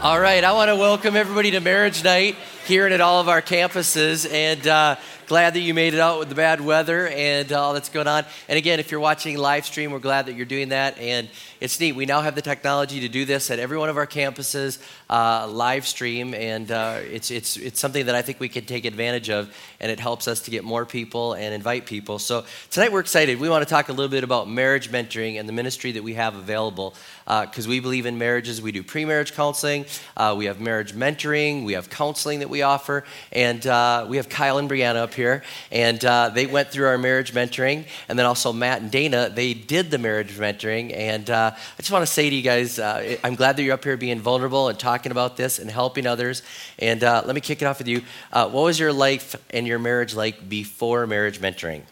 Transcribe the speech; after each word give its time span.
All 0.00 0.20
right, 0.20 0.44
I 0.44 0.52
want 0.52 0.68
to 0.68 0.76
welcome 0.76 1.16
everybody 1.16 1.50
to 1.50 1.58
Marriage 1.58 2.04
Night 2.04 2.36
here 2.68 2.84
and 2.84 2.92
at 2.92 3.00
all 3.00 3.18
of 3.18 3.30
our 3.30 3.40
campuses. 3.40 4.30
And 4.30 4.66
uh, 4.66 4.96
glad 5.26 5.54
that 5.54 5.60
you 5.60 5.72
made 5.72 5.94
it 5.94 6.00
out 6.00 6.18
with 6.18 6.28
the 6.28 6.34
bad 6.34 6.60
weather 6.60 7.08
and 7.08 7.50
all 7.52 7.72
that's 7.72 7.88
going 7.88 8.06
on. 8.06 8.24
And 8.46 8.58
again, 8.58 8.78
if 8.78 8.90
you're 8.90 9.00
watching 9.00 9.38
live 9.38 9.64
stream, 9.64 9.90
we're 9.90 9.98
glad 9.98 10.26
that 10.26 10.34
you're 10.34 10.46
doing 10.46 10.68
that. 10.68 10.98
And 10.98 11.28
it's 11.60 11.80
neat. 11.80 11.92
We 11.92 12.06
now 12.06 12.20
have 12.20 12.34
the 12.34 12.42
technology 12.42 13.00
to 13.00 13.08
do 13.08 13.24
this 13.24 13.50
at 13.50 13.58
every 13.58 13.76
one 13.76 13.88
of 13.88 13.96
our 13.96 14.06
campuses, 14.06 14.80
uh, 15.10 15.48
live 15.48 15.86
stream, 15.86 16.32
and 16.32 16.70
uh, 16.70 17.00
it's, 17.02 17.30
it's, 17.30 17.56
it's 17.56 17.80
something 17.80 18.06
that 18.06 18.14
I 18.14 18.22
think 18.22 18.38
we 18.38 18.48
can 18.48 18.64
take 18.64 18.84
advantage 18.84 19.28
of, 19.28 19.52
and 19.80 19.90
it 19.90 19.98
helps 19.98 20.28
us 20.28 20.40
to 20.42 20.50
get 20.50 20.62
more 20.62 20.86
people 20.86 21.32
and 21.32 21.52
invite 21.52 21.84
people. 21.84 22.18
So 22.20 22.44
tonight 22.70 22.92
we're 22.92 23.00
excited. 23.00 23.40
We 23.40 23.48
want 23.48 23.66
to 23.66 23.68
talk 23.68 23.88
a 23.88 23.92
little 23.92 24.10
bit 24.10 24.22
about 24.22 24.48
marriage 24.48 24.90
mentoring 24.90 25.40
and 25.40 25.48
the 25.48 25.52
ministry 25.52 25.92
that 25.92 26.02
we 26.02 26.14
have 26.14 26.36
available 26.36 26.94
because 27.24 27.66
uh, 27.66 27.70
we 27.70 27.80
believe 27.80 28.06
in 28.06 28.18
marriages. 28.18 28.62
We 28.62 28.72
do 28.72 28.82
pre 28.82 29.04
marriage 29.04 29.34
counseling, 29.34 29.84
uh, 30.16 30.34
we 30.38 30.44
have 30.44 30.60
marriage 30.60 30.94
mentoring, 30.94 31.64
we 31.64 31.72
have 31.72 31.90
counseling 31.90 32.38
that 32.38 32.48
we 32.48 32.57
offer, 32.62 33.04
and 33.32 33.66
uh, 33.66 34.06
we 34.08 34.16
have 34.16 34.28
Kyle 34.28 34.58
and 34.58 34.68
Brianna 34.68 34.96
up 34.96 35.14
here, 35.14 35.42
and 35.70 36.04
uh, 36.04 36.30
they 36.30 36.46
went 36.46 36.68
through 36.68 36.86
our 36.86 36.98
marriage 36.98 37.32
mentoring, 37.32 37.84
and 38.08 38.18
then 38.18 38.26
also 38.26 38.52
Matt 38.52 38.82
and 38.82 38.90
Dana, 38.90 39.30
they 39.34 39.54
did 39.54 39.90
the 39.90 39.98
marriage 39.98 40.32
mentoring, 40.36 40.94
and 40.96 41.28
uh, 41.30 41.52
I 41.54 41.76
just 41.78 41.90
want 41.90 42.02
to 42.02 42.12
say 42.12 42.28
to 42.28 42.34
you 42.34 42.42
guys, 42.42 42.78
uh, 42.78 43.16
I'm 43.24 43.34
glad 43.34 43.56
that 43.56 43.62
you're 43.62 43.74
up 43.74 43.84
here 43.84 43.96
being 43.96 44.20
vulnerable 44.20 44.68
and 44.68 44.78
talking 44.78 45.12
about 45.12 45.36
this 45.36 45.58
and 45.58 45.70
helping 45.70 46.06
others. 46.06 46.42
And 46.78 47.02
uh, 47.02 47.22
let 47.24 47.34
me 47.34 47.40
kick 47.40 47.62
it 47.62 47.64
off 47.64 47.78
with 47.78 47.88
you. 47.88 48.02
Uh, 48.32 48.48
what 48.48 48.62
was 48.62 48.78
your 48.78 48.92
life 48.92 49.36
and 49.50 49.66
your 49.66 49.78
marriage 49.78 50.14
like 50.14 50.48
before 50.48 51.06
marriage 51.06 51.40
mentoring? 51.40 51.82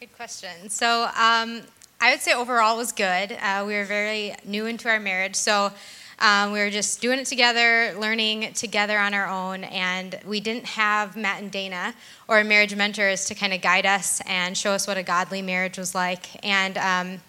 Good 0.00 0.14
question. 0.14 0.68
So 0.68 1.04
um, 1.04 1.62
I 2.00 2.10
would 2.10 2.20
say 2.20 2.32
overall 2.34 2.76
was 2.76 2.92
good. 2.92 3.30
We 3.30 3.74
were 3.74 3.84
very 3.84 4.34
new 4.44 4.66
into 4.66 4.88
our 4.88 5.00
marriage, 5.00 5.36
so. 5.36 5.72
Um, 6.18 6.52
we 6.52 6.60
were 6.60 6.70
just 6.70 7.00
doing 7.00 7.18
it 7.18 7.26
together, 7.26 7.94
learning 7.98 8.52
together 8.54 8.98
on 8.98 9.14
our 9.14 9.26
own, 9.26 9.64
and 9.64 10.18
we 10.26 10.40
didn't 10.40 10.66
have 10.66 11.16
Matt 11.16 11.42
and 11.42 11.50
Dana 11.50 11.94
or 12.28 12.42
marriage 12.44 12.74
mentors 12.74 13.26
to 13.26 13.34
kind 13.34 13.52
of 13.52 13.60
guide 13.60 13.86
us 13.86 14.20
and 14.26 14.56
show 14.56 14.72
us 14.72 14.86
what 14.86 14.96
a 14.96 15.02
godly 15.02 15.42
marriage 15.42 15.76
was 15.76 15.94
like. 15.94 16.44
And 16.44 16.78
um, 16.78 17.20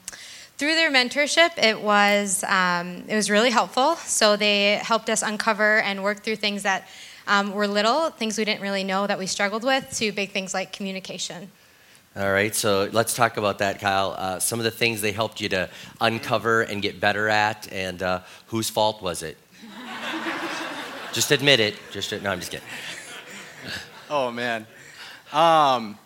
through 0.57 0.75
their 0.75 0.91
mentorship, 0.91 1.57
it 1.57 1.81
was 1.81 2.43
um, 2.43 3.03
it 3.07 3.15
was 3.15 3.29
really 3.29 3.49
helpful. 3.49 3.95
So 3.97 4.35
they 4.35 4.75
helped 4.75 5.09
us 5.09 5.21
uncover 5.21 5.79
and 5.79 6.03
work 6.03 6.23
through 6.23 6.38
things 6.38 6.63
that 6.63 6.88
um, 7.27 7.53
were 7.53 7.67
little, 7.67 8.11
things 8.11 8.38
we 8.38 8.45
didn't 8.45 8.61
really 8.61 8.83
know 8.83 9.07
that 9.07 9.17
we 9.17 9.25
struggled 9.25 9.63
with, 9.63 9.89
to 9.97 10.11
big 10.11 10.31
things 10.31 10.53
like 10.53 10.71
communication. 10.71 11.49
All 12.17 12.31
right, 12.31 12.55
so 12.55 12.88
let's 12.94 13.13
talk 13.13 13.35
about 13.35 13.58
that, 13.58 13.81
Kyle. 13.81 14.16
Uh, 14.17 14.39
some 14.39 14.58
of 14.58 14.63
the 14.63 14.71
things 14.71 15.02
they 15.02 15.11
helped 15.11 15.41
you 15.41 15.49
to 15.49 15.69
uncover 15.99 16.61
and 16.61 16.81
get 16.81 17.02
better 17.02 17.27
at, 17.27 17.69
and 17.73 18.02
uh, 18.02 18.22
whose 18.47 18.69
fault 18.69 19.02
was 19.02 19.22
it? 19.22 19.35
just 21.11 21.31
admit 21.31 21.59
it. 21.59 21.75
Just 21.91 22.13
no, 22.13 22.31
I'm 22.31 22.39
just 22.39 22.52
kidding. 22.52 22.67
Oh 24.09 24.31
man. 24.31 24.66
Um, 25.33 25.97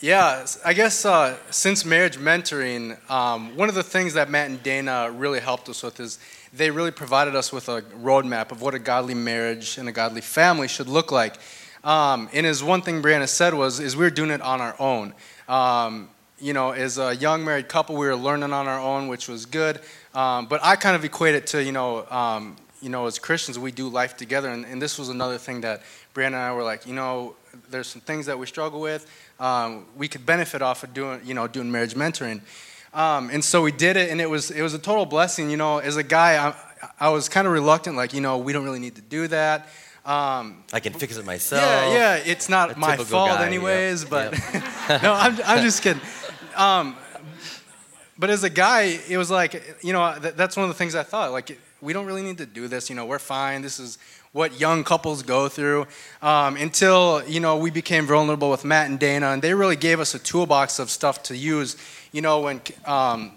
yeah, 0.00 0.46
I 0.64 0.74
guess 0.74 1.04
uh, 1.04 1.38
since 1.50 1.84
marriage 1.84 2.18
mentoring, 2.18 2.98
um, 3.10 3.56
one 3.56 3.68
of 3.68 3.74
the 3.74 3.82
things 3.82 4.14
that 4.14 4.30
Matt 4.30 4.50
and 4.50 4.62
Dana 4.62 5.10
really 5.10 5.40
helped 5.40 5.68
us 5.70 5.82
with 5.82 5.98
is 5.98 6.20
they 6.52 6.70
really 6.70 6.90
provided 6.90 7.34
us 7.34 7.52
with 7.52 7.68
a 7.68 7.82
roadmap 8.00 8.52
of 8.52 8.60
what 8.60 8.74
a 8.74 8.78
godly 8.78 9.14
marriage 9.14 9.78
and 9.78 9.88
a 9.88 9.92
godly 9.92 10.20
family 10.20 10.68
should 10.68 10.88
look 10.88 11.10
like. 11.10 11.36
Um, 11.84 12.28
and 12.32 12.46
as 12.46 12.62
one 12.62 12.82
thing 12.82 13.02
Brianna 13.02 13.28
said 13.28 13.54
was, 13.54 13.80
is 13.80 13.96
we 13.96 14.06
are 14.06 14.10
doing 14.10 14.30
it 14.30 14.40
on 14.40 14.60
our 14.60 14.76
own. 14.78 15.14
Um, 15.48 16.08
you 16.38 16.52
know, 16.52 16.70
as 16.70 16.98
a 16.98 17.14
young 17.14 17.44
married 17.44 17.68
couple, 17.68 17.96
we 17.96 18.06
were 18.06 18.16
learning 18.16 18.52
on 18.52 18.68
our 18.68 18.80
own, 18.80 19.08
which 19.08 19.28
was 19.28 19.46
good. 19.46 19.80
Um, 20.14 20.46
but 20.46 20.60
I 20.62 20.76
kind 20.76 20.96
of 20.96 21.04
equate 21.04 21.34
it 21.34 21.46
to, 21.48 21.62
you 21.62 21.72
know, 21.72 22.06
um, 22.10 22.56
you 22.80 22.88
know, 22.88 23.06
as 23.06 23.18
Christians, 23.18 23.58
we 23.58 23.70
do 23.70 23.88
life 23.88 24.16
together. 24.16 24.50
And, 24.50 24.64
and 24.66 24.82
this 24.82 24.98
was 24.98 25.08
another 25.08 25.38
thing 25.38 25.60
that 25.60 25.82
Brianna 26.14 26.26
and 26.26 26.36
I 26.36 26.52
were 26.52 26.64
like, 26.64 26.86
you 26.86 26.94
know, 26.94 27.36
there's 27.70 27.86
some 27.86 28.00
things 28.00 28.26
that 28.26 28.38
we 28.38 28.46
struggle 28.46 28.80
with 28.80 29.06
um, 29.42 29.86
we 29.96 30.08
could 30.08 30.24
benefit 30.24 30.62
off 30.62 30.84
of 30.84 30.94
doing, 30.94 31.20
you 31.24 31.34
know, 31.34 31.48
doing 31.48 31.70
marriage 31.70 31.94
mentoring. 31.94 32.40
Um, 32.94 33.30
and 33.30 33.44
so 33.44 33.62
we 33.62 33.72
did 33.72 33.96
it, 33.96 34.10
and 34.10 34.20
it 34.20 34.30
was 34.30 34.50
it 34.50 34.62
was 34.62 34.74
a 34.74 34.78
total 34.78 35.04
blessing. 35.04 35.50
You 35.50 35.56
know, 35.56 35.78
as 35.78 35.96
a 35.96 36.02
guy, 36.02 36.36
I, 36.36 36.54
I 37.00 37.08
was 37.08 37.28
kind 37.28 37.46
of 37.46 37.52
reluctant, 37.52 37.96
like, 37.96 38.14
you 38.14 38.20
know, 38.20 38.38
we 38.38 38.52
don't 38.52 38.64
really 38.64 38.78
need 38.78 38.94
to 38.96 39.02
do 39.02 39.28
that. 39.28 39.68
Um, 40.04 40.64
I 40.72 40.80
can 40.80 40.92
fix 40.92 41.16
it 41.16 41.24
myself. 41.24 41.62
Yeah, 41.62 41.94
yeah, 41.94 42.22
it's 42.24 42.48
not 42.48 42.76
my 42.76 42.96
fault, 42.96 43.30
guy, 43.30 43.46
anyways. 43.46 44.02
Yep. 44.02 44.10
But 44.10 44.32
yep. 44.32 45.02
no, 45.02 45.12
I'm, 45.12 45.38
I'm 45.44 45.62
just 45.62 45.82
kidding. 45.82 46.02
Um, 46.56 46.96
but 48.18 48.30
as 48.30 48.42
a 48.42 48.50
guy, 48.50 48.98
it 49.08 49.16
was 49.16 49.30
like, 49.30 49.78
you 49.82 49.92
know, 49.92 50.18
that's 50.18 50.56
one 50.56 50.64
of 50.64 50.68
the 50.70 50.74
things 50.74 50.94
I 50.94 51.02
thought. 51.02 51.30
Like, 51.30 51.58
we 51.80 51.92
don't 51.92 52.06
really 52.06 52.22
need 52.22 52.38
to 52.38 52.46
do 52.46 52.68
this. 52.68 52.90
You 52.90 52.96
know, 52.96 53.06
we're 53.06 53.18
fine. 53.18 53.62
This 53.62 53.78
is 53.78 53.98
what 54.32 54.58
young 54.58 54.82
couples 54.82 55.22
go 55.22 55.48
through 55.48 55.86
um, 56.22 56.56
until 56.56 57.22
you 57.26 57.38
know 57.38 57.56
we 57.58 57.70
became 57.70 58.06
vulnerable 58.06 58.50
with 58.50 58.64
Matt 58.64 58.88
and 58.88 58.98
Dana, 58.98 59.28
and 59.28 59.42
they 59.42 59.54
really 59.54 59.76
gave 59.76 60.00
us 60.00 60.14
a 60.14 60.18
toolbox 60.18 60.78
of 60.78 60.90
stuff 60.90 61.22
to 61.24 61.36
use. 61.36 61.76
You 62.12 62.22
know, 62.22 62.40
when 62.40 62.60
um, 62.86 63.32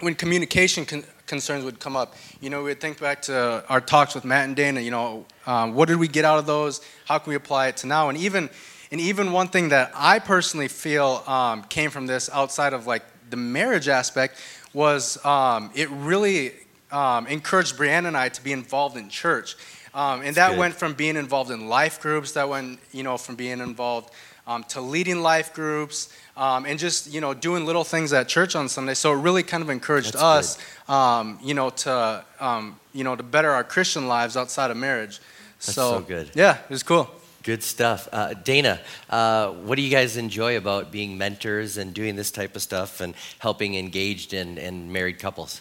when 0.00 0.14
communication 0.14 0.86
con- 0.86 1.04
concerns 1.28 1.64
would 1.64 1.78
come 1.78 1.96
up, 1.96 2.14
you 2.40 2.50
know, 2.50 2.64
we'd 2.64 2.80
think 2.80 3.00
back 3.00 3.22
to 3.22 3.64
our 3.68 3.80
talks 3.80 4.14
with 4.14 4.24
Matt 4.24 4.46
and 4.46 4.56
Dana. 4.56 4.80
You 4.80 4.90
know, 4.90 5.26
um, 5.46 5.74
what 5.74 5.86
did 5.88 5.98
we 5.98 6.08
get 6.08 6.24
out 6.24 6.38
of 6.38 6.46
those? 6.46 6.80
How 7.04 7.18
can 7.18 7.30
we 7.30 7.36
apply 7.36 7.68
it 7.68 7.76
to 7.78 7.86
now? 7.86 8.08
And 8.08 8.18
even 8.18 8.50
and 8.90 9.00
even 9.00 9.32
one 9.32 9.48
thing 9.48 9.68
that 9.68 9.92
I 9.94 10.18
personally 10.18 10.68
feel 10.68 11.22
um, 11.26 11.62
came 11.64 11.90
from 11.90 12.06
this 12.06 12.30
outside 12.32 12.72
of 12.72 12.86
like 12.86 13.02
the 13.30 13.36
marriage 13.36 13.88
aspect 13.88 14.40
was 14.72 15.22
um, 15.24 15.70
it 15.74 15.90
really 15.90 16.52
um, 16.90 17.26
encouraged 17.26 17.76
Brianna 17.76 18.08
and 18.08 18.16
I 18.16 18.30
to 18.30 18.42
be 18.42 18.52
involved 18.52 18.96
in 18.96 19.08
church. 19.08 19.56
Um, 19.94 20.22
and 20.22 20.36
that 20.36 20.50
good. 20.50 20.58
went 20.58 20.74
from 20.74 20.94
being 20.94 21.16
involved 21.16 21.50
in 21.50 21.68
life 21.68 22.00
groups, 22.00 22.32
that 22.32 22.48
went, 22.48 22.78
you 22.92 23.02
know, 23.02 23.16
from 23.16 23.36
being 23.36 23.60
involved 23.60 24.10
um, 24.48 24.64
to 24.64 24.80
leading 24.80 25.22
life 25.22 25.54
groups, 25.54 26.08
um, 26.36 26.66
and 26.66 26.78
just, 26.78 27.12
you 27.12 27.20
know, 27.20 27.34
doing 27.34 27.66
little 27.66 27.84
things 27.84 28.12
at 28.12 28.26
church 28.26 28.56
on 28.56 28.68
Sunday. 28.68 28.94
So 28.94 29.12
it 29.12 29.16
really 29.16 29.42
kind 29.42 29.62
of 29.62 29.70
encouraged 29.70 30.14
That's 30.14 30.58
us, 30.58 30.58
um, 30.88 31.38
you 31.42 31.54
know, 31.54 31.70
to, 31.70 32.24
um, 32.40 32.80
you 32.92 33.04
know, 33.04 33.14
to 33.14 33.22
better 33.22 33.50
our 33.50 33.64
Christian 33.64 34.08
lives 34.08 34.36
outside 34.36 34.70
of 34.70 34.76
marriage. 34.76 35.20
That's 35.58 35.74
so, 35.74 35.98
so 35.98 36.00
good. 36.00 36.30
Yeah, 36.34 36.56
it 36.56 36.70
was 36.70 36.82
cool. 36.82 37.10
Good 37.42 37.62
stuff. 37.62 38.08
Uh, 38.12 38.34
Dana, 38.34 38.80
uh, 39.08 39.50
what 39.50 39.76
do 39.76 39.82
you 39.82 39.90
guys 39.90 40.16
enjoy 40.16 40.56
about 40.56 40.90
being 40.90 41.16
mentors 41.18 41.76
and 41.76 41.94
doing 41.94 42.16
this 42.16 42.30
type 42.30 42.56
of 42.56 42.62
stuff 42.62 43.00
and 43.00 43.14
helping 43.38 43.74
engaged 43.74 44.34
and, 44.34 44.58
and 44.58 44.92
married 44.92 45.18
couples? 45.18 45.60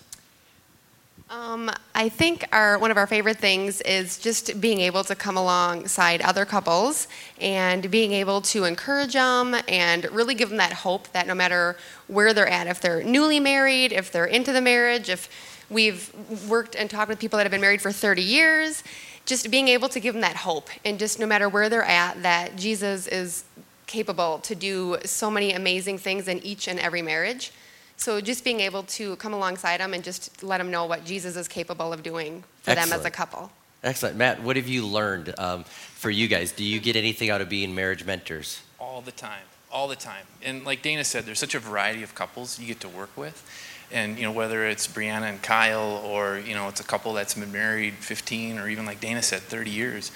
Um, 1.30 1.70
I 1.94 2.08
think 2.08 2.46
our 2.54 2.80
one 2.80 2.90
of 2.90 2.96
our 2.96 3.06
favorite 3.06 3.38
things 3.38 3.82
is 3.82 4.18
just 4.18 4.62
being 4.62 4.80
able 4.80 5.04
to 5.04 5.14
come 5.14 5.36
alongside 5.36 6.22
other 6.22 6.46
couples 6.46 7.10
and 7.42 7.92
being 7.92 8.14
able 8.14 8.40
to 8.42 8.64
encourage 8.64 9.12
them 9.12 9.54
and 9.68 10.06
really 10.12 10.36
give 10.36 10.48
them 10.48 10.58
that 10.60 10.72
hope 10.72 11.10
that 11.10 11.28
no 11.28 11.36
matter 11.36 11.76
where 12.08 12.34
they're 12.34 12.48
at, 12.48 12.68
if 12.68 12.80
they're 12.80 13.04
newly 13.04 13.42
married, 13.42 13.92
if 13.92 14.10
they're 14.10 14.26
into 14.26 14.54
the 14.54 14.62
marriage, 14.62 15.10
if 15.10 15.30
we've 15.70 16.14
worked 16.48 16.76
and 16.76 16.90
talked 16.90 17.10
with 17.10 17.20
people 17.20 17.36
that 17.36 17.44
have 17.44 17.52
been 17.52 17.60
married 17.60 17.82
for 17.82 17.92
30 17.92 18.22
years, 18.22 18.82
just 19.26 19.52
being 19.52 19.68
able 19.68 19.90
to 19.90 20.00
give 20.00 20.14
them 20.14 20.22
that 20.22 20.38
hope 20.38 20.70
and 20.86 20.98
just 20.98 21.20
no 21.20 21.26
matter 21.26 21.50
where 21.50 21.68
they're 21.68 21.84
at, 21.84 22.24
that 22.24 22.56
Jesus 22.56 23.06
is 23.06 23.44
capable 23.86 24.40
to 24.40 24.56
do 24.56 24.98
so 25.04 25.30
many 25.30 25.52
amazing 25.52 25.98
things 25.98 26.30
in 26.30 26.42
each 26.46 26.70
and 26.70 26.80
every 26.80 27.02
marriage. 27.02 27.52
So 27.98 28.22
just 28.22 28.44
being 28.44 28.60
able 28.60 28.84
to 28.84 29.16
come 29.18 29.34
alongside 29.34 29.80
them 29.80 29.94
and 29.94 30.04
just 30.04 30.44
let 30.44 30.60
them 30.60 30.70
know 30.70 30.86
what 30.86 31.04
Jesus 31.04 31.36
is 31.36 31.48
capable 31.48 31.92
of 31.92 32.04
doing 32.04 32.44
for 32.62 32.72
Excellent. 32.72 32.92
them 32.92 33.00
as 33.00 33.06
a 33.06 33.12
couple. 33.12 33.52
Excellent. 33.84 34.16
Matt, 34.16 34.42
what 34.42 34.56
have 34.56 34.68
you 34.68 34.86
learned 34.86 35.34
um, 35.38 35.64
for 35.64 36.12
you 36.12 36.28
guys? 36.28 36.52
Do 36.52 36.64
you 36.64 36.80
get 36.80 36.96
anything 36.96 37.32
out 37.32 37.42
of 37.42 37.50
being 37.50 37.74
marriage 37.74 38.06
mentors? 38.06 38.62
All 38.80 39.02
the 39.02 39.12
time. 39.12 39.44
All 39.72 39.88
the 39.88 39.96
time. 39.96 40.26
And 40.44 40.64
like 40.64 40.84
Dana 40.84 41.04
said, 41.04 41.26
there's 41.26 41.40
such 41.40 41.56
a 41.56 41.60
variety 41.60 42.04
of 42.04 42.14
couples 42.14 42.60
you 42.60 42.68
get 42.68 42.80
to 42.82 42.90
work 42.90 43.10
with. 43.18 43.44
And, 43.92 44.18
you 44.18 44.24
know, 44.24 44.32
whether 44.32 44.66
it's 44.68 44.88
Brianna 44.88 45.30
and 45.30 45.42
Kyle 45.42 46.02
or, 46.06 46.38
you 46.38 46.54
know, 46.54 46.68
it's 46.68 46.80
a 46.80 46.84
couple 46.84 47.14
that's 47.14 47.34
been 47.34 47.52
married 47.52 47.96
15 47.96 48.60
or 48.60 48.70
even 48.70 48.86
like 48.86 49.00
Dana 49.00 49.22
said, 49.22 49.42
30 49.42 49.72
years. 49.72 50.12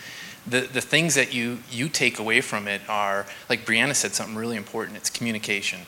The, 0.46 0.62
the 0.62 0.82
things 0.82 1.16
that 1.16 1.34
you, 1.34 1.60
you 1.72 1.90
take 1.90 2.20
away 2.20 2.42
from 2.42 2.68
it 2.68 2.82
are, 2.90 3.26
like 3.50 3.66
Brianna 3.66 3.96
said 3.96 4.14
something 4.14 4.36
really 4.36 4.58
important, 4.58 4.98
it's 4.98 5.10
communication 5.10 5.82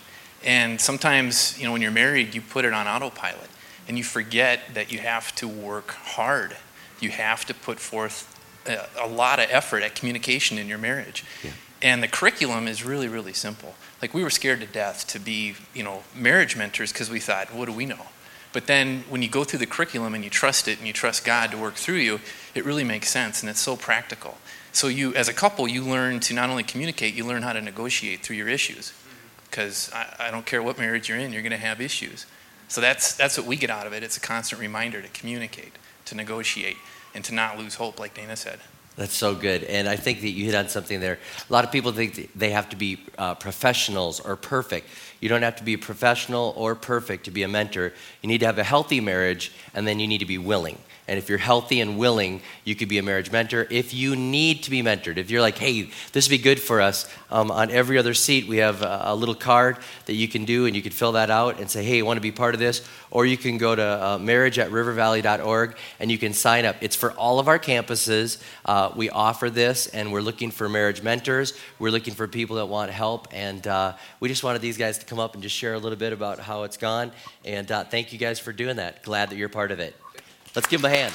and 0.44 0.80
sometimes, 0.80 1.58
you 1.58 1.66
know, 1.66 1.72
when 1.72 1.82
you're 1.82 1.92
married, 1.92 2.36
you 2.36 2.42
put 2.42 2.66
it 2.66 2.74
on 2.74 2.88
autopilot 2.88 3.50
and 3.88 3.98
you 3.98 4.04
forget 4.04 4.62
that 4.74 4.92
you 4.92 5.00
have 5.00 5.34
to 5.36 5.48
work 5.48 5.92
hard. 5.92 6.56
You 7.00 7.10
have 7.10 7.46
to 7.46 7.54
put 7.54 7.80
forth 7.80 8.30
a, 8.66 8.88
a 9.02 9.08
lot 9.08 9.40
of 9.40 9.48
effort 9.50 9.84
at 9.84 9.96
communication 9.96 10.58
in 10.58 10.68
your 10.68 10.78
marriage. 10.78 11.24
Yeah. 11.44 11.52
And 11.82 12.02
the 12.02 12.08
curriculum 12.08 12.68
is 12.68 12.84
really, 12.84 13.08
really 13.08 13.34
simple. 13.34 13.76
Like 14.02 14.14
we 14.14 14.24
were 14.24 14.30
scared 14.30 14.62
to 14.62 14.66
death 14.66 15.08
to 15.08 15.20
be, 15.20 15.56
you 15.74 15.84
know, 15.84 16.04
marriage 16.16 16.56
mentors 16.56 16.92
because 16.94 17.10
we 17.10 17.20
thought, 17.20 17.54
what 17.54 17.66
do 17.66 17.74
we 17.74 17.86
know? 17.86 18.08
But 18.54 18.68
then 18.68 19.04
when 19.10 19.22
you 19.22 19.30
go 19.30 19.44
through 19.44 19.60
the 19.60 19.66
curriculum 19.66 20.14
and 20.14 20.24
you 20.24 20.30
trust 20.30 20.68
it 20.68 20.78
and 20.78 20.88
you 20.88 20.94
trust 20.94 21.26
God 21.26 21.52
to 21.52 21.58
work 21.58 21.76
through 21.76 21.96
you, 21.96 22.20
it 22.54 22.64
really 22.66 22.84
makes 22.84 23.10
sense 23.10 23.42
and 23.42 23.50
it's 23.50 23.60
so 23.60 23.76
practical. 23.76 24.38
So 24.72 24.88
you, 24.88 25.14
as 25.16 25.28
a 25.28 25.34
couple, 25.34 25.68
you 25.68 25.84
learn 25.84 26.20
to 26.22 26.34
not 26.34 26.50
only 26.50 26.64
communicate, 26.64 27.16
you 27.16 27.26
learn 27.26 27.42
how 27.42 27.54
to 27.54 27.62
negotiate 27.62 28.22
through 28.22 28.38
your 28.38 28.50
issues 28.50 28.94
because 29.54 29.92
I, 29.94 30.16
I, 30.18 30.32
don't 30.32 30.48
care 30.48 30.64
what 30.64 30.80
marriage 30.80 31.08
you're 31.08 31.20
in, 31.20 31.32
you're 31.32 31.44
going 31.44 31.52
to 31.52 31.58
have 31.58 31.80
issues. 31.80 32.26
So 32.70 32.82
that's, 32.82 33.14
that's 33.14 33.38
what 33.38 33.46
we 33.46 33.56
get 33.56 33.70
out 33.70 33.86
of 33.86 33.94
it. 33.94 34.02
It's 34.02 34.18
a 34.18 34.20
constant 34.20 34.60
reminder 34.60 35.00
to 35.00 35.08
communicate. 35.10 35.74
to 36.06 36.16
negotiate 36.16 36.78
and 37.14 37.24
to 37.26 37.36
not 37.36 37.60
lose 37.60 37.76
hope, 37.76 38.00
like 38.00 38.16
Dana 38.16 38.36
said. 38.36 38.60
That's 38.96 39.14
so 39.14 39.36
good. 39.36 39.64
And 39.66 39.88
I 39.88 39.96
think 39.96 40.22
that 40.22 40.30
you 40.30 40.46
hit 40.46 40.56
on 40.56 40.70
something 40.70 41.00
there. 41.00 41.20
A 41.48 41.54
lot 41.54 41.64
of 41.64 41.72
people 41.72 41.92
think 41.92 42.32
they 42.36 42.50
have 42.50 42.70
to 42.70 42.76
be 42.76 42.98
uh, 43.20 43.36
professionals 43.36 44.20
or 44.20 44.36
perfect. 44.36 44.88
You 45.20 45.30
don't 45.30 45.44
have 45.44 45.56
to 45.58 45.64
be 45.64 45.78
professional 45.78 46.56
or 46.58 46.74
perfect 46.74 47.26
to 47.26 47.32
be 47.32 47.44
a 47.44 47.48
mentor. 47.48 47.94
You 48.24 48.30
need 48.30 48.40
to 48.40 48.48
have 48.48 48.58
a 48.58 48.64
healthy 48.64 49.02
marriage, 49.02 49.52
and 49.76 49.88
then 49.88 50.00
you 50.00 50.08
need 50.08 50.20
to 50.20 50.26
be 50.26 50.40
willing. 50.40 50.80
And 51.08 51.18
if 51.18 51.28
you're 51.28 51.38
healthy 51.38 51.82
and 51.82 51.98
willing, 51.98 52.42
you 52.64 52.76
could 52.76 52.88
be 52.88 52.98
a 52.98 53.04
marriage 53.04 53.32
mentor. 53.32 53.68
If 53.70 53.94
you 53.94 54.16
need 54.16 54.64
to 54.64 54.72
be 54.72 54.82
mentored, 54.82 55.18
if 55.18 55.30
you're 55.30 55.42
like, 55.42 55.58
hey, 55.58 55.90
this 56.14 56.28
would 56.28 56.38
be 56.38 56.42
good 56.42 56.62
for 56.62 56.80
us, 56.80 57.10
um, 57.30 57.52
on 57.52 57.72
every 57.72 57.98
other 57.98 58.14
seat 58.14 58.48
we 58.48 58.58
have 58.58 58.82
a, 58.82 59.02
a, 59.06 59.16
little 59.16 59.36
card 59.36 59.80
that 60.06 60.14
you 60.14 60.28
can 60.28 60.46
do, 60.46 60.66
and 60.66 60.76
you 60.76 60.82
can 60.82 60.92
fill 60.92 61.14
that 61.14 61.30
out 61.30 61.60
and 61.60 61.70
say, 61.70 61.84
hey, 61.84 62.00
I 62.00 62.02
want 62.04 62.18
to 62.18 62.22
be 62.22 62.32
part 62.32 62.54
of 62.54 62.60
this. 62.60 62.88
Or 63.12 63.26
you 63.26 63.38
can 63.38 63.58
go 63.58 63.76
to 63.76 63.84
uh, 63.84 64.18
marriage 64.18 64.58
at 64.60 64.72
rivervalley.org 64.72 65.76
and 66.00 66.12
you 66.12 66.18
can 66.18 66.34
sign 66.34 66.66
up. 66.66 66.78
It's 66.82 66.96
for 66.96 67.12
all 67.14 67.40
of 67.40 67.48
our 67.48 67.60
campuses. 67.60 68.42
Uh, 68.66 68.92
we 68.96 69.10
offer 69.10 69.50
this, 69.50 69.88
and 69.88 70.12
we're 70.12 70.22
looking 70.22 70.52
for 70.52 70.70
marriage 70.70 71.02
mentors. 71.02 71.54
We're 71.80 71.92
looking 71.92 72.14
for 72.14 72.28
people 72.28 72.56
that 72.58 72.68
want 72.68 72.92
help. 72.92 73.28
And 73.32 73.66
uh, 73.68 73.94
we 74.20 74.30
just 74.30 74.44
wanted 74.44 74.62
these 74.62 74.78
guys 74.78 74.98
to 75.00 75.06
come 75.06 75.20
up 75.20 75.34
and 75.34 75.44
just 75.44 75.56
share 75.56 75.74
a 75.74 75.80
little 75.80 75.98
bit 75.98 76.14
about 76.14 76.40
how 76.40 76.64
it's 76.64 76.78
gone. 76.78 77.12
And 77.44 77.72
uh, 77.72 77.84
thank 77.84 78.14
you 78.14 78.20
guys 78.20 78.40
for 78.40 78.54
doing 78.54 78.78
that. 78.78 79.04
Glad 79.04 79.30
that 79.30 79.38
you're 79.38 79.50
part 79.50 79.72
of 79.72 79.80
it. 79.80 79.96
Let's 80.56 80.68
give 80.68 80.82
them 80.82 80.92
a 80.92 80.96
hand. 80.96 81.14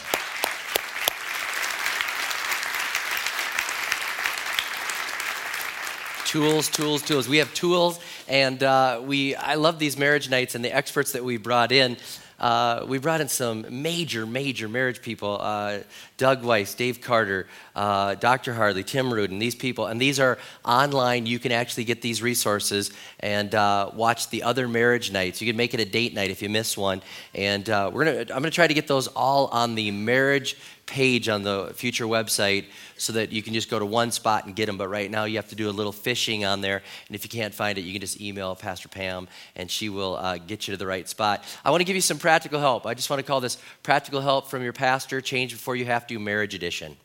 tools, 6.28 6.68
tools, 6.68 7.02
tools. 7.02 7.26
We 7.26 7.38
have 7.38 7.52
tools, 7.54 7.98
and 8.28 8.62
uh, 8.62 9.00
we. 9.02 9.34
I 9.34 9.54
love 9.54 9.78
these 9.78 9.96
marriage 9.96 10.28
nights 10.28 10.54
and 10.54 10.62
the 10.62 10.74
experts 10.74 11.12
that 11.12 11.24
we 11.24 11.38
brought 11.38 11.72
in. 11.72 11.96
Uh, 12.38 12.84
we 12.86 12.98
brought 12.98 13.20
in 13.20 13.28
some 13.28 13.66
major, 13.68 14.24
major 14.24 14.68
marriage 14.68 15.02
people 15.02 15.38
uh, 15.40 15.78
Doug 16.16 16.44
Weiss, 16.44 16.74
Dave 16.74 17.00
Carder, 17.00 17.46
uh, 17.74 18.14
Dr. 18.14 18.54
Harley, 18.54 18.84
Tim 18.84 19.12
Rudin, 19.12 19.38
these 19.38 19.54
people. 19.54 19.86
And 19.86 20.00
these 20.00 20.20
are 20.20 20.38
online. 20.64 21.26
You 21.26 21.38
can 21.38 21.52
actually 21.52 21.84
get 21.84 22.02
these 22.02 22.22
resources 22.22 22.92
and 23.20 23.54
uh, 23.54 23.90
watch 23.94 24.30
the 24.30 24.42
other 24.42 24.68
marriage 24.68 25.10
nights. 25.10 25.40
You 25.40 25.48
can 25.48 25.56
make 25.56 25.74
it 25.74 25.80
a 25.80 25.84
date 25.84 26.14
night 26.14 26.30
if 26.30 26.42
you 26.42 26.48
miss 26.48 26.76
one. 26.76 27.02
And 27.34 27.68
uh, 27.68 27.90
we're 27.92 28.04
gonna, 28.04 28.20
I'm 28.20 28.26
going 28.26 28.44
to 28.44 28.50
try 28.50 28.66
to 28.66 28.74
get 28.74 28.86
those 28.86 29.08
all 29.08 29.46
on 29.48 29.74
the 29.74 29.90
marriage 29.90 30.56
page 30.88 31.28
on 31.28 31.42
the 31.42 31.70
future 31.74 32.06
website 32.06 32.64
so 32.96 33.12
that 33.12 33.30
you 33.30 33.42
can 33.42 33.54
just 33.54 33.70
go 33.70 33.78
to 33.78 33.86
one 33.86 34.10
spot 34.10 34.46
and 34.46 34.56
get 34.56 34.66
them. 34.66 34.76
But 34.76 34.88
right 34.88 35.10
now, 35.10 35.24
you 35.24 35.36
have 35.36 35.48
to 35.50 35.54
do 35.54 35.68
a 35.68 35.70
little 35.70 35.92
fishing 35.92 36.44
on 36.44 36.60
there. 36.62 36.82
And 37.06 37.14
if 37.14 37.22
you 37.22 37.30
can't 37.30 37.54
find 37.54 37.78
it, 37.78 37.82
you 37.82 37.92
can 37.92 38.00
just 38.00 38.20
email 38.20 38.56
Pastor 38.56 38.88
Pam 38.88 39.28
and 39.54 39.70
she 39.70 39.88
will 39.88 40.16
uh, 40.16 40.38
get 40.38 40.66
you 40.66 40.72
to 40.72 40.78
the 40.78 40.86
right 40.86 41.08
spot. 41.08 41.44
I 41.64 41.70
want 41.70 41.82
to 41.82 41.84
give 41.84 41.94
you 41.94 42.02
some 42.02 42.18
practical 42.18 42.58
help. 42.58 42.86
I 42.86 42.94
just 42.94 43.10
want 43.10 43.20
to 43.20 43.26
call 43.26 43.40
this 43.40 43.58
Practical 43.82 44.20
Help 44.20 44.48
from 44.48 44.62
Your 44.62 44.72
Pastor 44.72 45.20
Change 45.20 45.52
Before 45.52 45.76
You 45.76 45.84
Have 45.84 46.06
to 46.08 46.18
Marriage 46.18 46.54
Edition. 46.54 46.96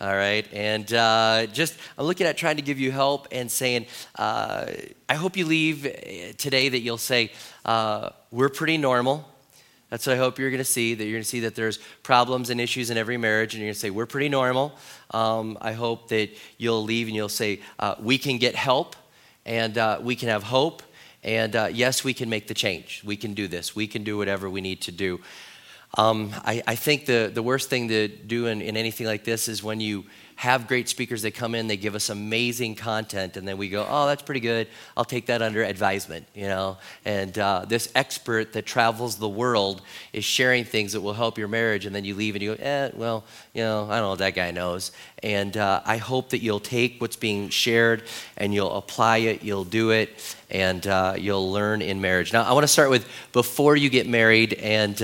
All 0.00 0.16
right, 0.16 0.50
and 0.54 0.90
uh, 0.94 1.44
just 1.52 1.76
I'm 1.98 2.06
looking 2.06 2.26
at 2.26 2.38
trying 2.38 2.56
to 2.56 2.62
give 2.62 2.80
you 2.80 2.90
help 2.90 3.28
and 3.32 3.50
saying, 3.50 3.84
uh, 4.16 4.64
I 5.10 5.14
hope 5.14 5.36
you 5.36 5.44
leave 5.44 5.84
uh, 5.84 6.32
today 6.38 6.70
that 6.70 6.78
you'll 6.80 6.96
say, 6.96 7.32
uh, 7.66 8.08
We're 8.30 8.48
pretty 8.48 8.78
normal. 8.78 9.28
That's 9.90 10.06
what 10.06 10.14
I 10.14 10.18
hope 10.18 10.38
you're 10.38 10.50
going 10.50 10.58
to 10.58 10.64
see, 10.64 10.94
that 10.94 11.04
you're 11.04 11.14
going 11.14 11.22
to 11.22 11.28
see 11.28 11.40
that 11.40 11.56
there's 11.56 11.78
problems 12.02 12.48
and 12.48 12.60
issues 12.60 12.90
in 12.90 12.96
every 12.96 13.16
marriage, 13.16 13.54
and 13.54 13.60
you're 13.60 13.66
going 13.66 13.74
to 13.74 13.80
say, 13.80 13.90
We're 13.90 14.06
pretty 14.06 14.28
normal. 14.28 14.78
Um, 15.10 15.58
I 15.60 15.72
hope 15.72 16.08
that 16.08 16.30
you'll 16.58 16.84
leave 16.84 17.08
and 17.08 17.16
you'll 17.16 17.28
say, 17.28 17.60
uh, 17.78 17.96
We 17.98 18.16
can 18.16 18.38
get 18.38 18.54
help, 18.54 18.94
and 19.44 19.76
uh, 19.76 19.98
we 20.00 20.14
can 20.14 20.28
have 20.28 20.44
hope, 20.44 20.82
and 21.24 21.54
uh, 21.56 21.68
yes, 21.72 22.04
we 22.04 22.14
can 22.14 22.30
make 22.30 22.46
the 22.46 22.54
change. 22.54 23.02
We 23.04 23.16
can 23.16 23.34
do 23.34 23.48
this. 23.48 23.74
We 23.74 23.86
can 23.88 24.04
do 24.04 24.16
whatever 24.16 24.48
we 24.48 24.60
need 24.60 24.80
to 24.82 24.92
do. 24.92 25.20
Um, 25.98 26.32
I, 26.44 26.62
I, 26.68 26.76
think 26.76 27.06
the, 27.06 27.32
the 27.34 27.42
worst 27.42 27.68
thing 27.68 27.88
to 27.88 28.06
do 28.06 28.46
in, 28.46 28.62
in 28.62 28.76
anything 28.76 29.08
like 29.08 29.24
this 29.24 29.48
is 29.48 29.60
when 29.60 29.80
you 29.80 30.04
have 30.40 30.66
great 30.66 30.88
speakers 30.88 31.20
that 31.20 31.32
come 31.32 31.54
in, 31.54 31.66
they 31.66 31.76
give 31.76 31.94
us 31.94 32.08
amazing 32.08 32.74
content, 32.74 33.36
and 33.36 33.46
then 33.46 33.58
we 33.58 33.68
go, 33.68 33.86
oh, 33.86 34.06
that's 34.06 34.22
pretty 34.22 34.40
good. 34.40 34.66
I'll 34.96 35.04
take 35.04 35.26
that 35.26 35.42
under 35.42 35.62
advisement, 35.62 36.26
you 36.34 36.46
know. 36.46 36.78
And 37.04 37.38
uh, 37.38 37.66
this 37.68 37.92
expert 37.94 38.54
that 38.54 38.64
travels 38.64 39.16
the 39.16 39.28
world 39.28 39.82
is 40.14 40.24
sharing 40.24 40.64
things 40.64 40.94
that 40.94 41.02
will 41.02 41.12
help 41.12 41.36
your 41.36 41.46
marriage, 41.46 41.84
and 41.84 41.94
then 41.94 42.06
you 42.06 42.14
leave 42.14 42.36
and 42.36 42.42
you 42.42 42.56
go, 42.56 42.62
eh, 42.62 42.90
well, 42.94 43.22
you 43.52 43.62
know, 43.62 43.84
I 43.84 43.96
don't 43.96 44.04
know 44.04 44.08
what 44.08 44.20
that 44.20 44.34
guy 44.34 44.50
knows. 44.50 44.92
And 45.22 45.58
uh, 45.58 45.82
I 45.84 45.98
hope 45.98 46.30
that 46.30 46.38
you'll 46.38 46.58
take 46.58 47.02
what's 47.02 47.16
being 47.16 47.50
shared 47.50 48.04
and 48.38 48.54
you'll 48.54 48.74
apply 48.74 49.18
it, 49.18 49.42
you'll 49.42 49.64
do 49.64 49.90
it, 49.90 50.36
and 50.48 50.86
uh, 50.86 51.16
you'll 51.18 51.52
learn 51.52 51.82
in 51.82 52.00
marriage. 52.00 52.32
Now, 52.32 52.44
I 52.44 52.52
want 52.54 52.64
to 52.64 52.68
start 52.68 52.88
with 52.88 53.06
before 53.32 53.76
you 53.76 53.90
get 53.90 54.08
married, 54.08 54.54
and 54.54 55.02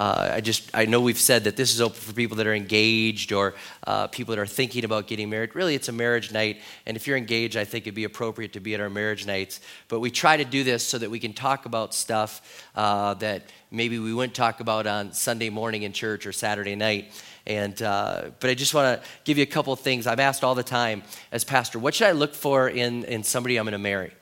uh, 0.00 0.30
I 0.36 0.40
just 0.40 0.70
I 0.72 0.86
know 0.86 0.98
we've 0.98 1.18
said 1.18 1.44
that 1.44 1.56
this 1.56 1.74
is 1.74 1.80
open 1.82 2.00
for 2.00 2.14
people 2.14 2.38
that 2.38 2.46
are 2.46 2.54
engaged 2.54 3.32
or 3.32 3.52
uh, 3.86 4.06
people 4.06 4.34
that 4.34 4.40
are 4.40 4.46
thinking 4.46 4.86
about 4.86 5.06
getting 5.06 5.28
married. 5.28 5.54
Really, 5.54 5.74
it's 5.74 5.90
a 5.90 5.92
marriage 5.92 6.32
night, 6.32 6.62
and 6.86 6.96
if 6.96 7.06
you're 7.06 7.18
engaged, 7.18 7.54
I 7.54 7.66
think 7.66 7.84
it'd 7.84 7.94
be 7.94 8.04
appropriate 8.04 8.54
to 8.54 8.60
be 8.60 8.72
at 8.72 8.80
our 8.80 8.88
marriage 8.88 9.26
nights. 9.26 9.60
But 9.88 10.00
we 10.00 10.10
try 10.10 10.38
to 10.38 10.44
do 10.44 10.64
this 10.64 10.82
so 10.82 10.96
that 10.96 11.10
we 11.10 11.18
can 11.20 11.34
talk 11.34 11.66
about 11.66 11.92
stuff 11.92 12.64
uh, 12.74 13.12
that 13.14 13.42
maybe 13.70 13.98
we 13.98 14.14
wouldn't 14.14 14.34
talk 14.34 14.60
about 14.60 14.86
on 14.86 15.12
Sunday 15.12 15.50
morning 15.50 15.82
in 15.82 15.92
church 15.92 16.24
or 16.26 16.32
Saturday 16.32 16.76
night. 16.76 17.12
And 17.46 17.80
uh, 17.82 18.30
but 18.40 18.48
I 18.48 18.54
just 18.54 18.72
want 18.72 19.02
to 19.02 19.08
give 19.24 19.36
you 19.36 19.42
a 19.42 19.52
couple 19.54 19.74
of 19.74 19.80
things. 19.80 20.06
I'm 20.06 20.20
asked 20.20 20.44
all 20.44 20.54
the 20.54 20.62
time 20.62 21.02
as 21.30 21.44
pastor, 21.44 21.78
what 21.78 21.94
should 21.94 22.06
I 22.06 22.12
look 22.12 22.32
for 22.32 22.70
in 22.70 23.04
in 23.04 23.22
somebody 23.22 23.58
I'm 23.58 23.66
going 23.66 23.72
to 23.72 23.78
marry? 23.78 24.12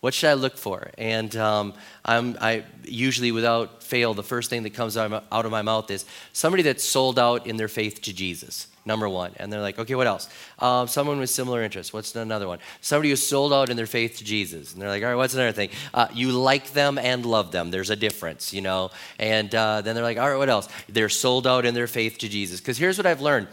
What 0.00 0.14
should 0.14 0.30
I 0.30 0.34
look 0.34 0.56
for? 0.56 0.90
And 0.98 1.34
um, 1.36 1.74
I'm, 2.04 2.36
I 2.40 2.64
usually, 2.84 3.32
without 3.32 3.82
fail, 3.82 4.14
the 4.14 4.22
first 4.22 4.50
thing 4.50 4.62
that 4.64 4.74
comes 4.74 4.96
out 4.96 5.12
of 5.30 5.50
my 5.50 5.62
mouth 5.62 5.90
is 5.90 6.04
somebody 6.32 6.62
that's 6.62 6.84
sold 6.84 7.18
out 7.18 7.46
in 7.46 7.56
their 7.56 7.68
faith 7.68 8.02
to 8.02 8.12
Jesus. 8.12 8.68
Number 8.84 9.08
one. 9.08 9.32
And 9.38 9.52
they're 9.52 9.60
like, 9.60 9.80
okay, 9.80 9.96
what 9.96 10.06
else? 10.06 10.28
Um, 10.60 10.86
someone 10.86 11.18
with 11.18 11.28
similar 11.28 11.60
interests. 11.62 11.92
What's 11.92 12.14
another 12.14 12.46
one? 12.46 12.60
Somebody 12.80 13.10
who's 13.10 13.26
sold 13.26 13.52
out 13.52 13.68
in 13.68 13.76
their 13.76 13.86
faith 13.86 14.18
to 14.18 14.24
Jesus. 14.24 14.72
And 14.72 14.80
they're 14.80 14.88
like, 14.88 15.02
all 15.02 15.08
right, 15.08 15.16
what's 15.16 15.34
another 15.34 15.50
thing? 15.50 15.70
Uh, 15.92 16.06
you 16.14 16.30
like 16.30 16.72
them 16.72 16.96
and 16.96 17.26
love 17.26 17.50
them. 17.50 17.72
There's 17.72 17.90
a 17.90 17.96
difference, 17.96 18.52
you 18.52 18.60
know? 18.60 18.92
And 19.18 19.52
uh, 19.52 19.80
then 19.80 19.96
they're 19.96 20.04
like, 20.04 20.18
all 20.18 20.30
right, 20.30 20.38
what 20.38 20.48
else? 20.48 20.68
They're 20.88 21.08
sold 21.08 21.48
out 21.48 21.66
in 21.66 21.74
their 21.74 21.88
faith 21.88 22.18
to 22.18 22.28
Jesus. 22.28 22.60
Because 22.60 22.78
here's 22.78 22.96
what 22.96 23.06
I've 23.06 23.20
learned 23.20 23.48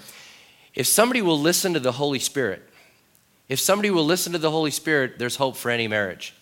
if 0.76 0.86
somebody 0.88 1.22
will 1.22 1.40
listen 1.40 1.74
to 1.74 1.80
the 1.80 1.92
Holy 1.92 2.20
Spirit, 2.20 2.68
if 3.50 3.60
somebody 3.60 3.90
will 3.90 4.06
listen 4.06 4.34
to 4.34 4.40
the 4.40 4.52
Holy 4.52 4.72
Spirit, 4.72 5.20
there's 5.20 5.36
hope 5.36 5.56
for 5.56 5.70
any 5.70 5.88
marriage. 5.88 6.34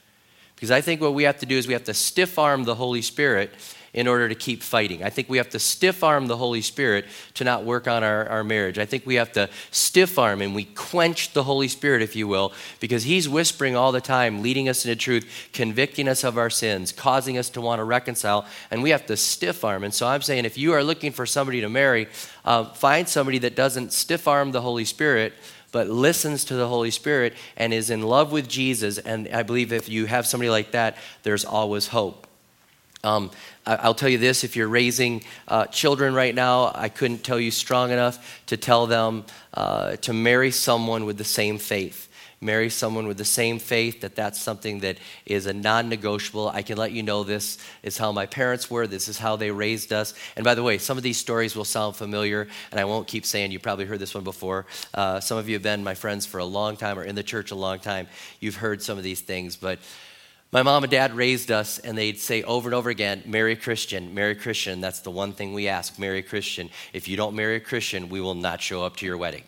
Because 0.55 0.71
I 0.71 0.81
think 0.81 1.01
what 1.01 1.15
we 1.15 1.23
have 1.23 1.39
to 1.39 1.45
do 1.45 1.57
is 1.57 1.67
we 1.67 1.73
have 1.73 1.85
to 1.85 1.93
stiff 1.93 2.37
arm 2.37 2.65
the 2.65 2.75
Holy 2.75 3.01
Spirit 3.01 3.51
in 3.93 4.07
order 4.07 4.29
to 4.29 4.35
keep 4.35 4.63
fighting. 4.63 5.03
I 5.03 5.09
think 5.09 5.27
we 5.27 5.37
have 5.37 5.49
to 5.49 5.59
stiff 5.59 6.03
arm 6.03 6.27
the 6.27 6.37
Holy 6.37 6.61
Spirit 6.61 7.05
to 7.33 7.43
not 7.43 7.65
work 7.65 7.87
on 7.87 8.03
our, 8.03 8.27
our 8.29 8.43
marriage. 8.43 8.77
I 8.77 8.85
think 8.85 9.05
we 9.05 9.15
have 9.15 9.33
to 9.33 9.49
stiff 9.71 10.17
arm 10.17 10.41
and 10.41 10.55
we 10.55 10.63
quench 10.63 11.33
the 11.33 11.43
Holy 11.43 11.67
Spirit, 11.67 12.01
if 12.01 12.15
you 12.15 12.27
will, 12.27 12.53
because 12.79 13.03
He's 13.03 13.27
whispering 13.27 13.75
all 13.75 13.91
the 13.91 13.99
time, 13.99 14.41
leading 14.41 14.69
us 14.69 14.85
into 14.85 14.95
truth, 14.95 15.49
convicting 15.51 16.07
us 16.07 16.23
of 16.23 16.37
our 16.37 16.49
sins, 16.49 16.91
causing 16.91 17.37
us 17.37 17.49
to 17.49 17.61
want 17.61 17.79
to 17.79 17.83
reconcile, 17.83 18.45
and 18.69 18.81
we 18.81 18.91
have 18.91 19.05
to 19.07 19.17
stiff 19.17 19.65
arm. 19.65 19.83
And 19.83 19.93
so 19.93 20.07
I'm 20.07 20.21
saying 20.21 20.45
if 20.45 20.57
you 20.57 20.73
are 20.73 20.83
looking 20.83 21.11
for 21.11 21.25
somebody 21.25 21.61
to 21.61 21.69
marry, 21.69 22.07
uh, 22.45 22.65
find 22.65 23.09
somebody 23.09 23.39
that 23.39 23.55
doesn't 23.55 23.91
stiff 23.91 24.27
arm 24.27 24.51
the 24.51 24.61
Holy 24.61 24.85
Spirit 24.85 25.33
but 25.71 25.87
listens 25.87 26.45
to 26.45 26.55
the 26.55 26.67
Holy 26.67 26.91
Spirit 26.91 27.33
and 27.57 27.73
is 27.73 27.89
in 27.89 28.01
love 28.01 28.31
with 28.31 28.47
Jesus. 28.47 28.97
And 28.97 29.27
I 29.29 29.43
believe 29.43 29.71
if 29.71 29.89
you 29.89 30.05
have 30.05 30.25
somebody 30.27 30.49
like 30.49 30.71
that, 30.71 30.97
there's 31.23 31.45
always 31.45 31.87
hope. 31.87 32.27
Um, 33.03 33.31
I'll 33.65 33.95
tell 33.95 34.09
you 34.09 34.19
this 34.19 34.43
if 34.43 34.55
you're 34.55 34.67
raising 34.67 35.23
uh, 35.47 35.65
children 35.67 36.13
right 36.13 36.35
now, 36.35 36.71
I 36.75 36.89
couldn't 36.89 37.23
tell 37.23 37.39
you 37.39 37.49
strong 37.49 37.91
enough 37.91 38.43
to 38.47 38.57
tell 38.57 38.85
them 38.85 39.25
uh, 39.53 39.95
to 39.97 40.13
marry 40.13 40.51
someone 40.51 41.05
with 41.05 41.17
the 41.17 41.23
same 41.23 41.57
faith 41.57 42.10
marry 42.41 42.69
someone 42.69 43.07
with 43.07 43.17
the 43.17 43.25
same 43.25 43.59
faith, 43.59 44.01
that 44.01 44.15
that's 44.15 44.41
something 44.41 44.79
that 44.79 44.97
is 45.25 45.45
a 45.45 45.53
non 45.53 45.89
negotiable. 45.89 46.49
I 46.49 46.63
can 46.63 46.77
let 46.77 46.91
you 46.91 47.03
know 47.03 47.23
this 47.23 47.59
is 47.83 47.97
how 47.97 48.11
my 48.11 48.25
parents 48.25 48.69
were, 48.69 48.87
this 48.87 49.07
is 49.07 49.17
how 49.17 49.35
they 49.35 49.51
raised 49.51 49.93
us. 49.93 50.13
And 50.35 50.43
by 50.43 50.55
the 50.55 50.63
way, 50.63 50.79
some 50.79 50.97
of 50.97 51.03
these 51.03 51.17
stories 51.17 51.55
will 51.55 51.65
sound 51.65 51.95
familiar, 51.95 52.47
and 52.71 52.79
I 52.79 52.85
won't 52.85 53.07
keep 53.07 53.25
saying 53.25 53.51
you 53.51 53.59
probably 53.59 53.85
heard 53.85 53.99
this 53.99 54.15
one 54.15 54.23
before. 54.23 54.65
Uh, 54.93 55.19
some 55.19 55.37
of 55.37 55.47
you 55.47 55.55
have 55.55 55.63
been 55.63 55.83
my 55.83 55.93
friends 55.93 56.25
for 56.25 56.39
a 56.39 56.45
long 56.45 56.77
time 56.77 56.97
or 56.97 57.03
in 57.03 57.15
the 57.15 57.23
church 57.23 57.51
a 57.51 57.55
long 57.55 57.79
time. 57.79 58.07
You've 58.39 58.55
heard 58.55 58.81
some 58.81 58.97
of 58.97 59.03
these 59.03 59.21
things, 59.21 59.55
but 59.55 59.79
my 60.51 60.63
mom 60.63 60.83
and 60.83 60.91
dad 60.91 61.13
raised 61.13 61.49
us, 61.49 61.79
and 61.79 61.97
they'd 61.97 62.19
say 62.19 62.43
over 62.43 62.67
and 62.67 62.75
over 62.75 62.89
again, 62.89 63.23
Marry 63.25 63.53
a 63.53 63.55
Christian, 63.55 64.13
marry 64.13 64.31
a 64.31 64.35
Christian. 64.35 64.81
That's 64.81 64.99
the 64.99 65.11
one 65.11 65.31
thing 65.31 65.53
we 65.53 65.69
ask, 65.69 65.97
marry 65.97 66.19
a 66.19 66.23
Christian. 66.23 66.69
If 66.91 67.07
you 67.07 67.15
don't 67.15 67.35
marry 67.35 67.55
a 67.55 67.61
Christian, 67.61 68.09
we 68.09 68.19
will 68.19 68.35
not 68.35 68.61
show 68.61 68.83
up 68.83 68.97
to 68.97 69.05
your 69.05 69.15
wedding. 69.15 69.43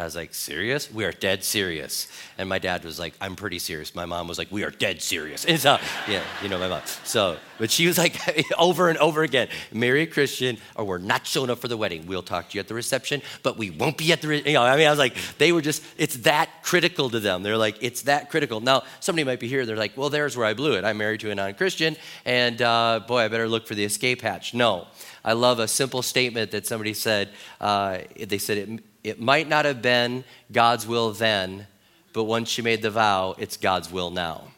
I 0.00 0.04
was 0.04 0.16
like, 0.16 0.32
serious? 0.32 0.90
We 0.90 1.04
are 1.04 1.12
dead 1.12 1.44
serious. 1.44 2.08
And 2.38 2.48
my 2.48 2.58
dad 2.58 2.84
was 2.84 2.98
like, 2.98 3.12
I'm 3.20 3.36
pretty 3.36 3.58
serious. 3.58 3.94
My 3.94 4.06
mom 4.06 4.28
was 4.28 4.38
like, 4.38 4.50
we 4.50 4.64
are 4.64 4.70
dead 4.70 5.02
serious. 5.02 5.44
It's 5.50 5.66
uh, 5.66 5.78
yeah, 6.08 6.22
you 6.42 6.48
know 6.48 6.58
my 6.58 6.68
mom. 6.68 6.80
So, 7.04 7.36
but 7.58 7.70
she 7.70 7.86
was 7.86 7.98
like, 7.98 8.16
over 8.58 8.88
and 8.88 8.96
over 8.98 9.22
again, 9.22 9.48
marry 9.72 10.02
a 10.02 10.06
Christian 10.06 10.56
or 10.74 10.84
we're 10.84 10.98
not 10.98 11.26
showing 11.26 11.50
up 11.50 11.58
for 11.58 11.68
the 11.68 11.76
wedding. 11.76 12.06
We'll 12.06 12.22
talk 12.22 12.48
to 12.48 12.54
you 12.54 12.60
at 12.60 12.68
the 12.68 12.74
reception, 12.74 13.20
but 13.42 13.58
we 13.58 13.68
won't 13.70 13.98
be 13.98 14.10
at 14.12 14.22
the, 14.22 14.28
re-. 14.28 14.42
you 14.46 14.54
know, 14.54 14.62
I 14.62 14.76
mean, 14.76 14.86
I 14.86 14.90
was 14.90 14.98
like, 14.98 15.16
they 15.38 15.52
were 15.52 15.60
just, 15.60 15.82
it's 15.98 16.16
that 16.18 16.48
critical 16.62 17.10
to 17.10 17.20
them. 17.20 17.42
They're 17.42 17.58
like, 17.58 17.76
it's 17.82 18.02
that 18.02 18.30
critical. 18.30 18.60
Now, 18.60 18.84
somebody 19.00 19.24
might 19.24 19.40
be 19.40 19.48
here, 19.48 19.66
they're 19.66 19.76
like, 19.76 19.96
well, 19.96 20.08
there's 20.08 20.36
where 20.36 20.46
I 20.46 20.54
blew 20.54 20.74
it. 20.74 20.84
I'm 20.84 20.96
married 20.96 21.20
to 21.20 21.30
a 21.30 21.34
non-Christian, 21.34 21.96
and 22.24 22.62
uh, 22.62 23.00
boy, 23.06 23.18
I 23.18 23.28
better 23.28 23.48
look 23.48 23.66
for 23.66 23.74
the 23.74 23.84
escape 23.84 24.22
hatch. 24.22 24.54
No. 24.54 24.86
I 25.24 25.34
love 25.34 25.58
a 25.58 25.68
simple 25.68 26.00
statement 26.02 26.52
that 26.52 26.66
somebody 26.66 26.94
said. 26.94 27.30
Uh, 27.60 27.98
they 28.18 28.38
said, 28.38 28.56
it, 28.56 28.80
it 29.02 29.20
might 29.20 29.48
not 29.48 29.64
have 29.64 29.82
been 29.82 30.24
God's 30.52 30.86
will 30.86 31.12
then, 31.12 31.66
but 32.12 32.24
once 32.24 32.56
you 32.58 32.64
made 32.64 32.82
the 32.82 32.90
vow, 32.90 33.34
it's 33.38 33.56
God's 33.56 33.90
will 33.90 34.10
now. 34.10 34.49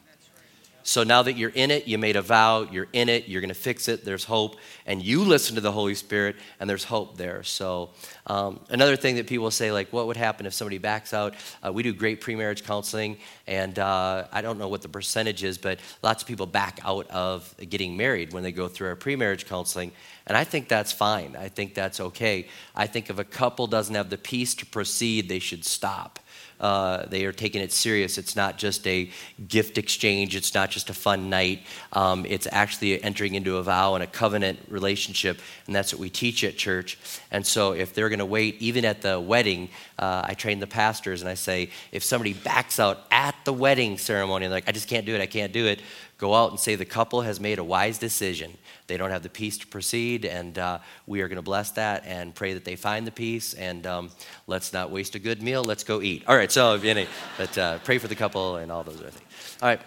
So 0.84 1.04
now 1.04 1.22
that 1.22 1.36
you're 1.36 1.50
in 1.50 1.70
it, 1.70 1.86
you 1.86 1.96
made 1.98 2.16
a 2.16 2.22
vow, 2.22 2.62
you're 2.62 2.88
in 2.92 3.08
it, 3.08 3.28
you're 3.28 3.40
going 3.40 3.48
to 3.48 3.54
fix 3.54 3.88
it, 3.88 4.04
there's 4.04 4.24
hope, 4.24 4.56
and 4.84 5.02
you 5.02 5.22
listen 5.22 5.54
to 5.54 5.60
the 5.60 5.70
Holy 5.70 5.94
Spirit, 5.94 6.36
and 6.58 6.68
there's 6.68 6.84
hope 6.84 7.16
there. 7.16 7.42
So, 7.44 7.90
um, 8.26 8.60
another 8.68 8.96
thing 8.96 9.16
that 9.16 9.26
people 9.26 9.50
say, 9.50 9.70
like, 9.70 9.92
what 9.92 10.06
would 10.06 10.16
happen 10.16 10.46
if 10.46 10.54
somebody 10.54 10.78
backs 10.78 11.14
out? 11.14 11.34
Uh, 11.64 11.72
we 11.72 11.82
do 11.82 11.92
great 11.92 12.20
pre-marriage 12.20 12.64
counseling, 12.64 13.18
and 13.46 13.78
uh, 13.78 14.26
I 14.32 14.42
don't 14.42 14.58
know 14.58 14.68
what 14.68 14.82
the 14.82 14.88
percentage 14.88 15.44
is, 15.44 15.56
but 15.58 15.78
lots 16.02 16.22
of 16.22 16.28
people 16.28 16.46
back 16.46 16.80
out 16.84 17.08
of 17.10 17.54
getting 17.68 17.96
married 17.96 18.32
when 18.32 18.42
they 18.42 18.52
go 18.52 18.66
through 18.66 18.88
our 18.88 18.96
pre-marriage 18.96 19.46
counseling, 19.46 19.92
and 20.26 20.36
I 20.36 20.44
think 20.44 20.68
that's 20.68 20.92
fine. 20.92 21.36
I 21.38 21.48
think 21.48 21.74
that's 21.74 22.00
okay. 22.00 22.48
I 22.74 22.86
think 22.86 23.10
if 23.10 23.18
a 23.18 23.24
couple 23.24 23.66
doesn't 23.66 23.94
have 23.94 24.10
the 24.10 24.18
peace 24.18 24.54
to 24.56 24.66
proceed, 24.66 25.28
they 25.28 25.38
should 25.38 25.64
stop. 25.64 26.18
Uh, 26.62 27.06
they 27.06 27.24
are 27.24 27.32
taking 27.32 27.60
it 27.60 27.72
serious. 27.72 28.16
It's 28.16 28.36
not 28.36 28.56
just 28.56 28.86
a 28.86 29.10
gift 29.48 29.76
exchange, 29.76 30.36
it's 30.36 30.54
not 30.54 30.70
just 30.70 30.88
a 30.88 30.94
fun 30.94 31.28
night. 31.28 31.60
Um, 31.92 32.24
it's 32.28 32.46
actually 32.50 33.02
entering 33.02 33.34
into 33.34 33.56
a 33.56 33.62
vow 33.62 33.94
and 33.94 34.04
a 34.04 34.06
covenant 34.06 34.60
relationship, 34.68 35.40
and 35.66 35.74
that's 35.74 35.92
what 35.92 36.00
we 36.00 36.08
teach 36.08 36.44
at 36.44 36.56
church. 36.56 36.98
And 37.32 37.44
so, 37.44 37.72
if 37.72 37.92
they're 37.92 38.08
going 38.08 38.20
to 38.20 38.24
wait, 38.24 38.62
even 38.62 38.84
at 38.84 39.02
the 39.02 39.18
wedding, 39.20 39.68
uh, 39.98 40.22
I 40.24 40.34
train 40.34 40.60
the 40.60 40.66
pastors 40.66 41.20
and 41.20 41.28
I 41.28 41.34
say, 41.34 41.70
if 41.90 42.04
somebody 42.04 42.32
backs 42.32 42.78
out 42.78 43.00
at 43.10 43.34
the 43.44 43.52
wedding 43.52 43.98
ceremony, 43.98 44.48
like, 44.48 44.68
I 44.68 44.72
just 44.72 44.88
can't 44.88 45.04
do 45.04 45.14
it, 45.14 45.20
I 45.20 45.26
can't 45.26 45.52
do 45.52 45.66
it, 45.66 45.80
go 46.22 46.34
out 46.34 46.50
and 46.50 46.60
say 46.60 46.76
the 46.76 46.92
couple 46.98 47.20
has 47.22 47.38
made 47.40 47.58
a 47.58 47.64
wise 47.64 47.98
decision 47.98 48.50
they 48.92 48.98
don't 48.98 49.10
have 49.10 49.22
the 49.22 49.30
peace 49.30 49.56
to 49.56 49.66
proceed, 49.66 50.24
and 50.26 50.58
uh, 50.58 50.78
we 51.06 51.22
are 51.22 51.28
going 51.28 51.36
to 51.36 51.42
bless 51.42 51.70
that 51.70 52.04
and 52.04 52.34
pray 52.34 52.52
that 52.52 52.64
they 52.64 52.76
find 52.76 53.06
the 53.06 53.10
peace. 53.10 53.54
And 53.54 53.86
um, 53.86 54.10
let's 54.46 54.74
not 54.74 54.90
waste 54.90 55.14
a 55.14 55.18
good 55.18 55.42
meal. 55.42 55.64
Let's 55.64 55.84
go 55.84 56.02
eat. 56.02 56.24
All 56.26 56.36
right, 56.36 56.52
so 56.52 56.76
know, 56.76 57.06
but 57.38 57.56
uh, 57.56 57.78
pray 57.78 57.98
for 57.98 58.08
the 58.08 58.14
couple 58.14 58.56
and 58.56 58.70
all 58.70 58.82
those 58.82 59.00
other 59.00 59.10
things. 59.10 59.56
All 59.62 59.68
right. 59.68 59.80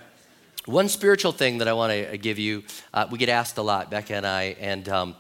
One 0.65 0.89
spiritual 0.89 1.33
thing 1.33 1.59
that 1.59 1.67
I 1.67 1.73
want 1.73 1.93
to 1.93 2.17
give 2.17 2.39
you, 2.39 2.63
uh, 2.93 3.05
we 3.11 3.19
get 3.19 3.29
asked 3.29 3.59
a 3.59 3.61
lot, 3.61 3.91
Becca 3.91 4.15
and 4.15 4.25
I, 4.25 4.55
and 4.59 4.89
um, 4.89 5.15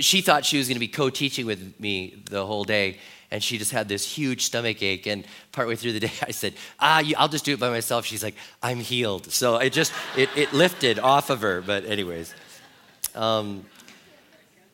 she 0.00 0.20
thought 0.20 0.44
she 0.44 0.58
was 0.58 0.66
going 0.66 0.74
to 0.76 0.80
be 0.80 0.88
co-teaching 0.88 1.46
with 1.46 1.78
me 1.78 2.24
the 2.28 2.44
whole 2.44 2.64
day, 2.64 2.98
and 3.32 3.42
she 3.42 3.56
just 3.56 3.72
had 3.72 3.88
this 3.88 4.04
huge 4.04 4.44
stomach 4.44 4.82
ache. 4.82 5.06
And 5.06 5.24
partway 5.50 5.74
through 5.74 5.94
the 5.94 6.00
day, 6.00 6.12
I 6.22 6.30
said, 6.30 6.54
"Ah, 6.78 7.02
I'll 7.16 7.28
just 7.28 7.44
do 7.44 7.54
it 7.54 7.58
by 7.58 7.70
myself." 7.70 8.04
She's 8.06 8.22
like, 8.22 8.36
"I'm 8.62 8.78
healed." 8.78 9.32
So 9.32 9.56
it 9.56 9.72
just 9.72 9.92
it, 10.16 10.28
it 10.36 10.52
lifted 10.52 11.00
off 11.00 11.30
of 11.30 11.40
her. 11.40 11.62
But 11.62 11.86
anyways, 11.86 12.32
um, 13.14 13.64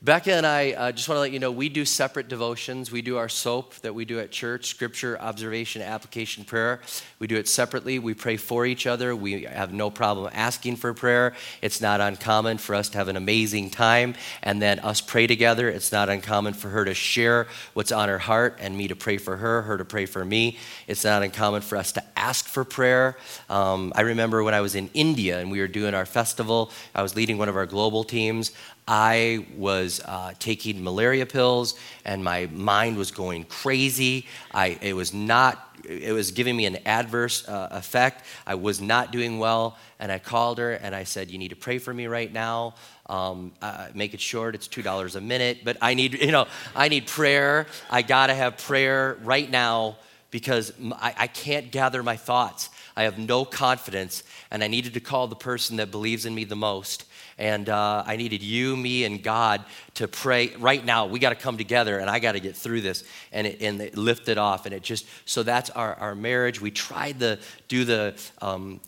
Becca 0.01 0.33
and 0.33 0.47
I 0.47 0.73
uh, 0.75 0.93
just 0.93 1.09
want 1.09 1.17
to 1.17 1.21
let 1.21 1.33
you 1.33 1.41
know 1.41 1.51
we 1.51 1.69
do 1.69 1.85
separate 1.85 2.29
devotions. 2.29 2.93
We 2.93 3.03
do 3.03 3.17
our 3.17 3.29
SOAP 3.29 3.75
that 3.81 3.97
we 3.97 4.05
do 4.05 4.21
at 4.21 4.31
church 4.31 4.67
Scripture, 4.67 5.21
Observation, 5.21 5.83
Application, 5.83 6.45
Prayer. 6.45 6.81
We 7.19 7.27
do 7.27 7.35
it 7.35 7.49
separately. 7.49 7.99
We 7.99 8.15
pray 8.15 8.37
for 8.37 8.65
each 8.65 8.87
other. 8.87 9.17
We 9.17 9.43
have 9.43 9.73
no 9.73 9.91
problem 9.91 10.31
asking 10.33 10.77
for 10.77 10.95
prayer. 10.95 11.35
It's 11.63 11.81
not 11.81 12.01
uncommon 12.01 12.59
for 12.59 12.77
us 12.77 12.89
to 12.91 12.99
have 12.99 13.09
an 13.09 13.17
amazing 13.17 13.71
time 13.71 14.15
and 14.41 14.63
then 14.63 14.79
us 14.79 15.01
pray 15.01 15.27
together. 15.27 15.69
It's 15.69 15.91
not 15.91 16.09
uncommon 16.09 16.55
for 16.55 16.69
her 16.69 16.85
to 16.85 16.95
share 16.95 17.49
what's 17.75 17.91
on 17.91 18.09
her 18.09 18.21
heart 18.21 18.59
and 18.61 18.79
me 18.79 18.87
to 18.87 18.95
pray 18.95 19.19
for 19.19 19.37
her, 19.37 19.63
her 19.63 19.79
to 19.79 19.85
pray 19.85 20.07
for 20.07 20.25
me. 20.25 20.59
It's 20.87 21.03
not 21.03 21.25
uncommon 21.25 21.63
for 21.63 21.77
us 21.77 21.91
to 21.93 22.05
ask 22.17 22.47
for 22.47 22.63
prayer. 22.63 23.17
Um, 23.51 23.93
I 23.97 24.03
remember 24.03 24.45
when 24.45 24.55
I 24.55 24.61
was 24.61 24.77
in 24.77 24.91
India 24.95 25.41
and 25.41 25.51
we 25.51 25.59
were 25.59 25.67
doing 25.67 25.95
our 25.95 26.07
festival, 26.07 26.71
I 26.95 27.03
was 27.03 27.17
leading 27.17 27.37
one 27.37 27.49
of 27.49 27.57
our 27.57 27.67
global 27.67 28.05
teams. 28.05 28.53
I 28.91 29.45
was 29.55 30.01
uh, 30.03 30.33
taking 30.39 30.83
malaria 30.83 31.27
pills 31.27 31.79
and 32.07 32.25
my 32.25 32.47
mind 32.47 32.97
was 32.97 33.11
going 33.11 33.45
crazy. 33.45 34.27
I, 34.51 34.79
it 34.81 34.95
was 34.95 35.13
not, 35.13 35.79
it 35.87 36.13
was 36.13 36.31
giving 36.31 36.57
me 36.57 36.65
an 36.65 36.79
adverse 36.87 37.47
uh, 37.47 37.69
effect. 37.71 38.25
I 38.47 38.55
was 38.55 38.81
not 38.81 39.13
doing 39.13 39.39
well. 39.39 39.77
And 40.01 40.11
I 40.11 40.19
called 40.19 40.57
her 40.57 40.73
and 40.73 40.95
I 40.95 41.05
said, 41.05 41.31
You 41.31 41.37
need 41.37 41.51
to 41.51 41.57
pray 41.57 41.79
for 41.79 41.93
me 41.93 42.07
right 42.07 42.33
now. 42.33 42.77
Um, 43.07 43.53
uh, 43.61 43.89
make 43.93 44.15
it 44.15 44.21
short, 44.23 44.55
it's 44.55 44.69
$2 44.69 45.17
a 45.17 45.21
minute. 45.21 45.59
But 45.65 45.77
I 45.83 45.93
need, 45.93 46.15
you 46.23 46.33
know, 46.33 46.47
I 46.75 46.89
need 46.89 47.07
prayer. 47.07 47.67
I 47.91 48.01
got 48.01 48.29
to 48.29 48.35
have 48.35 48.57
prayer 48.57 49.19
right 49.23 49.51
now 49.51 49.99
because 50.31 50.73
I, 50.93 51.15
I 51.19 51.27
can't 51.27 51.71
gather 51.71 52.03
my 52.03 52.17
thoughts. 52.17 52.71
I 52.97 53.03
have 53.03 53.19
no 53.19 53.45
confidence. 53.45 54.23
And 54.51 54.65
I 54.65 54.69
needed 54.69 54.95
to 54.95 55.01
call 55.01 55.27
the 55.27 55.37
person 55.37 55.77
that 55.77 55.91
believes 55.91 56.25
in 56.25 56.35
me 56.35 56.45
the 56.45 56.57
most 56.57 57.05
and 57.39 57.69
uh, 57.69 58.03
I 58.07 58.17
needed 58.17 58.43
you, 58.43 58.77
me, 58.77 59.05
and 59.05 59.23
God 59.23 59.65
to 59.95 60.09
pray 60.09 60.55
right 60.59 60.85
now. 60.85 61.07
We 61.07 61.19
got 61.19 61.31
to 61.31 61.37
come 61.37 61.57
together, 61.57 61.99
and 61.99 62.11
I 62.11 62.19
got 62.19 62.33
to 62.33 62.41
get 62.41 62.57
through 62.57 62.81
this, 62.81 63.05
and 63.33 63.47
it, 63.47 63.63
and 63.63 63.81
it 63.81 63.97
lifted 63.97 64.39
off, 64.39 64.67
and 64.67 64.75
it 64.75 64.83
just 64.83 65.07
so 65.25 65.43
that's 65.43 65.71
our, 65.71 65.95
our 65.95 66.15
marriage. 66.15 66.61
We 66.61 66.71
tried 66.71 67.21
to 67.21 67.39
do 67.69 67.85
the 67.85 68.15
um, 68.43 68.81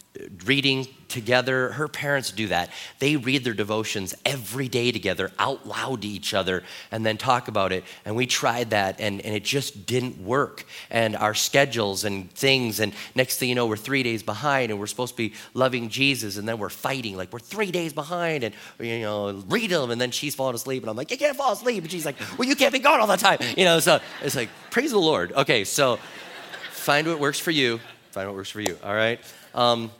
reading 0.45 0.88
together. 1.07 1.71
Her 1.73 1.87
parents 1.87 2.33
do 2.33 2.49
that. 2.49 2.71
They 2.99 3.17
read 3.17 3.45
their 3.45 3.55
devotions 3.55 4.14
every 4.25 4.69
day 4.69 4.90
together, 4.90 5.31
out 5.38 5.67
loud 5.67 6.02
to 6.02 6.09
each 6.09 6.35
other, 6.35 6.64
and 6.90 7.07
then 7.07 7.17
talk 7.17 7.47
about 7.49 7.73
it. 7.73 7.85
And 8.05 8.17
we 8.17 8.26
tried 8.26 8.71
that, 8.71 9.00
and, 9.00 9.21
and 9.21 9.35
it 9.35 9.45
just 9.45 9.87
didn't 9.87 10.21
work. 10.21 10.64
And 10.90 11.17
our 11.17 11.35
schedules 11.35 12.05
and 12.05 12.31
things, 12.33 12.81
and 12.81 12.93
next 13.14 13.38
thing 13.38 13.49
you 13.49 13.55
know, 13.55 13.67
we're 13.67 13.76
three 13.76 14.02
days 14.02 14.23
behind, 14.23 14.71
and 14.71 14.81
we're 14.81 14.88
supposed 14.88 15.12
to 15.12 15.17
be 15.17 15.35
loving 15.55 15.88
Jesus, 15.88 16.37
and 16.37 16.49
then 16.49 16.59
we're 16.59 16.69
fighting 16.71 17.17
like 17.17 17.33
we're 17.33 17.38
three 17.38 17.71
days 17.71 17.93
behind, 17.93 18.43
and 18.43 18.55
you 18.81 19.00
know, 19.00 19.45
read 19.49 19.71
them, 19.71 19.90
and 19.90 20.00
then 20.00 20.11
she's 20.11 20.35
falling 20.35 20.55
asleep, 20.57 20.83
and 20.83 20.90
I'm 20.90 20.97
like, 20.97 21.11
you 21.11 21.19
can't 21.19 21.37
fall 21.37 21.52
asleep, 21.52 21.85
and 21.85 21.90
she's 21.90 22.05
like, 22.05 22.17
well, 22.37 22.49
you 22.49 22.57
can't 22.57 22.73
be 22.73 22.81
gone 22.81 23.00
all 23.00 23.07
the 23.07 23.17
time, 23.17 23.38
you 23.57 23.64
know. 23.64 23.79
So 23.79 24.00
it's 24.23 24.35
like, 24.35 24.49
praise 24.71 24.90
the 24.90 24.99
Lord. 24.99 25.33
Okay, 25.33 25.64
so 25.64 25.99
find 26.73 27.07
what 27.07 27.21
works 27.21 27.38
for 27.38 27.52
you. 27.52 27.79
Find 28.11 28.26
what 28.26 28.35
works 28.35 28.50
for 28.50 28.61
you. 28.61 28.76
All 28.83 28.95
right. 28.95 29.21
Um, 29.55 29.93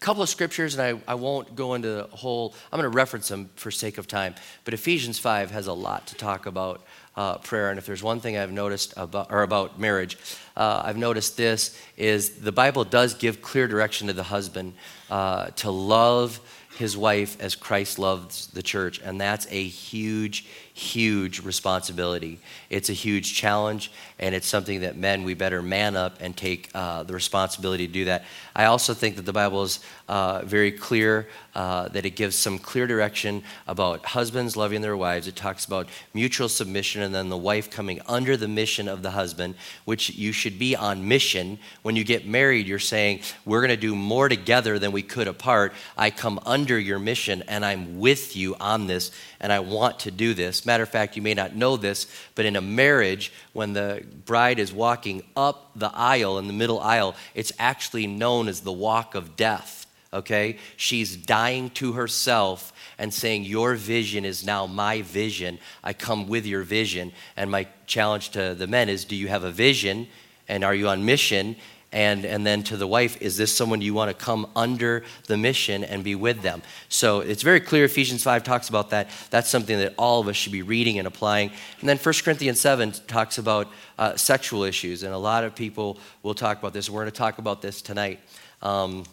couple 0.00 0.22
of 0.22 0.28
scriptures, 0.28 0.76
and 0.76 1.00
I, 1.06 1.12
I 1.12 1.14
won't 1.14 1.56
go 1.56 1.74
into 1.74 1.88
the 1.88 2.02
whole, 2.04 2.54
I'm 2.72 2.78
going 2.78 2.90
to 2.90 2.96
reference 2.96 3.28
them 3.28 3.50
for 3.56 3.70
sake 3.70 3.98
of 3.98 4.06
time. 4.06 4.34
But 4.64 4.74
Ephesians 4.74 5.18
5 5.18 5.50
has 5.50 5.66
a 5.66 5.72
lot 5.72 6.06
to 6.08 6.14
talk 6.14 6.46
about 6.46 6.82
uh, 7.16 7.38
prayer. 7.38 7.70
And 7.70 7.78
if 7.78 7.86
there's 7.86 8.02
one 8.02 8.20
thing 8.20 8.38
I've 8.38 8.52
noticed 8.52 8.94
about, 8.96 9.32
or 9.32 9.42
about 9.42 9.80
marriage, 9.80 10.16
uh, 10.56 10.82
I've 10.84 10.96
noticed 10.96 11.36
this 11.36 11.76
is 11.96 12.30
the 12.38 12.52
Bible 12.52 12.84
does 12.84 13.14
give 13.14 13.42
clear 13.42 13.66
direction 13.66 14.06
to 14.06 14.12
the 14.12 14.22
husband 14.22 14.74
uh, 15.10 15.46
to 15.56 15.70
love 15.70 16.40
his 16.78 16.96
wife 16.96 17.36
as 17.40 17.56
Christ 17.56 17.98
loves 17.98 18.46
the 18.48 18.62
church. 18.62 19.00
And 19.02 19.20
that's 19.20 19.48
a 19.50 19.64
huge, 19.64 20.46
huge 20.78 21.40
responsibility. 21.40 22.38
It's 22.70 22.88
a 22.88 22.92
huge 22.92 23.34
challenge, 23.34 23.90
and 24.18 24.34
it's 24.34 24.46
something 24.46 24.80
that 24.80 24.96
men, 24.96 25.24
we 25.24 25.34
better 25.34 25.62
man 25.62 25.96
up 25.96 26.18
and 26.20 26.36
take 26.36 26.70
uh, 26.74 27.02
the 27.02 27.14
responsibility 27.14 27.86
to 27.86 27.92
do 27.92 28.04
that. 28.06 28.24
I 28.54 28.66
also 28.66 28.94
think 28.94 29.16
that 29.16 29.22
the 29.22 29.32
Bible 29.32 29.62
is 29.64 29.80
uh, 30.08 30.42
very 30.44 30.72
clear 30.72 31.28
uh, 31.54 31.88
that 31.88 32.06
it 32.06 32.10
gives 32.10 32.36
some 32.36 32.58
clear 32.58 32.86
direction 32.86 33.42
about 33.66 34.06
husbands 34.06 34.56
loving 34.56 34.80
their 34.80 34.96
wives. 34.96 35.26
It 35.26 35.34
talks 35.34 35.64
about 35.64 35.88
mutual 36.14 36.48
submission 36.48 37.02
and 37.02 37.12
then 37.12 37.28
the 37.28 37.36
wife 37.36 37.68
coming 37.68 38.00
under 38.06 38.36
the 38.36 38.46
mission 38.46 38.86
of 38.86 39.02
the 39.02 39.10
husband, 39.10 39.56
which 39.84 40.10
you 40.10 40.30
should 40.30 40.58
be 40.58 40.76
on 40.76 41.08
mission. 41.08 41.58
When 41.82 41.96
you 41.96 42.04
get 42.04 42.28
married, 42.28 42.68
you're 42.68 42.78
saying, 42.78 43.20
We're 43.44 43.60
going 43.60 43.70
to 43.70 43.76
do 43.76 43.96
more 43.96 44.28
together 44.28 44.78
than 44.78 44.92
we 44.92 45.02
could 45.02 45.26
apart. 45.26 45.72
I 45.96 46.10
come 46.10 46.38
under 46.46 46.78
your 46.78 47.00
mission 47.00 47.42
and 47.48 47.64
I'm 47.64 47.98
with 47.98 48.36
you 48.36 48.54
on 48.60 48.86
this 48.86 49.10
and 49.40 49.52
I 49.52 49.60
want 49.60 50.00
to 50.00 50.10
do 50.10 50.34
this. 50.34 50.64
Matter 50.68 50.82
of 50.82 50.90
fact, 50.90 51.16
you 51.16 51.22
may 51.22 51.32
not 51.32 51.56
know 51.56 51.78
this, 51.78 52.06
but 52.34 52.44
in 52.44 52.54
a 52.54 52.60
marriage, 52.60 53.32
when 53.54 53.72
the 53.72 54.04
bride 54.26 54.58
is 54.58 54.70
walking 54.70 55.22
up 55.34 55.70
the 55.74 55.90
aisle, 55.94 56.36
in 56.36 56.46
the 56.46 56.52
middle 56.52 56.78
aisle, 56.78 57.16
it's 57.34 57.54
actually 57.58 58.06
known 58.06 58.48
as 58.48 58.60
the 58.60 58.70
walk 58.70 59.14
of 59.14 59.34
death. 59.34 59.86
Okay? 60.12 60.58
She's 60.76 61.16
dying 61.16 61.70
to 61.70 61.92
herself 61.92 62.74
and 62.98 63.14
saying, 63.14 63.44
Your 63.44 63.76
vision 63.76 64.26
is 64.26 64.44
now 64.44 64.66
my 64.66 65.00
vision. 65.00 65.58
I 65.82 65.94
come 65.94 66.28
with 66.28 66.44
your 66.44 66.64
vision. 66.64 67.12
And 67.34 67.50
my 67.50 67.66
challenge 67.86 68.28
to 68.32 68.54
the 68.54 68.66
men 68.66 68.90
is, 68.90 69.06
Do 69.06 69.16
you 69.16 69.28
have 69.28 69.44
a 69.44 69.50
vision? 69.50 70.06
And 70.48 70.64
are 70.64 70.74
you 70.74 70.88
on 70.88 71.02
mission? 71.02 71.56
And, 71.90 72.26
and 72.26 72.46
then 72.46 72.62
to 72.64 72.76
the 72.76 72.86
wife, 72.86 73.20
is 73.22 73.36
this 73.36 73.54
someone 73.54 73.80
you 73.80 73.94
want 73.94 74.10
to 74.10 74.24
come 74.24 74.50
under 74.54 75.04
the 75.26 75.38
mission 75.38 75.84
and 75.84 76.04
be 76.04 76.14
with 76.14 76.42
them? 76.42 76.62
So 76.90 77.20
it's 77.20 77.42
very 77.42 77.60
clear. 77.60 77.84
Ephesians 77.84 78.22
5 78.22 78.44
talks 78.44 78.68
about 78.68 78.90
that. 78.90 79.08
That's 79.30 79.48
something 79.48 79.78
that 79.78 79.94
all 79.96 80.20
of 80.20 80.28
us 80.28 80.36
should 80.36 80.52
be 80.52 80.62
reading 80.62 80.98
and 80.98 81.08
applying. 81.08 81.50
And 81.80 81.88
then 81.88 81.96
1 81.96 82.14
Corinthians 82.22 82.60
7 82.60 82.92
talks 83.06 83.38
about 83.38 83.68
uh, 83.98 84.16
sexual 84.16 84.64
issues, 84.64 85.02
and 85.02 85.14
a 85.14 85.18
lot 85.18 85.44
of 85.44 85.54
people 85.54 85.98
will 86.22 86.34
talk 86.34 86.58
about 86.58 86.74
this. 86.74 86.90
We're 86.90 87.02
going 87.02 87.12
to 87.12 87.18
talk 87.18 87.38
about 87.38 87.62
this 87.62 87.80
tonight, 87.80 88.20
um, 88.60 89.04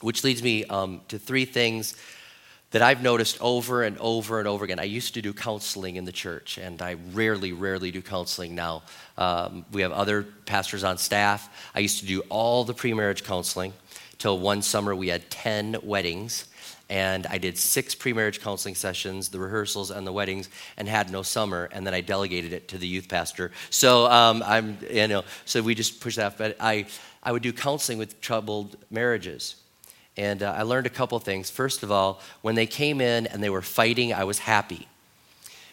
which 0.00 0.24
leads 0.24 0.42
me 0.42 0.64
um, 0.64 1.00
to 1.08 1.18
three 1.18 1.44
things 1.44 1.94
that 2.74 2.82
I've 2.82 3.04
noticed 3.04 3.40
over 3.40 3.84
and 3.84 3.96
over 3.98 4.40
and 4.40 4.48
over 4.48 4.64
again. 4.64 4.80
I 4.80 4.84
used 4.84 5.14
to 5.14 5.22
do 5.22 5.32
counseling 5.32 5.94
in 5.94 6.04
the 6.04 6.10
church, 6.10 6.58
and 6.58 6.82
I 6.82 6.96
rarely, 7.12 7.52
rarely 7.52 7.92
do 7.92 8.02
counseling 8.02 8.56
now. 8.56 8.82
Um, 9.16 9.64
we 9.70 9.82
have 9.82 9.92
other 9.92 10.24
pastors 10.24 10.82
on 10.82 10.98
staff. 10.98 11.48
I 11.72 11.78
used 11.78 12.00
to 12.00 12.06
do 12.06 12.22
all 12.30 12.64
the 12.64 12.74
pre-marriage 12.74 13.22
counseling. 13.22 13.74
Till 14.18 14.40
one 14.40 14.60
summer, 14.60 14.92
we 14.92 15.06
had 15.06 15.30
10 15.30 15.76
weddings, 15.84 16.46
and 16.90 17.28
I 17.28 17.38
did 17.38 17.58
six 17.58 17.94
pre-marriage 17.94 18.40
counseling 18.40 18.74
sessions, 18.74 19.28
the 19.28 19.38
rehearsals 19.38 19.92
and 19.92 20.04
the 20.04 20.12
weddings, 20.12 20.48
and 20.76 20.88
had 20.88 21.12
no 21.12 21.22
summer. 21.22 21.68
And 21.70 21.86
then 21.86 21.94
I 21.94 22.00
delegated 22.00 22.52
it 22.52 22.66
to 22.70 22.78
the 22.78 22.88
youth 22.88 23.08
pastor. 23.08 23.52
So 23.70 24.10
um, 24.10 24.42
I'm, 24.44 24.78
you 24.90 25.06
know, 25.06 25.22
so 25.44 25.62
we 25.62 25.76
just 25.76 26.00
pushed 26.00 26.16
that. 26.16 26.36
But 26.36 26.56
I, 26.58 26.86
I 27.22 27.30
would 27.30 27.42
do 27.42 27.52
counseling 27.52 27.98
with 27.98 28.20
troubled 28.20 28.76
marriages 28.90 29.54
and 30.16 30.42
uh, 30.42 30.54
I 30.56 30.62
learned 30.62 30.86
a 30.86 30.90
couple 30.90 31.18
things. 31.18 31.50
First 31.50 31.82
of 31.82 31.90
all, 31.90 32.20
when 32.42 32.54
they 32.54 32.66
came 32.66 33.00
in 33.00 33.26
and 33.26 33.42
they 33.42 33.50
were 33.50 33.62
fighting, 33.62 34.12
I 34.12 34.24
was 34.24 34.40
happy. 34.40 34.88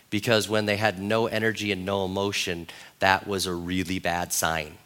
Because 0.09 0.49
when 0.49 0.65
they 0.65 0.77
had 0.77 0.99
no 0.99 1.27
energy 1.27 1.71
and 1.71 1.85
no 1.85 2.03
emotion, 2.05 2.67
that 2.99 3.27
was 3.27 3.45
a 3.45 3.53
really 3.53 3.99
bad 3.99 4.33
sign. 4.33 4.77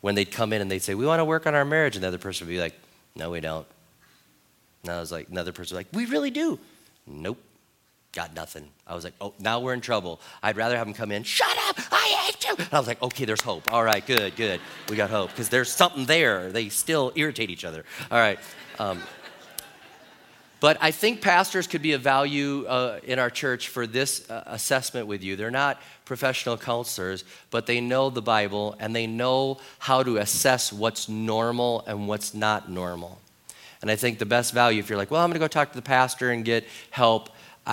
When 0.00 0.14
they'd 0.14 0.30
come 0.30 0.52
in 0.52 0.60
and 0.60 0.70
they'd 0.70 0.82
say, 0.82 0.94
We 0.94 1.06
want 1.06 1.20
to 1.20 1.24
work 1.24 1.46
on 1.46 1.54
our 1.54 1.64
marriage, 1.64 1.96
and 1.96 2.02
the 2.02 2.08
other 2.08 2.18
person 2.18 2.46
would 2.46 2.52
be 2.52 2.60
like, 2.60 2.78
No, 3.14 3.30
we 3.30 3.40
don't. 3.40 3.66
And 4.82 4.92
I 4.92 5.00
was 5.00 5.12
like, 5.12 5.28
another 5.28 5.52
person 5.52 5.76
was 5.76 5.80
like, 5.84 5.88
We 5.92 6.06
really 6.06 6.30
do. 6.30 6.58
Nope. 7.06 7.38
Got 8.12 8.34
nothing. 8.34 8.68
I 8.86 8.94
was 8.94 9.04
like, 9.04 9.14
oh, 9.20 9.34
now 9.38 9.60
we're 9.60 9.74
in 9.74 9.80
trouble. 9.80 10.20
I'd 10.42 10.56
rather 10.56 10.76
have 10.76 10.86
them 10.86 10.94
come 10.94 11.12
in, 11.12 11.22
shut 11.22 11.56
up, 11.68 11.76
I 11.92 12.26
hate 12.26 12.44
you. 12.44 12.54
And 12.58 12.68
I 12.72 12.78
was 12.78 12.88
like, 12.88 13.00
okay, 13.02 13.24
there's 13.24 13.40
hope. 13.40 13.72
All 13.72 13.84
right, 13.84 14.04
good, 14.04 14.34
good. 14.34 14.60
We 14.88 14.96
got 14.96 15.10
hope. 15.10 15.30
Because 15.30 15.48
there's 15.48 15.70
something 15.70 16.06
there. 16.06 16.50
They 16.50 16.70
still 16.70 17.12
irritate 17.14 17.50
each 17.50 17.64
other. 17.64 17.84
All 18.10 18.18
right. 18.18 18.38
Um, 18.80 19.00
but 20.58 20.76
I 20.80 20.90
think 20.90 21.22
pastors 21.22 21.66
could 21.66 21.82
be 21.82 21.92
of 21.92 22.02
value 22.02 22.66
uh, 22.66 23.00
in 23.04 23.18
our 23.18 23.30
church 23.30 23.68
for 23.68 23.86
this 23.86 24.28
uh, 24.28 24.42
assessment 24.46 25.06
with 25.06 25.22
you. 25.22 25.34
They're 25.36 25.50
not 25.50 25.80
professional 26.04 26.58
counselors, 26.58 27.24
but 27.50 27.66
they 27.66 27.80
know 27.80 28.10
the 28.10 28.20
Bible 28.20 28.76
and 28.78 28.94
they 28.94 29.06
know 29.06 29.58
how 29.78 30.02
to 30.02 30.18
assess 30.18 30.72
what's 30.72 31.08
normal 31.08 31.82
and 31.86 32.06
what's 32.06 32.34
not 32.34 32.70
normal. 32.70 33.20
And 33.80 33.90
I 33.90 33.96
think 33.96 34.18
the 34.18 34.26
best 34.26 34.52
value, 34.52 34.80
if 34.80 34.90
you're 34.90 34.98
like, 34.98 35.10
well, 35.10 35.22
I'm 35.22 35.30
going 35.30 35.34
to 35.34 35.38
go 35.38 35.48
talk 35.48 35.70
to 35.70 35.76
the 35.76 35.82
pastor 35.82 36.30
and 36.30 36.44
get 36.44 36.66
help, 36.90 37.30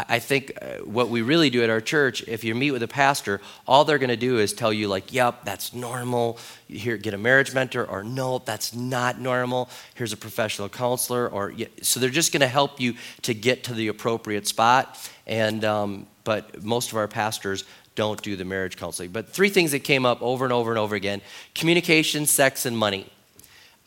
I 0.07 0.19
think 0.19 0.51
uh, 0.61 0.83
what 0.83 1.09
we 1.09 1.21
really 1.21 1.49
do 1.49 1.63
at 1.63 1.69
our 1.69 1.81
church, 1.81 2.23
if 2.27 2.43
you 2.43 2.53
meet 2.55 2.71
with 2.71 2.83
a 2.83 2.87
pastor, 2.87 3.41
all 3.65 3.85
they're 3.85 3.97
going 3.97 4.09
to 4.09 4.17
do 4.17 4.39
is 4.39 4.53
tell 4.53 4.73
you, 4.73 4.87
like, 4.87 5.13
yep, 5.13 5.45
that's 5.45 5.73
normal. 5.73 6.39
Here, 6.67 6.97
get 6.97 7.13
a 7.13 7.17
marriage 7.17 7.53
mentor, 7.53 7.85
or 7.85 8.03
no, 8.03 8.39
that's 8.39 8.73
not 8.73 9.19
normal. 9.19 9.69
Here's 9.95 10.13
a 10.13 10.17
professional 10.17 10.69
counselor, 10.69 11.29
or 11.29 11.53
so 11.81 11.99
they're 11.99 12.09
just 12.09 12.31
going 12.31 12.41
to 12.41 12.47
help 12.47 12.79
you 12.79 12.95
to 13.21 13.33
get 13.33 13.63
to 13.65 13.73
the 13.73 13.87
appropriate 13.87 14.47
spot. 14.47 14.97
And 15.25 15.63
um, 15.63 16.07
but 16.23 16.63
most 16.63 16.91
of 16.91 16.97
our 16.97 17.07
pastors 17.07 17.63
don't 17.95 18.21
do 18.21 18.35
the 18.35 18.45
marriage 18.45 18.77
counseling. 18.77 19.11
But 19.11 19.29
three 19.29 19.49
things 19.49 19.71
that 19.71 19.79
came 19.79 20.05
up 20.05 20.21
over 20.21 20.43
and 20.45 20.53
over 20.53 20.71
and 20.71 20.79
over 20.79 20.95
again: 20.95 21.21
communication, 21.55 22.25
sex, 22.25 22.65
and 22.65 22.77
money. 22.77 23.11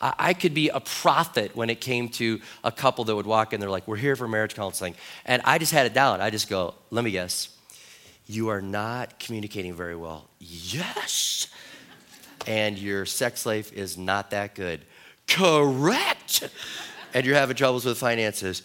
I 0.01 0.33
could 0.33 0.53
be 0.53 0.69
a 0.69 0.79
prophet 0.79 1.55
when 1.55 1.69
it 1.69 1.79
came 1.79 2.09
to 2.09 2.41
a 2.63 2.71
couple 2.71 3.05
that 3.05 3.15
would 3.15 3.27
walk 3.27 3.53
in. 3.53 3.59
They're 3.59 3.69
like, 3.69 3.87
We're 3.87 3.97
here 3.97 4.15
for 4.15 4.27
marriage 4.27 4.55
counseling. 4.55 4.95
And 5.25 5.41
I 5.45 5.59
just 5.59 5.71
had 5.71 5.85
it 5.85 5.93
down. 5.93 6.21
I 6.21 6.29
just 6.29 6.49
go, 6.49 6.73
Let 6.89 7.05
me 7.05 7.11
guess. 7.11 7.49
You 8.25 8.49
are 8.49 8.61
not 8.61 9.19
communicating 9.19 9.73
very 9.73 9.95
well. 9.95 10.27
Yes. 10.39 11.47
And 12.47 12.77
your 12.77 13.05
sex 13.05 13.45
life 13.45 13.71
is 13.73 13.97
not 13.97 14.31
that 14.31 14.55
good. 14.55 14.81
Correct. 15.27 16.49
And 17.13 17.25
you're 17.25 17.35
having 17.35 17.55
troubles 17.55 17.85
with 17.85 17.97
finances 17.97 18.63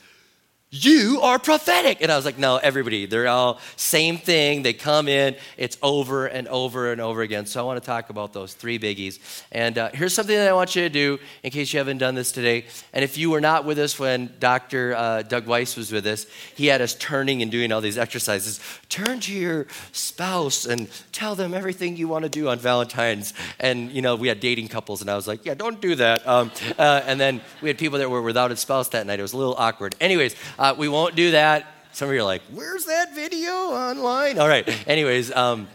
you 0.85 1.21
are 1.23 1.39
prophetic. 1.39 2.03
And 2.03 2.11
I 2.11 2.17
was 2.17 2.25
like, 2.25 2.39
no, 2.39 2.57
everybody, 2.57 3.07
they're 3.07 3.29
all 3.29 3.61
same 3.77 4.19
thing. 4.19 4.63
They 4.63 4.73
come 4.73 5.09
in, 5.09 5.37
it's 5.57 5.79
over 5.83 6.27
and 6.27 6.49
over 6.49 6.93
and 6.93 7.01
over 7.01 7.23
again. 7.23 7.47
So 7.47 7.61
I 7.61 7.65
want 7.65 7.83
to 7.83 7.87
talk 7.87 8.11
about 8.11 8.33
those 8.33 8.55
three 8.55 8.79
biggies. 8.79 9.19
And 9.53 9.79
uh, 9.79 9.91
here's 9.93 10.15
something 10.15 10.37
that 10.37 10.49
I 10.49 10.53
want 10.53 10.77
you 10.77 10.83
to 10.83 10.89
do 10.89 11.19
in 11.43 11.51
case 11.51 11.73
you 11.73 11.79
haven't 11.79 11.99
done 11.99 12.15
this 12.15 12.33
today. 12.33 12.67
And 12.93 13.05
if 13.05 13.17
you 13.17 13.31
were 13.31 13.41
not 13.41 13.65
with 13.65 13.79
us 13.79 13.99
when 13.99 14.33
Dr. 14.39 14.95
Uh, 14.95 15.23
Doug 15.23 15.47
Weiss 15.47 15.77
was 15.77 15.93
with 15.93 16.07
us, 16.07 16.27
he 16.55 16.67
had 16.67 16.81
us 16.81 16.95
turning 16.95 17.43
and 17.43 17.51
doing 17.51 17.73
all 17.73 17.81
these 17.81 17.99
exercises. 17.99 18.61
Turn 18.89 19.21
to 19.21 19.33
your 19.33 19.67
spouse 19.93 20.67
and 20.67 20.89
tell 21.13 21.35
them 21.35 21.55
everything 21.55 21.97
you 21.97 22.09
want 22.09 22.25
to 22.25 22.29
do 22.29 22.49
on 22.49 22.59
Valentine's. 22.59 23.35
And, 23.61 23.91
you 23.93 24.03
know, 24.03 24.17
we 24.17 24.29
had 24.29 24.41
dating 24.41 24.69
couples, 24.69 25.01
and 25.01 25.11
I 25.11 25.17
was 25.17 25.27
like, 25.27 25.45
yeah, 25.45 25.55
don't 25.55 25.81
do 25.81 25.95
that. 25.97 26.27
Um, 26.27 26.51
uh, 26.79 27.03
and 27.05 27.21
then 27.21 27.41
we 27.63 27.69
had 27.69 27.79
people 27.79 27.99
that 27.99 28.11
were 28.11 28.23
without 28.23 28.51
a 28.53 28.57
spouse 28.57 28.89
that 28.91 29.07
night. 29.07 29.19
It 29.19 29.23
was 29.23 29.33
a 29.33 29.37
little 29.37 29.55
awkward. 29.57 29.95
Anyways, 30.01 30.35
we 30.75 30.89
won't 30.89 31.15
do 31.15 31.33
that. 31.33 31.67
Some 31.93 32.09
of 32.09 32.15
you 32.15 32.21
are 32.21 32.25
like, 32.25 32.43
where's 32.53 32.85
that 32.87 33.15
video 33.15 33.53
online? 33.53 34.39
All 34.39 34.49
right. 34.49 34.69
Anyways, 34.89 35.35
um, 35.35 35.67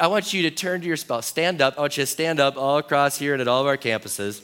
I 0.00 0.06
want 0.08 0.34
you 0.34 0.42
to 0.42 0.50
turn 0.50 0.80
to 0.82 0.86
your 0.86 0.96
spouse, 0.96 1.26
stand 1.26 1.62
up. 1.62 1.78
I 1.78 1.80
want 1.80 1.96
you 1.96 2.02
to 2.02 2.06
stand 2.06 2.38
up 2.38 2.56
all 2.56 2.78
across 2.78 3.18
here 3.18 3.32
and 3.32 3.40
at 3.40 3.48
all 3.48 3.60
of 3.60 3.66
our 3.66 3.76
campuses. 3.76 4.42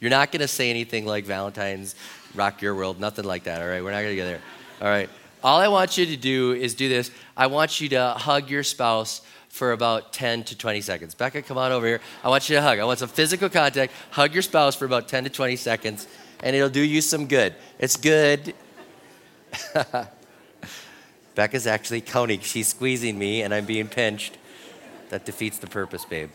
You're 0.00 0.10
not 0.10 0.32
going 0.32 0.40
to 0.40 0.48
say 0.48 0.70
anything 0.70 1.06
like 1.06 1.24
Valentine's, 1.24 1.94
rock 2.34 2.62
your 2.62 2.74
world, 2.74 2.98
nothing 2.98 3.24
like 3.24 3.44
that, 3.44 3.60
all 3.60 3.68
right? 3.68 3.84
We're 3.84 3.90
not 3.90 4.02
going 4.02 4.12
to 4.12 4.16
get 4.16 4.24
there. 4.24 4.40
All 4.80 4.88
right. 4.88 5.10
All 5.44 5.60
I 5.60 5.68
want 5.68 5.98
you 5.98 6.06
to 6.06 6.16
do 6.16 6.52
is 6.52 6.74
do 6.74 6.88
this. 6.88 7.10
I 7.36 7.46
want 7.48 7.80
you 7.80 7.88
to 7.90 8.14
hug 8.16 8.48
your 8.48 8.62
spouse 8.62 9.22
for 9.48 9.72
about 9.72 10.12
10 10.12 10.44
to 10.44 10.56
20 10.56 10.80
seconds. 10.80 11.14
Becca, 11.14 11.42
come 11.42 11.58
on 11.58 11.70
over 11.70 11.86
here. 11.86 12.00
I 12.24 12.28
want 12.30 12.48
you 12.48 12.56
to 12.56 12.62
hug. 12.62 12.78
I 12.78 12.84
want 12.84 12.98
some 12.98 13.08
physical 13.08 13.50
contact. 13.50 13.92
Hug 14.10 14.32
your 14.32 14.42
spouse 14.42 14.74
for 14.74 14.86
about 14.86 15.08
10 15.08 15.24
to 15.24 15.30
20 15.30 15.56
seconds 15.56 16.08
and 16.42 16.56
it'll 16.56 16.68
do 16.68 16.80
you 16.80 17.00
some 17.00 17.26
good. 17.26 17.54
It's 17.78 17.96
good. 17.96 18.54
Becca's 21.34 21.66
actually 21.66 22.00
counting. 22.00 22.40
She's 22.40 22.68
squeezing 22.68 23.18
me, 23.18 23.42
and 23.42 23.54
I'm 23.54 23.64
being 23.64 23.88
pinched. 23.88 24.36
That 25.10 25.24
defeats 25.24 25.58
the 25.58 25.66
purpose, 25.66 26.04
babe. 26.04 26.30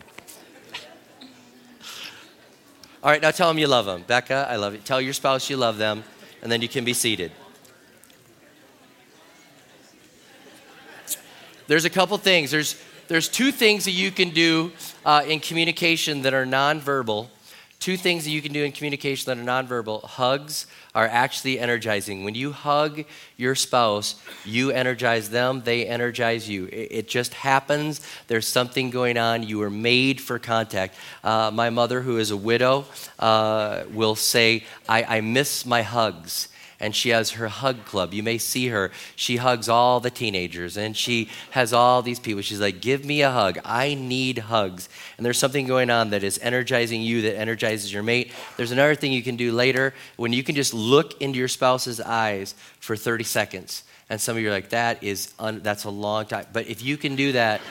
All 3.03 3.11
right, 3.11 3.21
now 3.21 3.31
tell 3.31 3.47
them 3.47 3.57
you 3.57 3.67
love 3.67 3.85
them. 3.85 4.03
Becca, 4.05 4.47
I 4.49 4.55
love 4.55 4.73
you. 4.73 4.79
Tell 4.79 4.99
your 5.01 5.13
spouse 5.13 5.49
you 5.49 5.57
love 5.57 5.77
them, 5.77 6.03
and 6.41 6.51
then 6.51 6.61
you 6.61 6.67
can 6.67 6.83
be 6.83 6.93
seated. 6.93 7.31
There's 11.67 11.85
a 11.85 11.89
couple 11.89 12.17
things. 12.17 12.49
There's, 12.49 12.81
there's 13.07 13.27
two 13.27 13.51
things 13.51 13.85
that 13.85 13.91
you 13.91 14.09
can 14.09 14.29
do 14.29 14.71
uh, 15.05 15.23
in 15.27 15.39
communication 15.39 16.21
that 16.21 16.33
are 16.33 16.45
nonverbal 16.45 17.27
Two 17.79 17.95
things 17.95 18.23
that 18.23 18.31
you 18.31 18.41
can 18.41 18.53
do 18.53 18.63
in 18.63 18.71
communication 18.71 19.25
that 19.27 19.37
are 19.41 19.63
nonverbal 19.63 20.03
hugs 20.03 20.65
are 20.95 21.07
actually 21.07 21.59
energizing. 21.59 22.23
When 22.23 22.33
you 22.33 22.51
hug 22.51 23.05
your 23.37 23.53
spouse, 23.53 24.15
you 24.43 24.71
energize 24.71 25.29
them, 25.29 25.61
they 25.63 25.85
energize 25.85 26.49
you. 26.49 26.65
It, 26.65 26.87
it 26.91 27.07
just 27.07 27.35
happens. 27.35 28.01
There's 28.27 28.47
something 28.47 28.89
going 28.89 29.17
on. 29.17 29.43
You 29.43 29.61
are 29.61 29.69
made 29.69 30.19
for 30.19 30.39
contact. 30.39 30.95
Uh, 31.23 31.51
my 31.53 31.69
mother, 31.69 32.01
who 32.01 32.17
is 32.17 32.31
a 32.31 32.37
widow, 32.37 32.85
uh, 33.19 33.83
will 33.91 34.15
say, 34.15 34.65
I, 34.89 35.17
I 35.17 35.21
miss 35.21 35.65
my 35.65 35.83
hugs 35.83 36.49
and 36.79 36.95
she 36.95 37.09
has 37.09 37.31
her 37.31 37.47
hug 37.47 37.85
club. 37.85 38.13
You 38.13 38.23
may 38.23 38.37
see 38.37 38.67
her. 38.67 38.91
She 39.15 39.37
hugs 39.37 39.67
all 39.67 39.99
the 39.99 40.09
teenagers 40.09 40.77
and 40.77 40.95
she 40.95 41.29
has 41.51 41.73
all 41.73 42.01
these 42.01 42.19
people. 42.19 42.41
She's 42.41 42.59
like, 42.59 42.81
Give 42.81 43.03
me 43.03 43.21
a 43.21 43.31
hug. 43.31 43.59
I 43.65 43.95
need 43.95 44.37
hugs. 44.37 44.89
And 45.17 45.25
there's 45.25 45.37
something 45.37 45.67
going 45.67 45.89
on 45.89 46.11
that 46.11 46.23
is 46.23 46.39
energizing 46.41 47.01
you, 47.01 47.21
that 47.23 47.37
energizes 47.37 47.91
your 47.91 48.03
mate. 48.03 48.31
There's 48.57 48.71
another 48.71 48.95
thing 48.95 49.11
you 49.11 49.23
can 49.23 49.35
do 49.35 49.51
later 49.51 49.93
when 50.15 50.33
you 50.33 50.43
can 50.43 50.55
just 50.55 50.73
look 50.73 51.21
into 51.21 51.39
your 51.39 51.47
spouse's 51.47 51.99
eyes 51.99 52.55
for 52.79 52.95
30 52.95 53.23
seconds. 53.23 53.83
And 54.09 54.21
some 54.21 54.37
of 54.37 54.41
you 54.41 54.49
are 54.49 54.51
like, 54.51 54.69
That 54.69 55.03
is, 55.03 55.33
un- 55.39 55.61
that's 55.63 55.85
a 55.85 55.89
long 55.89 56.25
time. 56.25 56.45
But 56.53 56.67
if 56.67 56.83
you 56.83 56.97
can 56.97 57.15
do 57.15 57.31
that, 57.33 57.61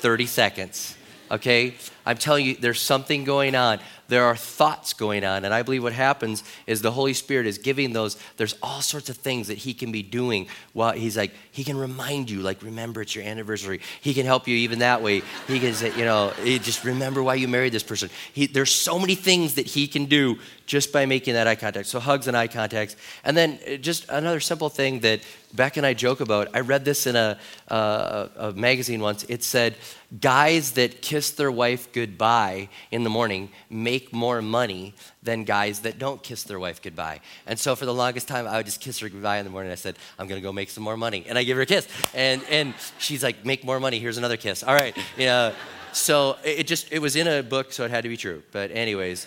30 0.00 0.26
seconds 0.26 0.96
okay? 1.30 1.74
I'm 2.06 2.16
telling 2.16 2.46
you, 2.46 2.54
there's 2.54 2.80
something 2.80 3.24
going 3.24 3.54
on. 3.54 3.80
there 4.08 4.24
are 4.24 4.36
thoughts 4.36 4.92
going 4.92 5.24
on. 5.24 5.44
And 5.44 5.52
I 5.52 5.62
believe 5.62 5.82
what 5.82 5.92
happens 5.92 6.44
is 6.66 6.82
the 6.82 6.92
Holy 6.92 7.12
Spirit 7.12 7.46
is 7.46 7.58
giving 7.58 7.92
those, 7.92 8.16
there's 8.36 8.54
all 8.62 8.80
sorts 8.80 9.08
of 9.08 9.16
things 9.16 9.48
that 9.48 9.58
He 9.58 9.74
can 9.74 9.92
be 9.92 10.02
doing 10.02 10.48
while 10.72 10.92
He's 10.92 11.16
like, 11.16 11.32
He 11.50 11.64
can 11.64 11.76
remind 11.76 12.30
you, 12.30 12.40
like, 12.40 12.62
remember 12.62 13.02
it's 13.02 13.14
your 13.14 13.24
anniversary. 13.24 13.80
He 14.00 14.14
can 14.14 14.26
help 14.26 14.46
you 14.46 14.56
even 14.56 14.78
that 14.80 15.02
way. 15.02 15.22
He 15.48 15.58
can 15.58 15.74
say, 15.74 15.96
you 15.96 16.04
know, 16.04 16.32
just 16.44 16.84
remember 16.84 17.22
why 17.22 17.34
you 17.34 17.48
married 17.48 17.72
this 17.72 17.82
person. 17.82 18.10
He, 18.32 18.46
there's 18.46 18.72
so 18.72 18.98
many 18.98 19.14
things 19.14 19.54
that 19.54 19.66
He 19.66 19.88
can 19.88 20.06
do 20.06 20.38
just 20.66 20.92
by 20.92 21.06
making 21.06 21.34
that 21.34 21.46
eye 21.46 21.54
contact. 21.54 21.86
So 21.86 22.00
hugs 22.00 22.26
and 22.26 22.36
eye 22.36 22.48
contacts. 22.48 22.96
And 23.24 23.36
then 23.36 23.58
uh, 23.66 23.76
just 23.76 24.08
another 24.08 24.40
simple 24.40 24.68
thing 24.68 25.00
that 25.00 25.20
Beck 25.54 25.76
and 25.76 25.86
I 25.86 25.94
joke 25.94 26.20
about. 26.20 26.48
I 26.54 26.60
read 26.60 26.84
this 26.84 27.06
in 27.06 27.16
a, 27.16 27.38
uh, 27.68 28.28
a 28.36 28.52
magazine 28.52 29.00
once. 29.00 29.24
It 29.24 29.42
said, 29.42 29.76
guys 30.20 30.72
that 30.72 31.02
kiss 31.02 31.30
their 31.30 31.50
wife 31.50 31.92
goodbye 31.96 32.68
in 32.90 33.04
the 33.04 33.08
morning 33.08 33.48
make 33.70 34.12
more 34.12 34.42
money 34.42 34.92
than 35.22 35.44
guys 35.44 35.80
that 35.80 35.98
don't 35.98 36.22
kiss 36.22 36.42
their 36.42 36.58
wife 36.58 36.82
goodbye. 36.82 37.20
And 37.46 37.58
so 37.58 37.74
for 37.74 37.86
the 37.86 37.94
longest 37.94 38.28
time, 38.28 38.46
I 38.46 38.58
would 38.58 38.66
just 38.66 38.82
kiss 38.82 38.98
her 38.98 39.08
goodbye 39.08 39.38
in 39.38 39.46
the 39.46 39.50
morning. 39.50 39.72
I 39.72 39.76
said, 39.76 39.96
I'm 40.18 40.28
going 40.28 40.38
to 40.38 40.46
go 40.46 40.52
make 40.52 40.68
some 40.68 40.84
more 40.84 40.98
money. 40.98 41.24
And 41.26 41.38
I 41.38 41.42
give 41.42 41.56
her 41.56 41.62
a 41.62 41.66
kiss. 41.66 41.88
And, 42.14 42.42
and 42.50 42.74
she's 42.98 43.22
like, 43.22 43.46
make 43.46 43.64
more 43.64 43.80
money. 43.80 43.98
Here's 43.98 44.18
another 44.18 44.36
kiss. 44.36 44.62
All 44.62 44.74
right. 44.74 44.94
Yeah. 45.16 45.54
So 45.92 46.36
it 46.44 46.66
just, 46.66 46.92
it 46.92 46.98
was 46.98 47.16
in 47.16 47.26
a 47.26 47.42
book, 47.42 47.72
so 47.72 47.86
it 47.86 47.90
had 47.90 48.02
to 48.02 48.10
be 48.10 48.18
true. 48.18 48.42
But 48.52 48.70
anyways, 48.72 49.26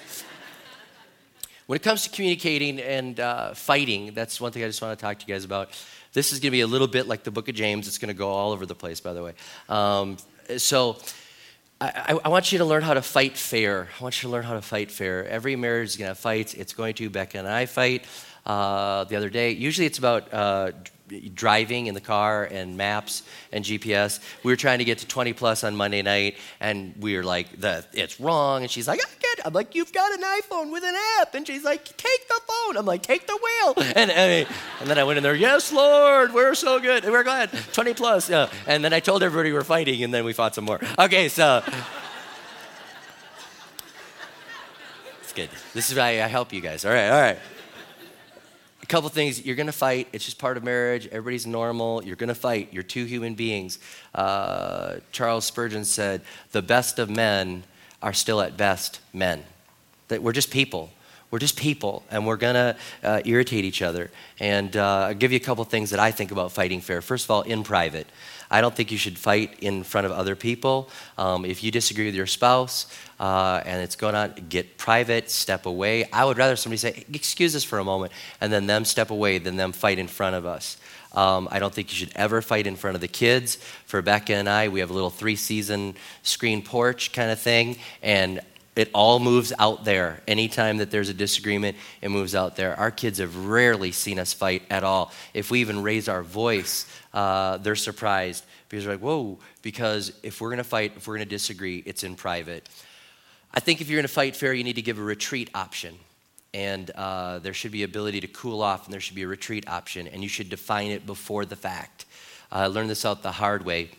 when 1.65 1.75
it 1.75 1.82
comes 1.82 2.03
to 2.03 2.12
communicating 2.12 2.79
and 2.79 3.19
uh, 3.19 3.55
fighting, 3.55 4.13
that's 4.13 4.39
one 4.39 4.51
thing 4.51 4.63
I 4.63 4.67
just 4.67 4.79
want 4.79 4.97
to 4.97 5.03
talk 5.03 5.17
to 5.17 5.25
you 5.25 5.34
guys 5.34 5.43
about. 5.43 5.71
This 6.13 6.32
is 6.32 6.39
going 6.39 6.51
to 6.51 6.58
be 6.60 6.62
a 6.62 6.67
little 6.67 6.88
bit 6.88 7.08
like 7.08 7.23
the 7.23 7.32
book 7.32 7.49
of 7.49 7.55
James. 7.55 7.88
It's 7.88 7.97
going 7.97 8.13
to 8.13 8.19
go 8.25 8.29
all 8.29 8.51
over 8.51 8.67
the 8.67 8.75
place, 8.75 9.01
by 9.01 9.13
the 9.13 9.23
way. 9.23 9.34
Um, 9.67 10.17
so 10.58 10.97
I, 11.82 12.20
I, 12.26 12.28
want 12.28 12.52
you 12.52 12.58
to 12.58 12.65
learn 12.65 12.82
how 12.82 12.94
to 12.94 13.02
fight 13.02 13.38
fair. 13.38 13.88
I 13.98 14.04
want 14.04 14.22
you 14.22 14.28
to 14.28 14.32
learn 14.34 14.44
how 14.44 14.56
to 14.56 14.62
fight 14.62 14.92
fair. 14.92 15.26
Every 15.26 15.56
marriage 15.56 15.89
is 15.89 15.96
going 15.96 16.08
to 16.08 16.10
have 16.10 16.20
fights. 16.20 16.54
It's 16.54 16.74
going 16.74 16.94
to. 16.96 17.10
Becca 17.10 17.38
and 17.38 17.48
I 17.48 17.68
fight 17.68 18.04
uh, 18.46 19.06
the 19.06 19.15
other 19.15 19.30
day. 19.30 19.52
Usually 19.52 19.88
it's 19.88 19.98
about 19.98 20.34
uh, 20.34 20.72
driving 21.34 21.88
in 21.88 21.93
the 21.93 22.02
car 22.02 22.43
and 22.43 22.78
maps 22.78 23.24
and 23.52 23.63
GPS. 23.63 24.19
We 24.43 24.52
were 24.52 24.58
trying 24.58 24.80
to 24.80 24.86
get 24.86 25.00
to 25.00 25.08
20 25.08 25.34
plus 25.34 25.63
on 25.63 25.76
Monday 25.76 26.02
night, 26.02 26.38
and 26.60 26.93
we 27.00 27.15
were 27.15 27.24
like, 27.24 27.60
the, 27.60 27.86
"It's 27.93 28.19
wrong." 28.19 28.62
And 28.62 28.72
she's 28.72 28.88
like, 28.88 29.00
"I 29.00 29.10
get." 29.19 29.45
I'm 29.45 29.54
like, 29.54 29.76
"You've 29.76 29.91
got 29.91 30.12
an 30.12 30.22
iPhone 30.22 30.72
with 30.72 30.84
an 30.84 30.95
app," 31.19 31.36
and 31.36 31.45
she's 31.45 31.63
like, 31.63 31.86
"Take 31.98 32.28
the 32.28 32.41
phone." 32.48 32.78
I'm 32.78 32.86
like, 32.86 33.02
"Take 33.02 33.28
the 33.28 33.38
wheel." 33.38 33.74
And 33.95 34.12
and, 34.12 34.48
and 34.80 34.89
then 34.89 34.98
I 34.98 35.04
went 35.04 35.17
in 35.17 35.24
there. 35.24 35.36
Yes, 35.36 35.72
Lord, 35.72 36.34
we're 36.34 36.56
so 36.56 36.80
good. 36.80 37.04
We're 37.06 37.24
glad. 37.24 37.50
20 37.74 37.93
plus. 37.93 38.30
Yeah. 38.30 38.50
And 38.67 38.84
then 38.84 38.93
I 38.93 39.00
told 39.00 39.24
everybody 39.24 39.52
we're 39.52 39.63
fighting, 39.63 40.04
and 40.04 40.13
then 40.13 40.26
we 40.26 40.34
fought 40.34 40.56
some 40.56 40.65
more. 40.65 40.80
Okay, 40.98 41.30
so. 41.30 41.63
It's 45.22 45.34
good. 45.34 45.50
This 45.74 45.91
is 45.91 45.98
why 45.98 46.22
I 46.24 46.28
help 46.28 46.54
you 46.54 46.62
guys. 46.62 46.86
All 46.86 46.91
right, 46.91 47.10
all 47.10 47.22
right 47.22 47.39
couple 48.89 49.08
things. 49.10 49.45
You're 49.45 49.56
going 49.56 49.67
to 49.67 49.71
fight. 49.71 50.08
It's 50.12 50.25
just 50.25 50.39
part 50.39 50.58
of 50.58 50.63
marriage. 50.63 51.08
Everybody's 51.08 51.45
normal. 51.45 52.04
You're 52.04 52.15
going 52.15 52.30
to 52.30 52.36
fight. 52.36 52.69
You're 52.71 52.84
two 52.84 53.06
human 53.06 53.36
beings. 53.36 53.80
Uh, 54.13 54.95
charles 55.12 55.45
spurgeon 55.45 55.86
said 55.86 56.21
the 56.52 56.62
best 56.62 56.99
of 56.99 57.10
men 57.10 57.63
are 58.02 58.13
still 58.13 58.41
at 58.41 58.58
best 58.58 58.99
men. 59.13 59.43
That 60.08 60.23
we're 60.23 60.34
just 60.34 60.52
people. 60.52 60.89
We're 61.32 61.39
just 61.39 61.56
people 61.56 62.04
and 62.10 62.25
we're 62.25 62.38
going 62.38 62.56
to 62.56 62.75
uh, 63.04 63.21
irritate 63.23 63.63
each 63.63 63.84
other. 63.84 64.10
And 64.39 64.75
uh, 64.75 65.08
i'll 65.10 65.13
give 65.13 65.32
you 65.32 65.38
a 65.38 65.45
couple 65.47 65.63
things 65.63 65.91
that 65.91 65.99
i 65.99 66.12
think 66.12 66.32
about 66.32 66.52
fighting 66.52 66.82
fair. 66.82 67.02
First 67.02 67.25
of 67.25 67.32
all 67.32 67.43
in 67.43 67.63
private 67.63 68.08
I 68.51 68.62
don't 68.62 68.75
think 68.75 68.91
you 68.91 68.97
should 68.97 69.17
fight 69.17 69.59
in 69.62 69.83
front 69.83 70.05
of 70.05 70.12
other 70.12 70.35
people. 70.35 70.89
Um, 71.17 71.45
if 71.45 71.63
you 71.63 71.71
disagree 71.71 72.05
with 72.05 72.15
your 72.15 72.27
spouse 72.27 72.88
uh, 73.19 73.62
and 73.65 73.81
it's 73.81 73.95
going 73.95 74.15
on, 74.15 74.33
get 74.49 74.77
private, 74.77 75.29
step 75.29 75.65
away. 75.65 76.09
I 76.12 76.25
would 76.25 76.38
rather 76.38 76.55
somebody 76.55 76.77
say, 76.77 77.05
Excuse 77.13 77.55
us 77.55 77.63
for 77.63 77.79
a 77.79 77.83
moment, 77.83 78.12
and 78.41 78.51
then 78.51 78.65
them 78.65 78.85
step 78.85 79.12
away 79.12 79.38
than 79.38 79.55
them 79.55 79.71
fight 79.71 79.99
in 79.99 80.07
front 80.07 80.35
of 80.35 80.45
us. 80.45 80.77
Um, 81.13 81.47
I 81.51 81.57
don't 81.59 81.73
think 81.73 81.91
you 81.91 81.95
should 81.95 82.12
ever 82.15 82.41
fight 82.41 82.67
in 82.67 82.75
front 82.75 82.95
of 82.95 83.01
the 83.01 83.07
kids. 83.07 83.55
For 83.85 84.01
Becca 84.01 84.33
and 84.35 84.47
I, 84.47 84.67
we 84.67 84.79
have 84.79 84.91
a 84.91 84.93
little 84.93 85.09
three 85.09 85.35
season 85.35 85.95
screen 86.21 86.62
porch 86.62 87.12
kind 87.13 87.31
of 87.31 87.39
thing, 87.39 87.77
and 88.03 88.41
it 88.80 88.89
all 88.94 89.20
moves 89.20 89.52
out 89.60 89.84
there. 89.84 90.22
Anytime 90.26 90.78
that 90.78 90.89
there's 90.89 91.10
a 91.10 91.13
disagreement, 91.13 91.76
it 92.02 92.08
moves 92.08 92.34
out 92.34 92.56
there. 92.56 92.80
Our 92.80 92.92
kids 92.92 93.18
have 93.20 93.36
rarely 93.46 93.92
seen 93.92 94.18
us 94.18 94.32
fight 94.32 94.62
at 94.70 94.86
all. 94.86 95.12
If 95.34 95.52
we 95.52 95.60
even 95.60 95.84
raise 95.84 96.08
our 96.08 96.24
voice, 96.24 96.86
uh, 97.13 97.58
they're 97.58 97.76
surprised 97.76 98.46
because 98.70 98.86
they're 98.86 98.94
like, 98.94 99.02
whoa, 99.02 99.38
because 99.63 100.13
if 100.24 100.39
we're 100.39 100.48
going 100.48 100.60
to 100.60 100.63
fight, 100.63 100.94
if 100.96 101.10
we're 101.10 101.18
going 101.18 101.28
to 101.28 101.30
disagree, 101.30 101.84
it's 101.86 102.06
in 102.06 102.15
private. 102.15 102.70
I 103.54 103.60
think 103.60 103.82
if 103.82 103.89
you're 103.89 103.98
going 103.98 104.08
to 104.08 104.13
fight 104.13 104.34
fair, 104.34 104.54
you 104.54 104.63
need 104.63 104.78
to 104.78 104.82
give 104.82 104.98
a 104.98 105.04
retreat 105.04 105.50
option. 105.54 105.98
And 106.54 106.89
uh, 106.92 107.39
there 107.39 107.54
should 107.54 107.74
be 107.74 107.84
ability 107.84 108.22
to 108.22 108.28
cool 108.28 108.62
off, 108.62 108.86
and 108.86 108.94
there 108.94 109.02
should 109.02 109.15
be 109.15 109.24
a 109.24 109.28
retreat 109.28 109.68
option, 109.68 110.08
and 110.08 110.24
you 110.24 110.30
should 110.30 110.50
define 110.50 110.92
it 110.92 111.06
before 111.06 111.44
the 111.44 111.58
fact. 111.58 112.06
Uh, 112.50 112.60
I 112.60 112.68
learned 112.68 112.89
this 112.89 113.04
out 113.04 113.24
the 113.24 113.34
hard 113.34 113.65
way. 113.65 113.89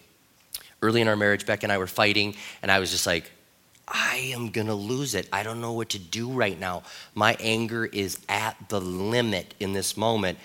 Early 0.81 1.03
in 1.03 1.09
our 1.09 1.17
marriage, 1.17 1.45
Beck 1.45 1.65
and 1.65 1.71
I 1.71 1.77
were 1.77 1.87
fighting, 1.87 2.35
and 2.63 2.73
I 2.73 2.79
was 2.79 2.91
just 2.91 3.07
like, 3.07 3.31
I 3.91 4.31
am 4.33 4.51
going 4.51 4.69
to 4.69 4.75
lose 4.75 5.15
it. 5.15 5.29
I 5.33 5.43
don't 5.43 5.61
know 5.61 5.73
what 5.73 5.91
to 5.91 5.99
do 5.99 6.31
right 6.31 6.59
now. 6.59 6.85
My 7.15 7.37
anger 7.41 7.85
is 7.85 8.19
at 8.29 8.57
the 8.69 8.81
limit 8.81 9.55
in 9.59 9.73
this 9.73 9.97
moment. 9.97 10.39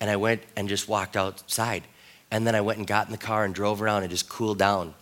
And 0.00 0.08
I 0.10 0.16
went 0.16 0.42
and 0.56 0.68
just 0.68 0.88
walked 0.88 1.16
outside. 1.16 1.82
And 2.30 2.46
then 2.46 2.54
I 2.54 2.60
went 2.60 2.78
and 2.78 2.86
got 2.86 3.06
in 3.06 3.12
the 3.12 3.18
car 3.18 3.44
and 3.44 3.54
drove 3.54 3.82
around 3.82 4.02
and 4.02 4.10
just 4.10 4.28
cooled 4.28 4.58
down. 4.58 4.94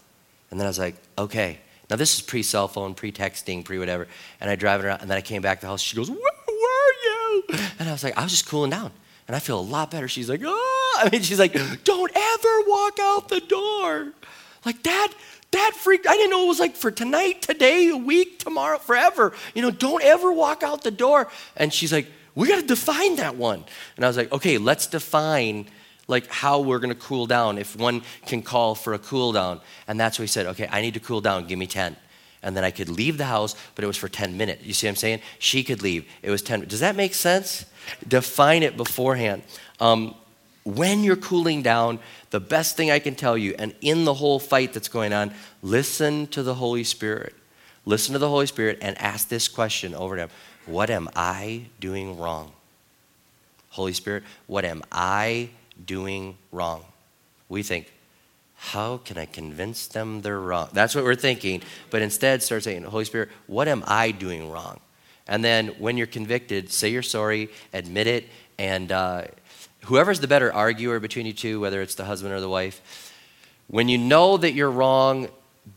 And 0.50 0.58
then 0.58 0.66
I 0.66 0.70
was 0.70 0.78
like, 0.78 0.96
okay. 1.16 1.58
Now 1.88 1.96
this 1.96 2.14
is 2.14 2.20
pre 2.22 2.42
cell 2.42 2.68
phone, 2.68 2.94
pre 2.94 3.12
texting, 3.12 3.64
pre 3.64 3.78
whatever. 3.78 4.08
And 4.40 4.50
I 4.50 4.56
drive 4.56 4.80
it 4.80 4.86
around, 4.86 5.00
and 5.00 5.10
then 5.10 5.18
I 5.18 5.22
came 5.22 5.42
back 5.42 5.60
to 5.60 5.66
the 5.66 5.68
house. 5.68 5.80
She 5.80 5.96
goes, 5.96 6.10
where 6.10 6.18
were 6.18 6.92
you? 7.04 7.44
And 7.78 7.88
I 7.88 7.92
was 7.92 8.04
like, 8.04 8.16
I 8.16 8.22
was 8.22 8.32
just 8.32 8.46
cooling 8.46 8.70
down. 8.70 8.92
And 9.26 9.36
I 9.36 9.38
feel 9.38 9.58
a 9.58 9.62
lot 9.62 9.90
better. 9.90 10.08
She's 10.08 10.28
like, 10.28 10.40
oh. 10.44 10.76
I 11.02 11.08
mean, 11.10 11.22
she's 11.22 11.38
like, 11.38 11.52
don't 11.84 12.12
ever 12.14 12.60
walk 12.66 12.98
out 13.00 13.28
the 13.28 13.40
door. 13.40 14.12
Like, 14.64 14.82
Dad, 14.82 15.14
that 15.52 15.72
freaked. 15.74 16.06
I 16.06 16.14
didn't 16.14 16.30
know 16.30 16.44
it 16.44 16.48
was 16.48 16.60
like 16.60 16.76
for 16.76 16.90
tonight, 16.90 17.42
today, 17.42 17.88
a 17.88 17.96
week, 17.96 18.38
tomorrow, 18.38 18.78
forever. 18.78 19.32
You 19.54 19.62
know, 19.62 19.70
don't 19.70 20.02
ever 20.02 20.32
walk 20.32 20.62
out 20.62 20.82
the 20.82 20.90
door. 20.90 21.28
And 21.56 21.72
she's 21.72 21.92
like, 21.92 22.06
we 22.34 22.48
got 22.48 22.60
to 22.60 22.66
define 22.66 23.16
that 23.16 23.36
one. 23.36 23.64
And 23.96 24.04
I 24.04 24.08
was 24.08 24.16
like, 24.16 24.32
okay, 24.32 24.58
let's 24.58 24.86
define 24.86 25.66
like 26.06 26.26
how 26.28 26.60
we're 26.60 26.78
going 26.78 26.94
to 26.94 27.00
cool 27.00 27.26
down 27.26 27.58
if 27.58 27.76
one 27.76 28.02
can 28.26 28.42
call 28.42 28.74
for 28.74 28.94
a 28.94 28.98
cool 28.98 29.32
down. 29.32 29.60
And 29.88 29.98
that's 29.98 30.18
what 30.18 30.24
he 30.24 30.28
said, 30.28 30.46
okay, 30.46 30.68
I 30.70 30.80
need 30.80 30.94
to 30.94 31.00
cool 31.00 31.20
down, 31.20 31.46
give 31.46 31.58
me 31.58 31.66
10. 31.66 31.96
And 32.42 32.56
then 32.56 32.64
I 32.64 32.70
could 32.70 32.88
leave 32.88 33.18
the 33.18 33.26
house, 33.26 33.54
but 33.74 33.84
it 33.84 33.86
was 33.86 33.96
for 33.96 34.08
10 34.08 34.36
minutes. 34.36 34.64
You 34.64 34.72
see 34.72 34.86
what 34.86 34.92
I'm 34.92 34.96
saying? 34.96 35.20
She 35.38 35.62
could 35.62 35.82
leave. 35.82 36.06
It 36.22 36.30
was 36.30 36.42
10. 36.42 36.66
Does 36.66 36.80
that 36.80 36.96
make 36.96 37.14
sense? 37.14 37.66
Define 38.06 38.62
it 38.62 38.76
beforehand. 38.76 39.42
Um, 39.78 40.14
when 40.76 41.04
you're 41.04 41.16
cooling 41.16 41.62
down, 41.62 41.98
the 42.30 42.40
best 42.40 42.76
thing 42.76 42.90
I 42.90 42.98
can 42.98 43.14
tell 43.14 43.37
you, 43.37 43.54
and 43.59 43.74
in 43.80 44.04
the 44.04 44.14
whole 44.14 44.38
fight 44.38 44.72
that's 44.72 44.88
going 44.88 45.12
on, 45.12 45.33
listen 45.62 46.26
to 46.28 46.42
the 46.42 46.54
Holy 46.54 46.85
Spirit. 46.85 47.35
Listen 47.87 48.12
to 48.12 48.18
the 48.18 48.28
Holy 48.28 48.46
Spirit 48.46 48.78
and 48.83 48.96
ask 48.98 49.28
this 49.28 49.48
question 49.48 49.94
over 49.94 50.16
to 50.16 50.22
Him 50.22 50.30
What 50.66 50.90
am 50.90 51.09
I 51.16 51.66
doing 51.80 52.18
wrong? 52.18 52.52
Holy 53.70 53.92
Spirit, 53.92 54.24
what 54.46 54.64
am 54.64 54.83
I 54.90 55.50
doing 55.87 56.37
wrong. 56.52 56.85
We 57.48 57.62
think, 57.62 57.92
how 58.56 58.98
can 58.98 59.16
I 59.16 59.24
convince 59.24 59.87
them 59.87 60.20
they're 60.20 60.38
wrong? 60.38 60.68
That's 60.72 60.94
what 60.94 61.04
we're 61.04 61.14
thinking. 61.14 61.62
But 61.88 62.02
instead, 62.02 62.42
start 62.42 62.62
saying, 62.62 62.83
Holy 62.83 63.04
Spirit, 63.04 63.30
what 63.46 63.68
am 63.68 63.83
I 63.87 64.11
doing 64.11 64.50
wrong? 64.50 64.80
And 65.26 65.44
then 65.44 65.68
when 65.78 65.96
you're 65.96 66.06
convicted, 66.06 66.70
say 66.70 66.88
you're 66.88 67.02
sorry, 67.02 67.48
admit 67.72 68.06
it, 68.06 68.28
and 68.59 68.92
uh, 68.92 69.24
whoever's 69.84 70.20
the 70.20 70.28
better 70.28 70.52
arguer 70.52 71.00
between 71.00 71.26
you 71.26 71.32
two, 71.32 71.60
whether 71.60 71.82
it's 71.82 71.94
the 71.94 72.04
husband 72.04 72.32
or 72.32 72.40
the 72.40 72.48
wife, 72.48 73.12
when 73.68 73.88
you 73.88 73.98
know 73.98 74.36
that 74.36 74.52
you're 74.52 74.70
wrong, 74.70 75.28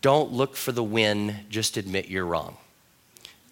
don't 0.02 0.32
look 0.32 0.56
for 0.56 0.72
the 0.72 0.84
win, 0.84 1.36
just 1.50 1.78
admit 1.78 2.08
you're 2.08 2.26
wrong. 2.26 2.58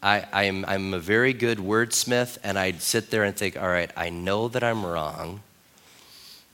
I, 0.01 0.25
I'm, 0.33 0.65
I'm 0.65 0.93
a 0.93 0.99
very 0.99 1.33
good 1.33 1.59
wordsmith, 1.59 2.39
and 2.43 2.57
I'd 2.57 2.81
sit 2.81 3.11
there 3.11 3.23
and 3.23 3.35
think, 3.35 3.55
all 3.55 3.67
right, 3.67 3.91
I 3.95 4.09
know 4.09 4.47
that 4.47 4.63
I'm 4.63 4.85
wrong 4.85 5.41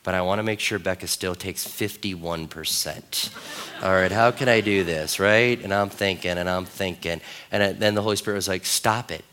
but 0.07 0.15
I 0.15 0.21
want 0.21 0.39
to 0.39 0.43
make 0.43 0.61
sure 0.61 0.79
Becca 0.79 1.05
still 1.05 1.35
takes 1.35 1.67
51%. 1.67 3.83
All 3.83 3.91
right, 3.91 4.09
how 4.09 4.31
can 4.31 4.47
I 4.47 4.61
do 4.61 4.85
this, 4.85 5.19
right? 5.19 5.61
And 5.61 5.73
I'm 5.73 5.89
thinking 5.89 6.37
and 6.37 6.49
I'm 6.49 6.63
thinking. 6.63 7.19
And 7.51 7.77
then 7.77 7.93
the 7.93 8.01
Holy 8.01 8.15
Spirit 8.15 8.37
was 8.37 8.47
like, 8.47 8.65
stop 8.65 9.11
it. 9.11 9.25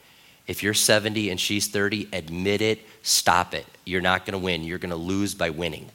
If 0.46 0.62
you're 0.62 0.74
70 0.74 1.30
and 1.30 1.40
she's 1.40 1.68
30, 1.68 2.08
admit 2.12 2.60
it, 2.60 2.80
stop 3.02 3.54
it. 3.54 3.66
You're 3.84 4.02
not 4.02 4.26
going 4.26 4.32
to 4.32 4.44
win. 4.44 4.62
You're 4.62 4.78
going 4.78 4.90
to 4.90 4.96
lose 4.96 5.34
by 5.34 5.50
winning. 5.50 5.88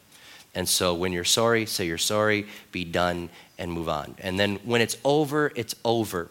And 0.56 0.68
so 0.68 0.94
when 0.94 1.12
you're 1.12 1.24
sorry, 1.24 1.66
say 1.66 1.86
you're 1.86 1.98
sorry, 1.98 2.48
be 2.72 2.84
done, 2.84 3.30
and 3.58 3.72
move 3.72 3.90
on. 3.90 4.16
And 4.20 4.40
then 4.40 4.56
when 4.64 4.82
it's 4.82 4.98
over, 5.04 5.52
it's 5.56 5.76
over. 5.86 6.30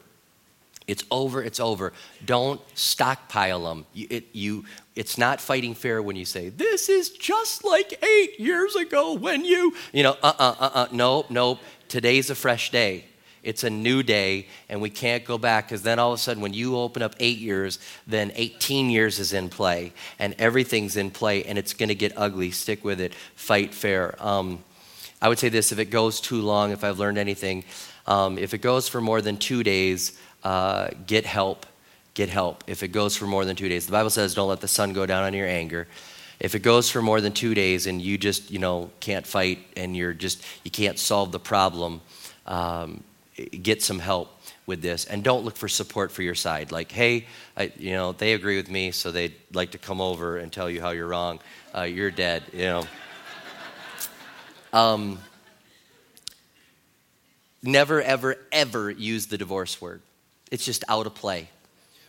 It's 0.88 1.04
over, 1.11 1.42
it's 1.42 1.61
over. 1.61 1.92
Don't 2.24 2.61
stockpile 2.76 3.64
them. 3.64 3.85
You, 3.92 4.07
it, 4.09 4.24
you, 4.33 4.64
it's 4.96 5.18
not 5.18 5.38
fighting 5.40 5.74
fair 5.74 6.02
when 6.02 6.16
you 6.16 6.24
say, 6.24 6.48
This 6.48 6.88
is 6.88 7.11
just 7.11 7.62
like 7.62 8.02
eight 8.02 8.40
years 8.40 8.74
ago 8.74 9.12
when 9.12 9.44
you, 9.44 9.74
you 9.92 10.02
know, 10.02 10.16
uh 10.22 10.33
uh 10.38 10.54
uh 10.59 10.70
uh, 10.74 10.87
nope, 10.90 11.31
nope. 11.31 11.61
Today's 11.88 12.31
a 12.31 12.35
fresh 12.35 12.70
day. 12.70 13.04
It's 13.42 13.64
a 13.64 13.70
new 13.70 14.03
day, 14.03 14.48
and 14.68 14.81
we 14.81 14.90
can't 14.90 15.24
go 15.24 15.38
back 15.38 15.66
because 15.66 15.83
then 15.83 15.98
all 15.98 16.12
of 16.12 16.18
a 16.18 16.22
sudden, 16.22 16.42
when 16.42 16.55
you 16.55 16.77
open 16.77 17.03
up 17.03 17.14
eight 17.20 17.38
years, 17.38 17.79
then 18.07 18.33
18 18.35 18.90
years 18.90 19.18
is 19.18 19.33
in 19.33 19.48
play, 19.48 19.92
and 20.18 20.35
everything's 20.38 20.96
in 20.96 21.11
play, 21.11 21.44
and 21.44 21.59
it's 21.59 21.72
going 21.72 21.88
to 21.88 21.94
get 21.94 22.12
ugly. 22.16 22.51
Stick 22.51 22.85
with 22.85 23.01
it. 23.01 23.14
Fight 23.35 23.74
fair. 23.74 24.14
Um, 24.18 24.62
I 25.20 25.29
would 25.29 25.38
say 25.38 25.48
this 25.48 25.72
if 25.72 25.79
it 25.79 25.87
goes 25.87 26.20
too 26.20 26.40
long, 26.40 26.70
if 26.70 26.85
I've 26.85 26.98
learned 26.98 27.18
anything, 27.18 27.64
um, 28.07 28.38
if 28.38 28.55
it 28.55 28.59
goes 28.59 28.88
for 28.88 29.01
more 29.01 29.20
than 29.20 29.37
two 29.37 29.62
days, 29.62 30.18
uh, 30.44 30.88
get 31.07 31.27
help. 31.27 31.66
Get 32.14 32.29
help. 32.29 32.64
If 32.66 32.83
it 32.83 32.88
goes 32.88 33.16
for 33.16 33.27
more 33.27 33.44
than 33.44 33.55
two 33.55 33.68
days, 33.68 33.87
the 33.87 33.92
Bible 33.92 34.11
says, 34.11 34.35
don't 34.35 34.48
let 34.48 34.61
the 34.61 34.68
sun 34.68 34.92
go 34.92 35.07
down 35.07 35.24
on 35.24 35.35
your 35.35 35.46
anger. 35.46 35.87
If 36.40 36.55
it 36.55 36.61
goes 36.61 36.88
for 36.88 37.03
more 37.03 37.20
than 37.20 37.33
two 37.33 37.55
days 37.55 37.87
and 37.87 38.01
you 38.01 38.16
just, 38.16 38.51
you 38.51 38.59
know, 38.59 38.90
can't 39.01 39.27
fight 39.27 39.59
and 39.77 39.96
you're 39.96 40.14
just, 40.14 40.42
you 40.64 40.70
can't 40.70 40.98
solve 40.98 41.33
the 41.33 41.40
problem, 41.40 42.01
um, 42.46 43.03
get 43.38 43.83
some 43.83 43.98
help 43.98 44.40
with 44.66 44.83
this. 44.83 45.05
And 45.05 45.22
don't 45.22 45.44
look 45.44 45.57
for 45.57 45.68
support 45.68 46.12
for 46.12 46.22
your 46.22 46.35
side. 46.35 46.72
Like 46.72 46.92
hey 46.92 47.27
I, 47.57 47.72
you 47.79 47.92
know 47.92 48.12
they 48.12 48.35
agree 48.35 48.57
with 48.57 48.70
me 48.70 48.90
so 48.90 49.11
they'd 49.11 49.35
like 49.53 49.72
to 49.72 49.79
come 49.79 50.01
over 50.01 50.38
and 50.38 50.53
tell 50.53 50.68
you 50.70 50.81
how 50.81 50.90
you're 50.90 51.07
wrong. 51.07 51.40
Uh, 51.74 51.83
you're 51.83 52.11
dead 52.11 52.42
you 52.53 52.64
know. 52.64 52.85
Um, 54.72 55.18
never 57.62 58.03
ever 58.03 58.37
ever 58.53 58.90
use 58.90 59.27
the 59.27 59.38
divorce 59.38 59.81
word. 59.81 60.03
It's 60.51 60.64
just 60.64 60.85
out 60.88 61.07
of 61.07 61.14
play. 61.14 61.48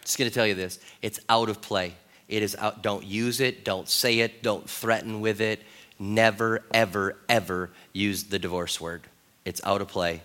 Just 0.04 0.18
going 0.18 0.30
to 0.30 0.34
tell 0.34 0.48
you 0.48 0.56
this. 0.56 0.80
It's 1.02 1.20
out 1.30 1.50
of 1.50 1.62
play. 1.62 1.94
It 2.28 2.44
is 2.44 2.56
out 2.56 2.82
don't 2.82 3.06
use 3.06 3.40
it 3.40 3.64
don't 3.64 3.88
say 3.88 4.20
it 4.20 4.44
don't 4.44 4.70
threaten 4.70 5.22
with 5.22 5.40
it. 5.40 5.62
Never 5.98 6.64
ever 6.74 7.16
ever 7.28 7.70
use 7.94 8.26
the 8.26 8.40
divorce 8.40 8.82
word. 8.82 9.04
It's 9.46 9.62
out 9.64 9.82
of 9.82 9.88
play 9.88 10.22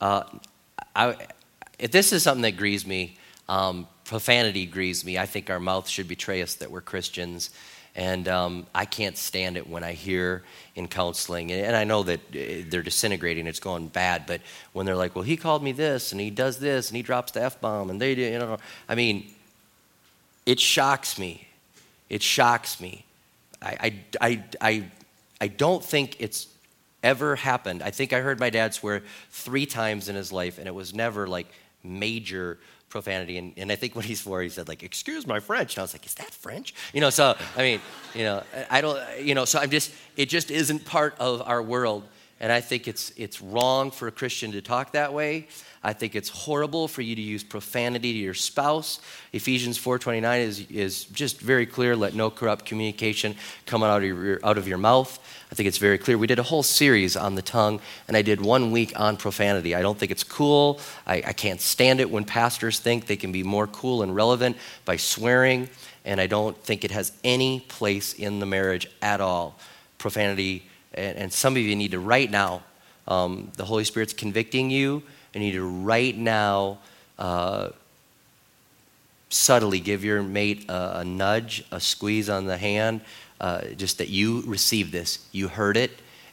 uh, 0.00 0.22
I, 0.94 1.16
if 1.78 1.90
this 1.90 2.12
is 2.12 2.22
something 2.22 2.42
that 2.42 2.56
grieves 2.56 2.86
me, 2.86 3.16
um, 3.48 3.86
profanity 4.04 4.66
grieves 4.66 5.04
me. 5.04 5.18
I 5.18 5.26
think 5.26 5.50
our 5.50 5.60
mouth 5.60 5.88
should 5.88 6.08
betray 6.08 6.42
us 6.42 6.54
that 6.56 6.70
we're 6.70 6.80
Christians. 6.80 7.50
And 7.96 8.28
um, 8.28 8.66
I 8.72 8.84
can't 8.84 9.16
stand 9.16 9.56
it 9.56 9.68
when 9.68 9.82
I 9.82 9.92
hear 9.92 10.44
in 10.76 10.86
counseling, 10.86 11.50
and 11.50 11.74
I 11.74 11.82
know 11.82 12.04
that 12.04 12.20
uh, 12.20 12.64
they're 12.68 12.82
disintegrating, 12.82 13.48
it's 13.48 13.58
going 13.58 13.88
bad, 13.88 14.24
but 14.24 14.40
when 14.72 14.86
they're 14.86 14.94
like, 14.94 15.16
well, 15.16 15.24
he 15.24 15.36
called 15.36 15.64
me 15.64 15.72
this, 15.72 16.12
and 16.12 16.20
he 16.20 16.30
does 16.30 16.60
this, 16.60 16.90
and 16.90 16.96
he 16.96 17.02
drops 17.02 17.32
the 17.32 17.42
F 17.42 17.60
bomb, 17.60 17.90
and 17.90 18.00
they 18.00 18.14
do, 18.14 18.22
you 18.22 18.38
know, 18.38 18.58
I 18.88 18.94
mean, 18.94 19.32
it 20.46 20.60
shocks 20.60 21.18
me. 21.18 21.48
It 22.08 22.22
shocks 22.22 22.80
me. 22.80 23.04
I, 23.60 23.76
I, 23.80 23.94
I, 24.20 24.44
I, 24.60 24.84
I 25.40 25.48
don't 25.48 25.84
think 25.84 26.16
it's 26.20 26.46
ever 27.02 27.36
happened. 27.36 27.82
I 27.82 27.90
think 27.90 28.12
I 28.12 28.20
heard 28.20 28.40
my 28.40 28.50
dad 28.50 28.74
swear 28.74 29.02
three 29.30 29.66
times 29.66 30.08
in 30.08 30.16
his 30.16 30.32
life, 30.32 30.58
and 30.58 30.66
it 30.66 30.74
was 30.74 30.94
never 30.94 31.26
like 31.26 31.46
major 31.82 32.58
profanity. 32.88 33.38
And, 33.38 33.52
and 33.56 33.70
I 33.70 33.76
think 33.76 33.94
when 33.94 34.04
he 34.04 34.14
swore, 34.14 34.42
he 34.42 34.48
said 34.48 34.68
like, 34.68 34.82
"Excuse 34.82 35.26
my 35.26 35.40
French," 35.40 35.74
and 35.74 35.80
I 35.80 35.82
was 35.82 35.94
like, 35.94 36.06
"Is 36.06 36.14
that 36.14 36.30
French?" 36.30 36.74
You 36.92 37.00
know. 37.00 37.10
So 37.10 37.36
I 37.56 37.62
mean, 37.62 37.80
you 38.14 38.24
know, 38.24 38.42
I 38.70 38.80
don't, 38.80 38.98
you 39.20 39.34
know. 39.34 39.44
So 39.44 39.58
I'm 39.58 39.70
just, 39.70 39.92
it 40.16 40.28
just 40.28 40.50
isn't 40.50 40.84
part 40.84 41.14
of 41.18 41.42
our 41.42 41.62
world, 41.62 42.04
and 42.40 42.52
I 42.52 42.60
think 42.60 42.88
it's 42.88 43.12
it's 43.16 43.40
wrong 43.40 43.90
for 43.90 44.08
a 44.08 44.12
Christian 44.12 44.52
to 44.52 44.62
talk 44.62 44.92
that 44.92 45.12
way. 45.12 45.48
I 45.82 45.92
think 45.92 46.16
it's 46.16 46.28
horrible 46.28 46.88
for 46.88 47.02
you 47.02 47.14
to 47.14 47.22
use 47.22 47.44
profanity 47.44 48.12
to 48.12 48.18
your 48.18 48.34
spouse. 48.34 49.00
Ephesians 49.32 49.78
4:29 49.78 50.40
is, 50.40 50.66
is 50.70 51.04
just 51.04 51.40
very 51.40 51.66
clear. 51.66 51.94
Let 51.94 52.14
no 52.14 52.30
corrupt 52.30 52.64
communication 52.64 53.36
come 53.66 53.82
out 53.82 54.02
of, 54.02 54.08
your, 54.08 54.40
out 54.44 54.58
of 54.58 54.66
your 54.66 54.78
mouth. 54.78 55.18
I 55.50 55.54
think 55.54 55.66
it's 55.66 55.78
very 55.78 55.98
clear. 55.98 56.18
We 56.18 56.26
did 56.26 56.38
a 56.38 56.42
whole 56.42 56.62
series 56.62 57.16
on 57.16 57.34
the 57.34 57.42
tongue, 57.42 57.80
and 58.06 58.16
I 58.16 58.22
did 58.22 58.40
one 58.40 58.70
week 58.70 58.98
on 58.98 59.16
profanity. 59.16 59.74
I 59.74 59.82
don't 59.82 59.98
think 59.98 60.12
it's 60.12 60.24
cool. 60.24 60.80
I, 61.06 61.22
I 61.26 61.32
can't 61.32 61.60
stand 61.60 62.00
it 62.00 62.10
when 62.10 62.24
pastors 62.24 62.78
think 62.78 63.06
they 63.06 63.16
can 63.16 63.32
be 63.32 63.42
more 63.42 63.66
cool 63.66 64.02
and 64.02 64.14
relevant 64.14 64.56
by 64.84 64.96
swearing, 64.96 65.70
and 66.04 66.20
I 66.20 66.26
don't 66.26 66.56
think 66.62 66.84
it 66.84 66.90
has 66.90 67.12
any 67.24 67.60
place 67.60 68.12
in 68.12 68.40
the 68.40 68.46
marriage 68.46 68.90
at 69.00 69.20
all. 69.20 69.58
Profanity, 69.96 70.64
and, 70.94 71.16
and 71.16 71.32
some 71.32 71.54
of 71.54 71.62
you 71.62 71.74
need 71.74 71.92
to 71.92 71.98
right 71.98 72.30
now. 72.30 72.62
Um, 73.06 73.50
the 73.56 73.64
Holy 73.64 73.84
Spirit's 73.84 74.12
convicting 74.12 74.68
you 74.70 75.02
I 75.34 75.40
need 75.40 75.52
to 75.52 75.64
right 75.64 76.16
now 76.16 76.78
uh, 77.18 77.70
subtly 79.28 79.80
give 79.80 80.04
your 80.04 80.22
mate 80.22 80.68
a, 80.68 80.98
a, 80.98 81.04
nudge, 81.04 81.64
a 81.70 81.80
squeeze 81.80 82.28
on 82.28 82.46
the 82.46 82.56
hand, 82.56 83.02
uh, 83.40 83.62
just 83.76 83.98
that 83.98 84.08
you 84.08 84.42
received 84.42 84.92
this, 84.92 85.26
you 85.32 85.48
heard 85.48 85.76
it, 85.76 85.90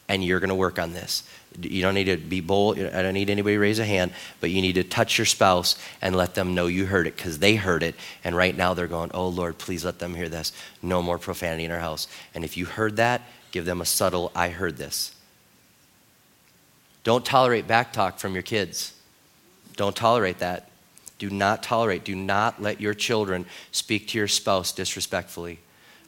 and 0.07 0.23
you're 0.23 0.39
going 0.39 0.49
to 0.49 0.55
work 0.55 0.79
on 0.79 0.93
this. 0.93 1.23
You 1.59 1.81
don't 1.81 1.93
need 1.93 2.05
to 2.05 2.17
be 2.17 2.41
bold. 2.41 2.77
I 2.77 3.01
don't 3.01 3.13
need 3.13 3.29
anybody 3.29 3.55
to 3.55 3.59
raise 3.59 3.79
a 3.79 3.85
hand, 3.85 4.11
but 4.41 4.51
you 4.51 4.61
need 4.61 4.73
to 4.73 4.83
touch 4.83 5.17
your 5.17 5.25
spouse 5.25 5.77
and 6.01 6.15
let 6.15 6.35
them 6.35 6.53
know 6.53 6.67
you 6.67 6.85
heard 6.85 7.07
it 7.07 7.15
because 7.15 7.39
they 7.39 7.55
heard 7.55 7.81
it. 7.81 7.95
And 8.23 8.35
right 8.35 8.55
now 8.55 8.73
they're 8.73 8.87
going, 8.87 9.11
Oh 9.13 9.29
Lord, 9.29 9.57
please 9.57 9.85
let 9.85 9.99
them 9.99 10.13
hear 10.13 10.27
this. 10.27 10.51
No 10.81 11.01
more 11.01 11.17
profanity 11.17 11.63
in 11.63 11.71
our 11.71 11.79
house. 11.79 12.07
And 12.33 12.43
if 12.43 12.57
you 12.57 12.65
heard 12.65 12.97
that, 12.97 13.21
give 13.51 13.65
them 13.65 13.79
a 13.79 13.85
subtle, 13.85 14.31
I 14.35 14.49
heard 14.49 14.77
this. 14.77 15.15
Don't 17.03 17.23
tolerate 17.23 17.67
backtalk 17.67 18.17
from 18.17 18.33
your 18.33 18.43
kids. 18.43 18.93
Don't 19.77 19.95
tolerate 19.95 20.39
that. 20.39 20.69
Do 21.17 21.29
not 21.29 21.63
tolerate, 21.63 22.03
do 22.03 22.15
not 22.15 22.61
let 22.61 22.81
your 22.81 22.93
children 22.93 23.45
speak 23.71 24.09
to 24.09 24.17
your 24.17 24.27
spouse 24.27 24.73
disrespectfully. 24.73 25.59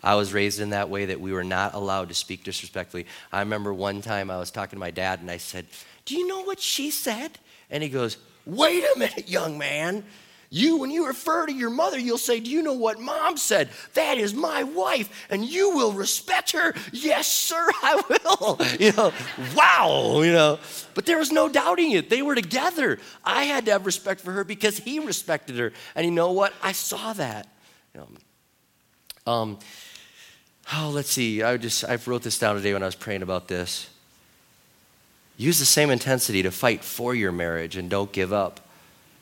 I 0.07 0.15
was 0.15 0.31
raised 0.31 0.61
in 0.61 0.69
that 0.69 0.89
way 0.89 1.07
that 1.07 1.19
we 1.19 1.33
were 1.33 1.43
not 1.43 1.73
allowed 1.73 2.07
to 2.07 2.15
speak 2.15 2.45
disrespectfully. 2.45 3.07
I 3.29 3.41
remember 3.41 3.73
one 3.73 4.01
time 4.01 4.31
I 4.31 4.37
was 4.37 4.51
talking 4.51 4.77
to 4.77 4.79
my 4.79 4.89
dad 4.89 5.19
and 5.19 5.29
I 5.29 5.35
said, 5.35 5.65
Do 6.05 6.15
you 6.15 6.25
know 6.25 6.43
what 6.43 6.61
she 6.61 6.91
said? 6.91 7.37
And 7.69 7.83
he 7.83 7.89
goes, 7.89 8.15
Wait 8.45 8.85
a 8.85 8.97
minute, 8.97 9.27
young 9.27 9.57
man. 9.57 10.05
You, 10.49 10.77
when 10.77 10.91
you 10.91 11.07
refer 11.07 11.45
to 11.47 11.51
your 11.51 11.69
mother, 11.69 11.99
you'll 11.99 12.17
say, 12.17 12.39
Do 12.39 12.49
you 12.49 12.61
know 12.61 12.71
what 12.71 13.01
mom 13.01 13.35
said? 13.35 13.69
That 13.95 14.17
is 14.17 14.33
my 14.33 14.63
wife, 14.63 15.27
and 15.29 15.43
you 15.43 15.71
will 15.71 15.91
respect 15.91 16.51
her. 16.51 16.73
Yes, 16.93 17.27
sir, 17.27 17.67
I 17.83 18.01
will. 18.07 18.59
You 18.79 18.93
know, 18.93 19.11
wow, 19.57 20.21
you 20.21 20.31
know. 20.31 20.57
But 20.93 21.05
there 21.05 21.17
was 21.17 21.33
no 21.33 21.49
doubting 21.49 21.91
it. 21.91 22.09
They 22.09 22.21
were 22.21 22.35
together. 22.35 22.97
I 23.25 23.43
had 23.43 23.65
to 23.65 23.73
have 23.73 23.85
respect 23.85 24.21
for 24.21 24.31
her 24.31 24.45
because 24.45 24.77
he 24.77 24.99
respected 24.99 25.57
her. 25.57 25.73
And 25.95 26.05
you 26.05 26.11
know 26.11 26.31
what? 26.31 26.53
I 26.63 26.71
saw 26.71 27.11
that. 27.11 27.49
You 27.93 27.99
know, 27.99 28.07
um, 29.33 29.59
oh, 30.73 30.91
let's 30.93 31.11
see. 31.11 31.43
I 31.43 31.57
just 31.57 31.83
I 31.85 31.97
wrote 32.05 32.23
this 32.23 32.39
down 32.39 32.55
today 32.55 32.73
when 32.73 32.83
I 32.83 32.87
was 32.87 32.95
praying 32.95 33.21
about 33.21 33.47
this. 33.47 33.89
Use 35.37 35.59
the 35.59 35.65
same 35.65 35.89
intensity 35.89 36.41
to 36.43 36.51
fight 36.51 36.83
for 36.83 37.13
your 37.13 37.31
marriage 37.31 37.77
and 37.77 37.89
don't 37.89 38.11
give 38.11 38.33
up. 38.33 38.59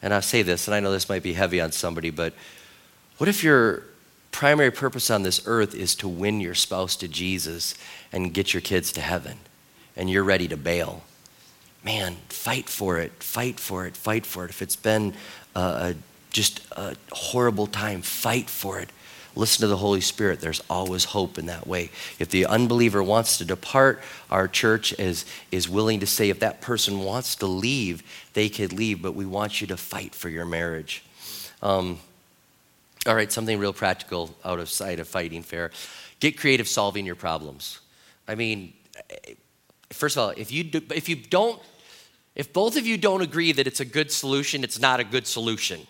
And 0.01 0.13
I 0.13 0.19
say 0.21 0.41
this, 0.41 0.67
and 0.67 0.75
I 0.75 0.79
know 0.79 0.91
this 0.91 1.09
might 1.09 1.23
be 1.23 1.33
heavy 1.33 1.59
on 1.59 1.71
somebody, 1.71 2.09
but 2.09 2.33
what 3.17 3.27
if 3.27 3.43
your 3.43 3.83
primary 4.31 4.71
purpose 4.71 5.09
on 5.09 5.23
this 5.23 5.41
earth 5.45 5.73
is 5.73 5.95
to 5.95 6.07
win 6.07 6.41
your 6.41 6.53
spouse 6.53 6.95
to 6.97 7.07
Jesus 7.07 7.75
and 8.11 8.33
get 8.33 8.53
your 8.53 8.61
kids 8.61 8.91
to 8.93 9.01
heaven, 9.01 9.37
and 9.95 10.09
you're 10.09 10.23
ready 10.23 10.47
to 10.47 10.57
bail? 10.57 11.03
Man, 11.83 12.17
fight 12.29 12.69
for 12.69 12.99
it, 12.99 13.23
fight 13.23 13.59
for 13.59 13.85
it, 13.85 13.95
fight 13.95 14.25
for 14.25 14.45
it. 14.45 14.49
If 14.49 14.61
it's 14.61 14.75
been 14.75 15.13
uh, 15.55 15.93
just 16.29 16.61
a 16.73 16.95
horrible 17.11 17.67
time, 17.67 18.01
fight 18.01 18.49
for 18.49 18.79
it. 18.79 18.89
Listen 19.35 19.61
to 19.61 19.67
the 19.67 19.77
Holy 19.77 20.01
Spirit. 20.01 20.39
There's 20.39 20.61
always 20.69 21.03
hope 21.05 21.37
in 21.37 21.47
that 21.47 21.67
way. 21.67 21.91
If 22.19 22.29
the 22.29 22.45
unbeliever 22.45 23.03
wants 23.03 23.37
to 23.39 23.45
depart, 23.45 24.01
our 24.31 24.47
church 24.47 24.97
is, 24.97 25.25
is 25.51 25.67
willing 25.67 25.99
to 25.99 26.07
say 26.07 26.29
if 26.29 26.39
that 26.39 26.61
person 26.61 26.99
wants 26.99 27.35
to 27.37 27.45
leave, 27.45 28.01
they 28.33 28.47
could 28.47 28.71
leave, 28.71 29.01
but 29.01 29.13
we 29.13 29.25
want 29.25 29.59
you 29.59 29.67
to 29.67 29.77
fight 29.77 30.15
for 30.15 30.29
your 30.29 30.45
marriage. 30.45 31.03
Um, 31.61 31.99
all 33.05 33.15
right, 33.15 33.31
something 33.31 33.59
real 33.59 33.73
practical 33.73 34.33
out 34.43 34.59
of 34.59 34.69
sight 34.69 34.99
of 34.99 35.07
fighting 35.07 35.43
fair. 35.43 35.71
Get 36.19 36.37
creative 36.37 36.67
solving 36.67 37.05
your 37.05 37.15
problems. 37.15 37.79
I 38.27 38.35
mean, 38.35 38.73
first 39.91 40.15
of 40.15 40.23
all, 40.23 40.29
if 40.35 40.51
you, 40.51 40.63
do, 40.63 40.81
if 40.93 41.09
you 41.09 41.15
don't, 41.15 41.61
if 42.35 42.51
both 42.51 42.77
of 42.77 42.87
you 42.87 42.97
don't 42.97 43.21
agree 43.21 43.51
that 43.51 43.67
it's 43.67 43.79
a 43.79 43.85
good 43.85 44.11
solution, 44.11 44.63
it's 44.63 44.79
not 44.79 44.99
a 44.99 45.03
good 45.03 45.27
solution. 45.27 45.85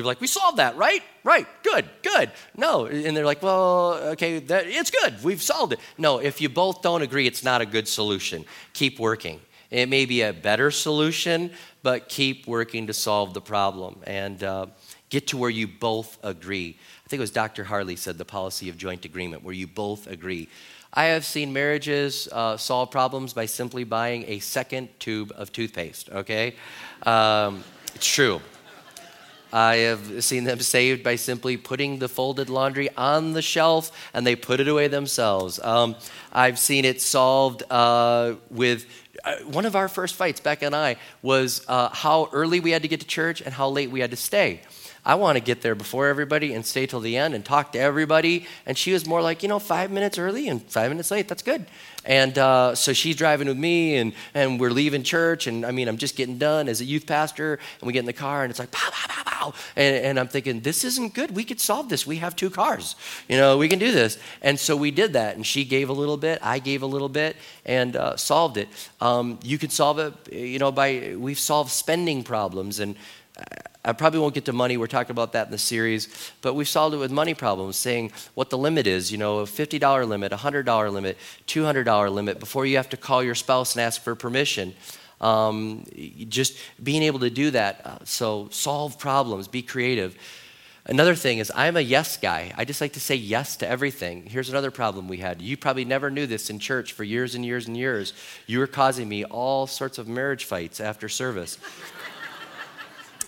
People 0.00 0.08
are 0.08 0.12
like, 0.12 0.22
we 0.22 0.28
solved 0.28 0.56
that, 0.56 0.78
right? 0.78 1.02
Right, 1.24 1.46
good, 1.62 1.86
good. 2.00 2.30
No, 2.56 2.86
and 2.86 3.14
they're 3.14 3.26
like, 3.26 3.42
well, 3.42 3.92
okay, 4.12 4.38
that, 4.38 4.64
it's 4.66 4.90
good, 4.90 5.22
we've 5.22 5.42
solved 5.42 5.74
it. 5.74 5.78
No, 5.98 6.16
if 6.20 6.40
you 6.40 6.48
both 6.48 6.80
don't 6.80 7.02
agree, 7.02 7.26
it's 7.26 7.44
not 7.44 7.60
a 7.60 7.66
good 7.66 7.86
solution. 7.86 8.46
Keep 8.72 8.98
working. 8.98 9.42
It 9.70 9.90
may 9.90 10.06
be 10.06 10.22
a 10.22 10.32
better 10.32 10.70
solution, 10.70 11.50
but 11.82 12.08
keep 12.08 12.46
working 12.46 12.86
to 12.86 12.94
solve 12.94 13.34
the 13.34 13.42
problem 13.42 14.00
and 14.06 14.42
uh, 14.42 14.66
get 15.10 15.26
to 15.26 15.36
where 15.36 15.50
you 15.50 15.68
both 15.68 16.16
agree. 16.22 16.78
I 17.04 17.08
think 17.10 17.18
it 17.18 17.20
was 17.20 17.30
Dr. 17.30 17.64
Harley 17.64 17.96
said 17.96 18.16
the 18.16 18.24
policy 18.24 18.70
of 18.70 18.78
joint 18.78 19.04
agreement, 19.04 19.44
where 19.44 19.52
you 19.54 19.66
both 19.66 20.06
agree. 20.06 20.48
I 20.94 21.04
have 21.04 21.26
seen 21.26 21.52
marriages 21.52 22.26
uh, 22.32 22.56
solve 22.56 22.90
problems 22.90 23.34
by 23.34 23.44
simply 23.44 23.84
buying 23.84 24.24
a 24.28 24.38
second 24.38 24.88
tube 24.98 25.30
of 25.36 25.52
toothpaste, 25.52 26.08
okay? 26.08 26.54
Um, 27.02 27.64
it's 27.94 28.06
true. 28.06 28.40
I 29.52 29.76
have 29.76 30.24
seen 30.24 30.44
them 30.44 30.60
saved 30.60 31.02
by 31.02 31.16
simply 31.16 31.56
putting 31.56 31.98
the 31.98 32.08
folded 32.08 32.48
laundry 32.50 32.88
on 32.96 33.32
the 33.32 33.42
shelf 33.42 33.90
and 34.14 34.26
they 34.26 34.36
put 34.36 34.60
it 34.60 34.68
away 34.68 34.88
themselves. 34.88 35.58
Um, 35.60 35.96
I've 36.32 36.58
seen 36.58 36.84
it 36.84 37.00
solved 37.00 37.62
uh, 37.70 38.34
with 38.50 38.86
uh, 39.24 39.36
one 39.40 39.66
of 39.66 39.76
our 39.76 39.88
first 39.88 40.14
fights, 40.14 40.40
Becca 40.40 40.66
and 40.66 40.74
I, 40.74 40.96
was 41.22 41.64
uh, 41.68 41.88
how 41.90 42.28
early 42.32 42.60
we 42.60 42.70
had 42.70 42.82
to 42.82 42.88
get 42.88 43.00
to 43.00 43.06
church 43.06 43.40
and 43.40 43.52
how 43.52 43.68
late 43.68 43.90
we 43.90 44.00
had 44.00 44.10
to 44.10 44.16
stay. 44.16 44.60
I 45.04 45.14
want 45.14 45.36
to 45.36 45.40
get 45.42 45.62
there 45.62 45.74
before 45.74 46.08
everybody 46.08 46.52
and 46.54 46.64
stay 46.64 46.86
till 46.86 47.00
the 47.00 47.16
end 47.16 47.34
and 47.34 47.44
talk 47.44 47.72
to 47.72 47.78
everybody. 47.78 48.46
And 48.66 48.76
she 48.76 48.92
was 48.92 49.06
more 49.06 49.22
like, 49.22 49.42
you 49.42 49.48
know, 49.48 49.58
five 49.58 49.90
minutes 49.90 50.18
early 50.18 50.48
and 50.48 50.62
five 50.62 50.90
minutes 50.90 51.10
late. 51.10 51.28
That's 51.28 51.42
good. 51.42 51.66
And 52.04 52.38
uh, 52.38 52.74
so 52.74 52.92
she's 52.92 53.16
driving 53.16 53.46
with 53.46 53.58
me, 53.58 53.96
and, 53.96 54.14
and 54.32 54.58
we're 54.58 54.70
leaving 54.70 55.02
church. 55.02 55.46
And 55.46 55.66
I 55.66 55.70
mean, 55.70 55.86
I'm 55.86 55.98
just 55.98 56.16
getting 56.16 56.38
done 56.38 56.68
as 56.68 56.80
a 56.80 56.84
youth 56.84 57.06
pastor, 57.06 57.58
and 57.80 57.86
we 57.86 57.92
get 57.92 58.00
in 58.00 58.06
the 58.06 58.12
car, 58.12 58.42
and 58.42 58.50
it's 58.50 58.58
like, 58.58 58.70
pow, 58.70 58.90
pow, 58.90 59.06
pow, 59.08 59.22
pow. 59.24 59.54
And, 59.76 59.96
and 59.96 60.20
I'm 60.20 60.28
thinking, 60.28 60.60
this 60.60 60.84
isn't 60.84 61.12
good. 61.12 61.30
We 61.32 61.44
could 61.44 61.60
solve 61.60 61.88
this. 61.90 62.06
We 62.06 62.16
have 62.16 62.36
two 62.36 62.48
cars. 62.48 62.96
You 63.28 63.36
know, 63.36 63.58
we 63.58 63.68
can 63.68 63.78
do 63.78 63.92
this. 63.92 64.18
And 64.40 64.58
so 64.58 64.76
we 64.76 64.90
did 64.90 65.12
that. 65.12 65.36
And 65.36 65.46
she 65.46 65.64
gave 65.64 65.90
a 65.90 65.92
little 65.92 66.16
bit, 66.16 66.38
I 66.42 66.58
gave 66.58 66.82
a 66.82 66.86
little 66.86 67.10
bit, 67.10 67.36
and 67.66 67.96
uh, 67.96 68.16
solved 68.16 68.56
it. 68.56 68.68
Um, 69.00 69.38
you 69.42 69.58
could 69.58 69.72
solve 69.72 69.98
it, 69.98 70.14
you 70.32 70.58
know, 70.58 70.72
by, 70.72 71.14
we've 71.18 71.38
solved 71.38 71.70
spending 71.70 72.22
problems. 72.22 72.80
And 72.80 72.96
I 73.84 73.94
probably 73.94 74.20
won't 74.20 74.34
get 74.34 74.44
to 74.44 74.52
money. 74.52 74.76
We're 74.76 74.86
talking 74.86 75.12
about 75.12 75.32
that 75.32 75.46
in 75.46 75.52
the 75.52 75.58
series. 75.58 76.32
But 76.42 76.54
we've 76.54 76.68
solved 76.68 76.94
it 76.94 76.98
with 76.98 77.10
money 77.10 77.32
problems, 77.32 77.76
saying 77.76 78.12
what 78.34 78.50
the 78.50 78.58
limit 78.58 78.86
is, 78.86 79.10
you 79.10 79.16
know, 79.16 79.38
a 79.38 79.44
$50 79.44 80.06
limit, 80.06 80.32
a 80.32 80.36
$100 80.36 80.92
limit, 80.92 81.16
$200 81.46 82.12
limit 82.12 82.38
before 82.38 82.66
you 82.66 82.76
have 82.76 82.90
to 82.90 82.96
call 82.96 83.22
your 83.22 83.34
spouse 83.34 83.74
and 83.74 83.82
ask 83.82 84.02
for 84.02 84.14
permission. 84.14 84.74
Um, 85.20 85.84
just 86.28 86.56
being 86.82 87.02
able 87.02 87.20
to 87.20 87.30
do 87.30 87.50
that. 87.52 87.80
Uh, 87.84 87.98
so 88.04 88.48
solve 88.50 88.98
problems, 88.98 89.48
be 89.48 89.62
creative. 89.62 90.16
Another 90.86 91.14
thing 91.14 91.38
is, 91.38 91.52
I'm 91.54 91.76
a 91.76 91.80
yes 91.80 92.16
guy. 92.16 92.52
I 92.56 92.64
just 92.64 92.80
like 92.80 92.94
to 92.94 93.00
say 93.00 93.14
yes 93.14 93.56
to 93.56 93.68
everything. 93.68 94.24
Here's 94.24 94.48
another 94.48 94.70
problem 94.70 95.08
we 95.08 95.18
had. 95.18 95.40
You 95.42 95.56
probably 95.56 95.84
never 95.84 96.10
knew 96.10 96.26
this 96.26 96.48
in 96.48 96.58
church 96.58 96.94
for 96.94 97.04
years 97.04 97.34
and 97.34 97.44
years 97.44 97.66
and 97.66 97.76
years. 97.76 98.12
You 98.46 98.58
were 98.58 98.66
causing 98.66 99.08
me 99.08 99.24
all 99.24 99.66
sorts 99.66 99.98
of 99.98 100.08
marriage 100.08 100.44
fights 100.44 100.80
after 100.80 101.08
service 101.08 101.58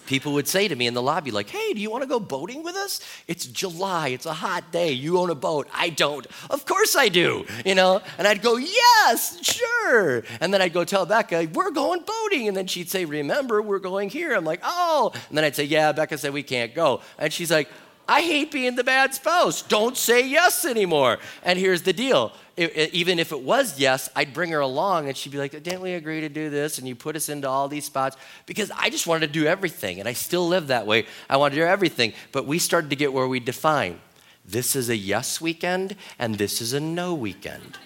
people 0.06 0.32
would 0.34 0.48
say 0.48 0.68
to 0.68 0.76
me 0.76 0.86
in 0.86 0.94
the 0.94 1.02
lobby, 1.02 1.30
like, 1.30 1.48
hey, 1.48 1.72
do 1.72 1.80
you 1.80 1.90
want 1.90 2.02
to 2.02 2.08
go 2.08 2.20
boating 2.20 2.62
with 2.62 2.74
us? 2.76 3.00
It's 3.28 3.46
July, 3.46 4.08
it's 4.08 4.26
a 4.26 4.32
hot 4.32 4.72
day, 4.72 4.92
you 4.92 5.18
own 5.18 5.30
a 5.30 5.34
boat. 5.34 5.68
I 5.72 5.90
don't. 5.90 6.26
Of 6.50 6.66
course 6.66 6.96
I 6.96 7.08
do, 7.08 7.46
you 7.64 7.74
know? 7.74 8.02
And 8.18 8.26
I'd 8.26 8.42
go, 8.42 8.56
yes, 8.56 9.38
sure. 9.42 10.24
And 10.40 10.52
then 10.52 10.62
I'd 10.62 10.72
go 10.72 10.84
tell 10.84 11.06
Becca, 11.06 11.48
we're 11.52 11.70
going 11.70 12.02
boating. 12.02 12.48
And 12.48 12.56
then 12.56 12.66
she'd 12.66 12.90
say, 12.90 13.04
remember, 13.04 13.62
we're 13.62 13.78
going 13.78 14.08
here. 14.08 14.34
I'm 14.34 14.44
like, 14.44 14.60
oh. 14.62 15.12
And 15.28 15.36
then 15.36 15.44
I'd 15.44 15.56
say, 15.56 15.64
yeah, 15.64 15.92
Becca 15.92 16.18
said 16.18 16.32
we 16.32 16.42
can't 16.42 16.74
go. 16.74 17.00
And 17.18 17.32
she's 17.32 17.50
like, 17.50 17.68
I 18.08 18.20
hate 18.20 18.50
being 18.50 18.74
the 18.74 18.84
bad 18.84 19.14
spouse. 19.14 19.62
Don't 19.62 19.96
say 19.96 20.26
yes 20.26 20.64
anymore. 20.64 21.18
And 21.44 21.58
here's 21.58 21.82
the 21.82 21.92
deal 21.92 22.32
it, 22.56 22.76
it, 22.76 22.94
even 22.94 23.18
if 23.18 23.32
it 23.32 23.40
was 23.40 23.78
yes, 23.78 24.08
I'd 24.14 24.34
bring 24.34 24.50
her 24.50 24.60
along 24.60 25.08
and 25.08 25.16
she'd 25.16 25.32
be 25.32 25.38
like, 25.38 25.50
Didn't 25.50 25.80
we 25.80 25.94
agree 25.94 26.20
to 26.20 26.28
do 26.28 26.50
this? 26.50 26.78
And 26.78 26.86
you 26.86 26.94
put 26.94 27.16
us 27.16 27.28
into 27.28 27.48
all 27.48 27.68
these 27.68 27.84
spots 27.84 28.16
because 28.46 28.70
I 28.70 28.90
just 28.90 29.06
wanted 29.06 29.26
to 29.26 29.32
do 29.32 29.46
everything. 29.46 30.00
And 30.00 30.08
I 30.08 30.12
still 30.12 30.46
live 30.46 30.68
that 30.68 30.86
way. 30.86 31.06
I 31.28 31.36
want 31.36 31.54
to 31.54 31.60
do 31.60 31.66
everything. 31.66 32.12
But 32.30 32.46
we 32.46 32.58
started 32.58 32.90
to 32.90 32.96
get 32.96 33.12
where 33.12 33.28
we 33.28 33.40
define 33.40 34.00
this 34.44 34.74
is 34.74 34.88
a 34.88 34.96
yes 34.96 35.40
weekend 35.40 35.96
and 36.18 36.36
this 36.36 36.60
is 36.60 36.72
a 36.72 36.80
no 36.80 37.14
weekend. 37.14 37.78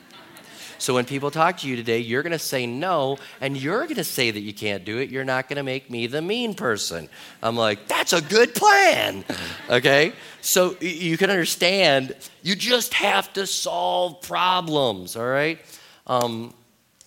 So 0.78 0.94
when 0.94 1.04
people 1.04 1.30
talk 1.30 1.58
to 1.58 1.68
you 1.68 1.76
today, 1.76 1.98
you're 1.98 2.22
going 2.22 2.32
to 2.32 2.38
say 2.38 2.66
no, 2.66 3.18
and 3.40 3.56
you're 3.56 3.84
going 3.84 3.96
to 3.96 4.04
say 4.04 4.30
that 4.30 4.40
you 4.40 4.52
can't 4.52 4.84
do 4.84 4.98
it. 4.98 5.10
You're 5.10 5.24
not 5.24 5.48
going 5.48 5.56
to 5.56 5.62
make 5.62 5.90
me 5.90 6.06
the 6.06 6.22
mean 6.22 6.54
person. 6.54 7.08
I'm 7.42 7.56
like, 7.56 7.88
that's 7.88 8.12
a 8.12 8.22
good 8.22 8.54
plan. 8.54 9.24
Okay? 9.68 10.12
So 10.42 10.76
you 10.80 11.18
can 11.18 11.28
understand, 11.28 12.14
you 12.42 12.54
just 12.54 12.94
have 12.94 13.32
to 13.32 13.48
solve 13.48 14.22
problems, 14.22 15.16
all 15.16 15.26
right? 15.26 15.58
Um, 16.06 16.54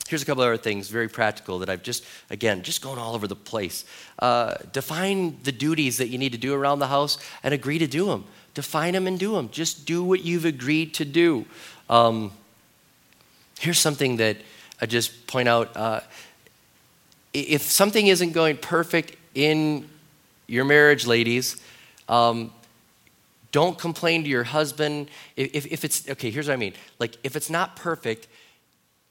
here's 0.09 0.21
a 0.21 0.25
couple 0.25 0.43
other 0.43 0.57
things, 0.57 0.89
very 0.89 1.07
practical, 1.07 1.59
that 1.59 1.69
I've 1.69 1.83
just, 1.83 2.03
again, 2.29 2.63
just 2.63 2.81
going 2.81 2.99
all 2.99 3.15
over 3.15 3.27
the 3.27 3.35
place. 3.37 3.85
Uh, 4.17 4.55
define 4.73 5.37
the 5.43 5.53
duties 5.53 5.99
that 5.99 6.09
you 6.09 6.17
need 6.17 6.33
to 6.33 6.37
do 6.37 6.53
around 6.53 6.79
the 6.79 6.87
house 6.87 7.17
and 7.43 7.53
agree 7.53 7.77
to 7.77 7.87
do 7.87 8.07
them. 8.07 8.25
Define 8.55 8.93
them 8.93 9.07
and 9.07 9.17
do 9.17 9.33
them. 9.33 9.49
Just 9.49 9.85
do 9.85 10.03
what 10.03 10.25
you've 10.25 10.45
agreed 10.45 10.93
to 10.95 11.05
do. 11.05 11.45
Um, 11.89 12.31
Here's 13.59 13.77
something 13.77 14.17
that 14.17 14.37
I 14.79 14.85
just 14.85 15.27
point 15.27 15.49
out. 15.49 15.75
Uh, 15.75 15.99
if 17.33 17.63
something 17.63 18.07
isn't 18.07 18.31
going 18.31 18.55
perfect 18.55 19.17
in 19.35 19.89
your 20.47 20.63
marriage, 20.63 21.05
ladies, 21.05 21.57
um, 22.07 22.53
don't 23.51 23.77
complain 23.77 24.23
to 24.23 24.29
your 24.29 24.45
husband. 24.45 25.09
If, 25.35 25.65
if, 25.65 25.83
it's, 25.83 26.09
okay, 26.09 26.31
here's 26.31 26.47
what 26.47 26.53
I 26.53 26.57
mean. 26.57 26.73
Like, 26.99 27.17
if 27.23 27.35
it's 27.35 27.49
not 27.49 27.75
perfect, 27.75 28.29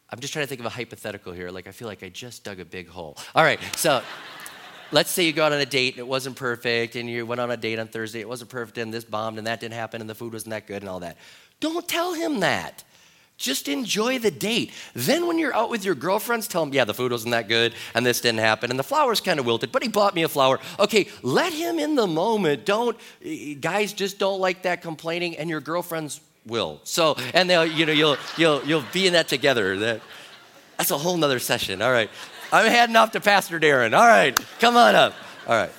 I'm 0.08 0.18
just 0.18 0.32
trying 0.32 0.44
to 0.44 0.48
think 0.48 0.60
of 0.60 0.66
a 0.66 0.70
hypothetical 0.70 1.34
here. 1.34 1.50
Like, 1.50 1.66
I 1.66 1.70
feel 1.72 1.86
like 1.86 2.02
I 2.02 2.08
just 2.08 2.42
dug 2.42 2.58
a 2.58 2.64
big 2.64 2.88
hole. 2.88 3.18
All 3.34 3.44
right, 3.44 3.60
so 3.76 4.00
let's 4.92 5.10
say 5.10 5.24
you 5.24 5.34
go 5.34 5.44
out 5.44 5.52
on 5.52 5.60
a 5.60 5.66
date 5.66 5.92
and 5.92 6.00
it 6.00 6.08
wasn't 6.08 6.36
perfect, 6.36 6.96
and 6.96 7.06
you 7.06 7.26
went 7.26 7.42
on 7.42 7.50
a 7.50 7.56
date 7.58 7.78
on 7.78 7.88
Thursday, 7.88 8.20
it 8.20 8.28
wasn't 8.28 8.48
perfect, 8.48 8.78
and 8.78 8.94
this 8.94 9.04
bombed, 9.04 9.36
and 9.36 9.46
that 9.46 9.60
didn't 9.60 9.74
happen, 9.74 10.00
and 10.00 10.08
the 10.08 10.14
food 10.14 10.32
wasn't 10.32 10.52
that 10.52 10.66
good, 10.66 10.80
and 10.82 10.88
all 10.88 11.00
that. 11.00 11.18
Don't 11.60 11.86
tell 11.86 12.14
him 12.14 12.40
that. 12.40 12.82
Just 13.38 13.68
enjoy 13.68 14.18
the 14.18 14.32
date. 14.32 14.72
Then, 14.94 15.28
when 15.28 15.38
you're 15.38 15.54
out 15.54 15.70
with 15.70 15.84
your 15.84 15.94
girlfriends, 15.94 16.48
tell 16.48 16.64
them, 16.64 16.74
yeah, 16.74 16.84
the 16.84 16.92
food 16.92 17.12
wasn't 17.12 17.30
that 17.30 17.46
good 17.46 17.72
and 17.94 18.04
this 18.04 18.20
didn't 18.20 18.40
happen 18.40 18.68
and 18.68 18.78
the 18.78 18.84
flowers 18.84 19.20
kind 19.20 19.38
of 19.38 19.46
wilted, 19.46 19.70
but 19.70 19.80
he 19.80 19.88
bought 19.88 20.16
me 20.16 20.24
a 20.24 20.28
flower. 20.28 20.58
Okay, 20.80 21.08
let 21.22 21.52
him 21.52 21.78
in 21.78 21.94
the 21.94 22.08
moment. 22.08 22.66
Don't, 22.66 22.98
guys 23.60 23.92
just 23.92 24.18
don't 24.18 24.40
like 24.40 24.62
that 24.62 24.82
complaining, 24.82 25.36
and 25.36 25.48
your 25.48 25.60
girlfriends 25.60 26.20
will. 26.44 26.80
So, 26.82 27.16
and 27.32 27.48
they'll, 27.48 27.64
you 27.64 27.86
know, 27.86 27.92
you'll, 27.92 28.16
you'll, 28.36 28.64
you'll 28.64 28.84
be 28.92 29.06
in 29.06 29.12
that 29.12 29.28
together. 29.28 29.78
That, 29.78 30.00
that's 30.76 30.90
a 30.90 30.98
whole 30.98 31.16
nother 31.16 31.38
session. 31.38 31.80
All 31.80 31.92
right. 31.92 32.10
I'm 32.52 32.68
heading 32.68 32.96
off 32.96 33.12
to 33.12 33.20
Pastor 33.20 33.60
Darren. 33.60 33.96
All 33.96 34.06
right, 34.06 34.36
come 34.58 34.76
on 34.76 34.94
up. 34.94 35.14
All 35.46 35.54
right. 35.54 35.70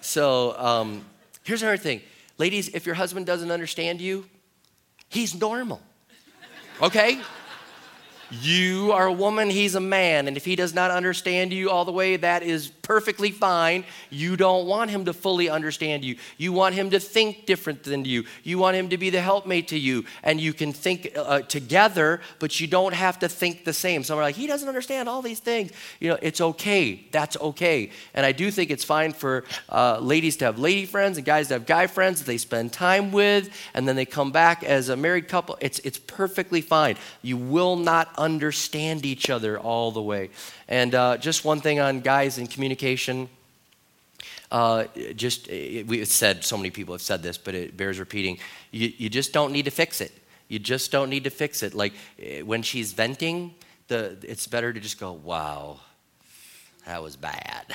So, 0.00 0.56
um, 0.58 1.04
here's 1.42 1.60
another 1.60 1.76
thing. 1.76 2.00
Ladies, 2.38 2.68
if 2.68 2.86
your 2.86 2.94
husband 2.94 3.26
doesn't 3.26 3.50
understand 3.50 4.00
you, 4.00 4.24
he's 5.08 5.38
normal 5.38 5.82
okay? 6.80 7.20
You 8.30 8.92
are 8.92 9.06
a 9.06 9.12
woman, 9.12 9.48
he's 9.50 9.74
a 9.74 9.80
man. 9.80 10.28
And 10.28 10.36
if 10.36 10.44
he 10.44 10.54
does 10.54 10.74
not 10.74 10.90
understand 10.90 11.52
you 11.52 11.70
all 11.70 11.84
the 11.84 11.92
way, 11.92 12.16
that 12.16 12.42
is 12.42 12.70
perfectly 12.88 13.30
fine. 13.30 13.84
You 14.08 14.34
don't 14.34 14.66
want 14.66 14.90
him 14.90 15.04
to 15.04 15.12
fully 15.12 15.50
understand 15.50 16.06
you. 16.06 16.16
You 16.38 16.54
want 16.54 16.74
him 16.74 16.88
to 16.90 16.98
think 16.98 17.44
different 17.44 17.84
than 17.84 18.06
you. 18.06 18.24
You 18.42 18.56
want 18.56 18.76
him 18.76 18.88
to 18.88 18.96
be 18.96 19.10
the 19.10 19.20
helpmate 19.20 19.68
to 19.68 19.78
you. 19.78 20.06
And 20.22 20.40
you 20.40 20.54
can 20.54 20.72
think 20.72 21.12
uh, 21.14 21.42
together, 21.42 22.22
but 22.38 22.58
you 22.58 22.66
don't 22.66 22.94
have 22.94 23.18
to 23.18 23.28
think 23.28 23.66
the 23.66 23.74
same. 23.74 24.02
Some 24.02 24.18
are 24.18 24.22
like, 24.22 24.36
he 24.36 24.46
doesn't 24.46 24.66
understand 24.66 25.06
all 25.06 25.20
these 25.20 25.38
things. 25.38 25.70
You 26.00 26.08
know, 26.08 26.18
it's 26.22 26.40
okay. 26.40 27.06
That's 27.12 27.36
okay. 27.36 27.90
And 28.14 28.24
I 28.24 28.32
do 28.32 28.50
think 28.50 28.70
it's 28.70 28.84
fine 28.84 29.12
for 29.12 29.44
uh, 29.68 29.98
ladies 30.00 30.38
to 30.38 30.46
have 30.46 30.58
lady 30.58 30.86
friends 30.86 31.18
and 31.18 31.26
guys 31.26 31.48
to 31.48 31.54
have 31.54 31.66
guy 31.66 31.88
friends 31.88 32.20
that 32.20 32.26
they 32.26 32.38
spend 32.38 32.72
time 32.72 33.12
with, 33.12 33.50
and 33.74 33.86
then 33.86 33.96
they 33.96 34.06
come 34.06 34.32
back 34.32 34.64
as 34.64 34.88
a 34.88 34.96
married 34.96 35.28
couple. 35.28 35.58
It's, 35.60 35.78
it's 35.80 35.98
perfectly 35.98 36.62
fine. 36.62 36.96
You 37.20 37.36
will 37.36 37.76
not 37.76 38.08
understand 38.16 39.04
each 39.04 39.28
other 39.28 39.58
all 39.58 39.92
the 39.92 40.02
way. 40.02 40.30
And 40.68 40.94
uh, 40.94 41.16
just 41.16 41.44
one 41.44 41.60
thing 41.60 41.80
on 41.80 42.00
guys 42.00 42.38
and 42.38 42.50
communication. 42.50 43.28
Uh, 44.50 44.84
just 45.16 45.48
we 45.48 45.98
have 45.98 46.08
said 46.08 46.44
so 46.44 46.56
many 46.56 46.70
people 46.70 46.94
have 46.94 47.02
said 47.02 47.22
this, 47.22 47.38
but 47.38 47.54
it 47.54 47.76
bears 47.76 47.98
repeating. 47.98 48.38
You, 48.70 48.92
you 48.96 49.08
just 49.08 49.32
don't 49.32 49.52
need 49.52 49.64
to 49.64 49.70
fix 49.70 50.00
it. 50.00 50.12
You 50.48 50.58
just 50.58 50.90
don't 50.90 51.10
need 51.10 51.24
to 51.24 51.30
fix 51.30 51.62
it. 51.62 51.74
Like 51.74 51.92
eh, 52.22 52.42
when 52.42 52.62
she's 52.62 52.92
venting, 52.92 53.54
the 53.88 54.16
it's 54.22 54.46
better 54.46 54.72
to 54.72 54.80
just 54.80 54.98
go, 54.98 55.12
"Wow, 55.12 55.80
that 56.86 57.02
was 57.02 57.16
bad." 57.16 57.74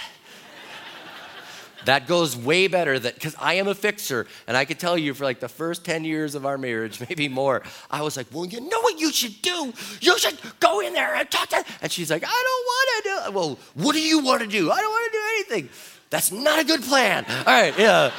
That 1.85 2.07
goes 2.07 2.35
way 2.35 2.67
better 2.67 2.97
that 2.99 3.15
because 3.15 3.35
I 3.39 3.55
am 3.55 3.67
a 3.67 3.75
fixer, 3.75 4.27
and 4.47 4.55
I 4.55 4.65
could 4.65 4.79
tell 4.79 4.97
you 4.97 5.13
for 5.13 5.23
like 5.23 5.39
the 5.39 5.49
first 5.49 5.83
10 5.85 6.03
years 6.03 6.35
of 6.35 6.45
our 6.45 6.57
marriage, 6.57 6.99
maybe 7.09 7.27
more, 7.27 7.63
I 7.91 8.01
was 8.01 8.17
like, 8.17 8.27
Well, 8.31 8.45
you 8.45 8.61
know 8.61 8.81
what 8.81 8.99
you 8.99 9.11
should 9.11 9.41
do? 9.41 9.73
You 10.01 10.17
should 10.17 10.37
go 10.59 10.79
in 10.79 10.93
there 10.93 11.15
and 11.15 11.29
talk 11.29 11.49
to 11.49 11.63
and 11.81 11.91
she's 11.91 12.09
like, 12.09 12.23
I 12.25 12.27
don't 12.27 12.65
want 12.65 12.89
to 12.89 13.31
do. 13.31 13.37
Well, 13.37 13.59
what 13.75 13.93
do 13.93 14.01
you 14.01 14.19
want 14.19 14.41
to 14.41 14.47
do? 14.47 14.71
I 14.71 14.81
don't 14.81 14.91
want 14.91 15.11
to 15.11 15.17
do 15.17 15.23
anything. 15.35 15.69
That's 16.09 16.31
not 16.31 16.59
a 16.59 16.63
good 16.63 16.83
plan. 16.83 17.25
All 17.27 17.43
right, 17.45 17.77
yeah. 17.77 18.11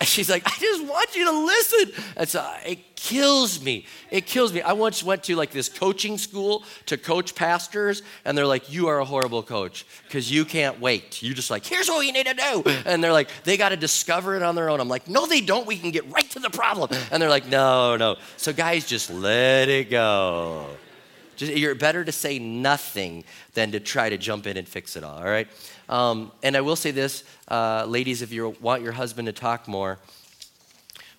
And 0.00 0.08
she's 0.08 0.30
like, 0.30 0.42
I 0.46 0.56
just 0.58 0.82
want 0.86 1.14
you 1.14 1.26
to 1.26 1.30
listen. 1.30 2.04
And 2.16 2.26
so 2.26 2.40
uh, 2.40 2.56
it 2.64 2.96
kills 2.96 3.62
me. 3.62 3.84
It 4.10 4.24
kills 4.24 4.50
me. 4.50 4.62
I 4.62 4.72
once 4.72 5.02
went 5.02 5.24
to 5.24 5.36
like 5.36 5.50
this 5.50 5.68
coaching 5.68 6.16
school 6.16 6.64
to 6.86 6.96
coach 6.96 7.34
pastors, 7.34 8.02
and 8.24 8.36
they're 8.36 8.46
like, 8.46 8.72
You 8.72 8.88
are 8.88 9.00
a 9.00 9.04
horrible 9.04 9.42
coach 9.42 9.84
because 10.06 10.32
you 10.32 10.46
can't 10.46 10.80
wait. 10.80 11.22
You're 11.22 11.34
just 11.34 11.50
like, 11.50 11.66
Here's 11.66 11.88
what 11.88 12.06
you 12.06 12.12
need 12.14 12.26
to 12.26 12.34
do. 12.34 12.62
And 12.86 13.04
they're 13.04 13.12
like, 13.12 13.28
They 13.44 13.58
got 13.58 13.68
to 13.68 13.76
discover 13.76 14.34
it 14.36 14.42
on 14.42 14.54
their 14.54 14.70
own. 14.70 14.80
I'm 14.80 14.88
like, 14.88 15.06
No, 15.06 15.26
they 15.26 15.42
don't. 15.42 15.66
We 15.66 15.76
can 15.76 15.90
get 15.90 16.10
right 16.10 16.28
to 16.30 16.40
the 16.40 16.50
problem. 16.50 16.88
And 17.12 17.22
they're 17.22 17.28
like, 17.28 17.46
No, 17.46 17.96
no. 17.96 18.16
So, 18.38 18.54
guys, 18.54 18.86
just 18.86 19.10
let 19.10 19.68
it 19.68 19.90
go. 19.90 20.66
Just, 21.36 21.52
you're 21.52 21.74
better 21.74 22.04
to 22.04 22.12
say 22.12 22.38
nothing 22.38 23.24
than 23.54 23.72
to 23.72 23.80
try 23.80 24.08
to 24.08 24.18
jump 24.18 24.46
in 24.46 24.56
and 24.56 24.68
fix 24.68 24.96
it 24.96 25.04
all, 25.04 25.18
all 25.18 25.24
right? 25.24 25.48
Um, 25.90 26.30
and 26.42 26.56
I 26.56 26.60
will 26.60 26.76
say 26.76 26.92
this, 26.92 27.24
uh, 27.48 27.84
ladies, 27.86 28.22
if 28.22 28.32
you 28.32 28.56
want 28.60 28.82
your 28.82 28.92
husband 28.92 29.26
to 29.26 29.32
talk 29.32 29.66
more, 29.66 29.98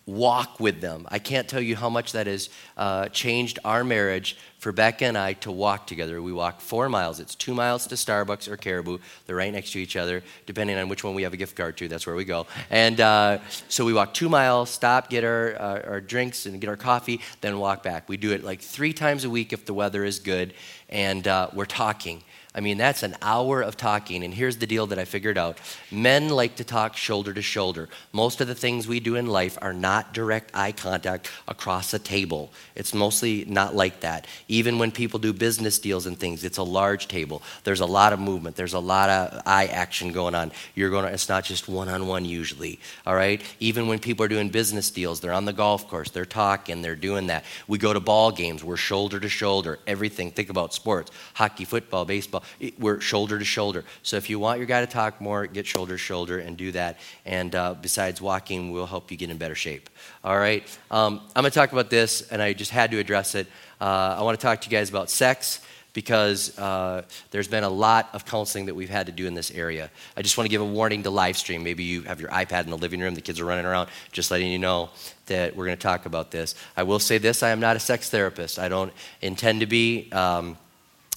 walk 0.07 0.59
with 0.59 0.81
them. 0.81 1.07
I 1.09 1.19
can't 1.19 1.47
tell 1.47 1.61
you 1.61 1.75
how 1.75 1.89
much 1.89 2.13
that 2.13 2.25
has 2.25 2.49
uh, 2.75 3.09
changed 3.09 3.59
our 3.63 3.83
marriage 3.83 4.37
for 4.57 4.71
Becca 4.71 5.05
and 5.05 5.17
I 5.17 5.33
to 5.33 5.51
walk 5.51 5.87
together. 5.87 6.21
We 6.21 6.33
walk 6.33 6.61
four 6.61 6.89
miles. 6.89 7.19
It's 7.19 7.35
two 7.35 7.53
miles 7.53 7.85
to 7.87 7.95
Starbucks 7.95 8.47
or 8.47 8.57
Caribou. 8.57 8.97
They're 9.25 9.35
right 9.35 9.51
next 9.51 9.73
to 9.73 9.79
each 9.79 9.95
other, 9.95 10.23
depending 10.45 10.77
on 10.77 10.87
which 10.87 11.03
one 11.03 11.15
we 11.15 11.23
have 11.23 11.33
a 11.33 11.37
gift 11.37 11.55
card 11.55 11.77
to. 11.77 11.87
That's 11.87 12.07
where 12.07 12.15
we 12.15 12.25
go. 12.25 12.47
And 12.69 12.99
uh, 12.99 13.39
so 13.67 13.85
we 13.85 13.93
walk 13.93 14.13
two 14.13 14.29
miles, 14.29 14.69
stop, 14.69 15.09
get 15.09 15.23
our, 15.23 15.55
uh, 15.59 15.81
our 15.87 16.01
drinks 16.01 16.45
and 16.45 16.59
get 16.59 16.69
our 16.69 16.77
coffee, 16.77 17.21
then 17.41 17.59
walk 17.59 17.83
back. 17.83 18.09
We 18.09 18.17
do 18.17 18.31
it 18.31 18.43
like 18.43 18.61
three 18.61 18.93
times 18.93 19.25
a 19.25 19.29
week 19.29 19.53
if 19.53 19.65
the 19.65 19.73
weather 19.73 20.03
is 20.03 20.19
good, 20.19 20.53
and 20.89 21.27
uh, 21.27 21.49
we're 21.53 21.65
talking. 21.65 22.23
I 22.53 22.59
mean, 22.59 22.77
that's 22.77 23.01
an 23.03 23.15
hour 23.21 23.61
of 23.61 23.77
talking. 23.77 24.25
And 24.25 24.33
here's 24.33 24.57
the 24.57 24.67
deal 24.67 24.85
that 24.87 24.99
I 24.99 25.05
figured 25.05 25.37
out 25.37 25.57
men 25.89 26.27
like 26.27 26.57
to 26.57 26.65
talk 26.65 26.97
shoulder 26.97 27.33
to 27.33 27.41
shoulder. 27.41 27.87
Most 28.11 28.41
of 28.41 28.47
the 28.49 28.55
things 28.55 28.87
we 28.87 28.99
do 28.99 29.15
in 29.15 29.27
life 29.27 29.57
are 29.61 29.71
not 29.71 30.13
direct 30.13 30.51
eye 30.53 30.73
contact 30.73 31.31
across 31.47 31.93
a 31.93 31.99
table. 31.99 32.51
It's 32.75 32.93
mostly 32.93 33.45
not 33.45 33.73
like 33.73 34.01
that. 34.01 34.27
Even 34.49 34.79
when 34.79 34.91
people 34.91 35.17
do 35.17 35.31
business 35.31 35.79
deals 35.79 36.05
and 36.07 36.19
things, 36.19 36.43
it's 36.43 36.57
a 36.57 36.63
large 36.63 37.07
table. 37.07 37.41
There's 37.63 37.79
a 37.79 37.85
lot 37.85 38.11
of 38.11 38.19
movement, 38.19 38.57
there's 38.57 38.73
a 38.73 38.79
lot 38.79 39.09
of 39.09 39.41
eye 39.45 39.67
action 39.67 40.11
going 40.11 40.35
on. 40.35 40.51
You're 40.75 40.89
going 40.89 41.05
to, 41.05 41.13
it's 41.13 41.29
not 41.29 41.45
just 41.45 41.69
one 41.69 41.87
on 41.87 42.05
one 42.05 42.25
usually. 42.25 42.79
All 43.07 43.15
right? 43.15 43.41
Even 43.61 43.87
when 43.87 43.99
people 43.99 44.25
are 44.25 44.29
doing 44.29 44.49
business 44.49 44.89
deals, 44.89 45.21
they're 45.21 45.31
on 45.31 45.45
the 45.45 45.53
golf 45.53 45.87
course, 45.87 46.09
they're 46.11 46.25
talking, 46.25 46.81
they're 46.81 46.97
doing 46.97 47.27
that. 47.27 47.45
We 47.69 47.77
go 47.77 47.93
to 47.93 48.01
ball 48.01 48.29
games, 48.33 48.61
we're 48.61 48.75
shoulder 48.75 49.21
to 49.21 49.29
shoulder. 49.29 49.79
Everything. 49.87 50.31
Think 50.31 50.49
about 50.49 50.73
sports 50.73 51.11
hockey, 51.33 51.63
football, 51.63 52.03
baseball 52.03 52.40
we're 52.79 52.99
shoulder 52.99 53.39
to 53.39 53.45
shoulder. 53.45 53.83
So 54.03 54.17
if 54.17 54.29
you 54.29 54.39
want 54.39 54.59
your 54.59 54.67
guy 54.67 54.81
to 54.81 54.91
talk 54.91 55.21
more, 55.21 55.47
get 55.47 55.65
shoulder 55.65 55.93
to 55.93 55.97
shoulder 55.97 56.39
and 56.39 56.57
do 56.57 56.71
that. 56.73 56.99
And 57.25 57.53
uh, 57.55 57.75
besides 57.75 58.21
walking, 58.21 58.71
we'll 58.71 58.85
help 58.85 59.11
you 59.11 59.17
get 59.17 59.29
in 59.29 59.37
better 59.37 59.55
shape. 59.55 59.89
All 60.23 60.37
right? 60.37 60.63
Um, 60.89 61.21
I'm 61.35 61.43
going 61.43 61.51
to 61.51 61.55
talk 61.55 61.71
about 61.71 61.89
this, 61.89 62.21
and 62.29 62.41
I 62.41 62.53
just 62.53 62.71
had 62.71 62.91
to 62.91 62.99
address 62.99 63.35
it. 63.35 63.47
Uh, 63.79 64.15
I 64.19 64.21
want 64.23 64.39
to 64.39 64.41
talk 64.41 64.61
to 64.61 64.69
you 64.69 64.77
guys 64.77 64.89
about 64.89 65.09
sex 65.09 65.61
because 65.93 66.57
uh, 66.57 67.03
there's 67.31 67.47
been 67.47 67.63
a 67.63 67.69
lot 67.69 68.09
of 68.13 68.25
counseling 68.25 68.65
that 68.67 68.75
we've 68.75 68.89
had 68.89 69.07
to 69.07 69.11
do 69.11 69.27
in 69.27 69.33
this 69.33 69.51
area. 69.51 69.89
I 70.15 70.21
just 70.21 70.37
want 70.37 70.45
to 70.45 70.49
give 70.49 70.61
a 70.61 70.65
warning 70.65 71.03
to 71.03 71.09
live 71.09 71.37
stream. 71.37 71.63
Maybe 71.63 71.83
you 71.83 72.03
have 72.03 72.21
your 72.21 72.29
iPad 72.29 72.63
in 72.63 72.69
the 72.69 72.77
living 72.77 72.99
room, 72.99 73.15
the 73.15 73.21
kids 73.21 73.39
are 73.39 73.45
running 73.45 73.65
around, 73.65 73.89
just 74.11 74.31
letting 74.31 74.51
you 74.51 74.59
know 74.59 74.89
that 75.25 75.55
we're 75.55 75.65
going 75.65 75.77
to 75.77 75.83
talk 75.83 76.05
about 76.05 76.31
this. 76.31 76.55
I 76.77 76.83
will 76.83 76.99
say 76.99 77.17
this 77.17 77.43
I 77.43 77.49
am 77.49 77.59
not 77.59 77.75
a 77.75 77.79
sex 77.79 78.09
therapist, 78.09 78.59
I 78.59 78.69
don't 78.69 78.93
intend 79.21 79.61
to 79.61 79.65
be. 79.65 80.09
Um, 80.11 80.57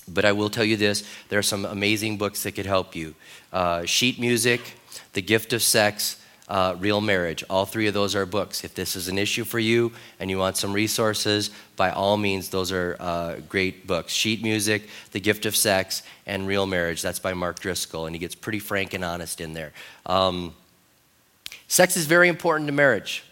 but 0.08 0.24
I 0.24 0.32
will 0.32 0.50
tell 0.50 0.64
you 0.64 0.76
this 0.76 1.04
there 1.28 1.38
are 1.38 1.42
some 1.42 1.64
amazing 1.64 2.18
books 2.18 2.42
that 2.42 2.52
could 2.52 2.66
help 2.66 2.94
you 2.94 3.14
uh, 3.52 3.84
Sheet 3.84 4.18
Music, 4.18 4.60
The 5.12 5.22
Gift 5.22 5.52
of 5.52 5.62
Sex, 5.62 6.20
uh, 6.48 6.76
Real 6.78 7.00
Marriage. 7.00 7.42
All 7.48 7.64
three 7.64 7.86
of 7.86 7.94
those 7.94 8.14
are 8.14 8.26
books. 8.26 8.64
If 8.64 8.74
this 8.74 8.96
is 8.96 9.08
an 9.08 9.18
issue 9.18 9.44
for 9.44 9.58
you 9.58 9.92
and 10.20 10.28
you 10.28 10.38
want 10.38 10.56
some 10.56 10.72
resources, 10.72 11.50
by 11.76 11.90
all 11.90 12.16
means, 12.16 12.50
those 12.50 12.70
are 12.72 12.96
uh, 13.00 13.36
great 13.48 13.86
books. 13.86 14.12
Sheet 14.12 14.42
Music, 14.42 14.88
The 15.12 15.20
Gift 15.20 15.46
of 15.46 15.56
Sex, 15.56 16.02
and 16.26 16.46
Real 16.46 16.66
Marriage. 16.66 17.00
That's 17.00 17.18
by 17.18 17.34
Mark 17.34 17.60
Driscoll, 17.60 18.06
and 18.06 18.14
he 18.14 18.18
gets 18.18 18.34
pretty 18.34 18.58
frank 18.58 18.92
and 18.94 19.04
honest 19.04 19.40
in 19.40 19.54
there. 19.54 19.72
Um, 20.06 20.54
sex 21.68 21.96
is 21.96 22.06
very 22.06 22.28
important 22.28 22.68
to 22.68 22.72
marriage. 22.72 23.24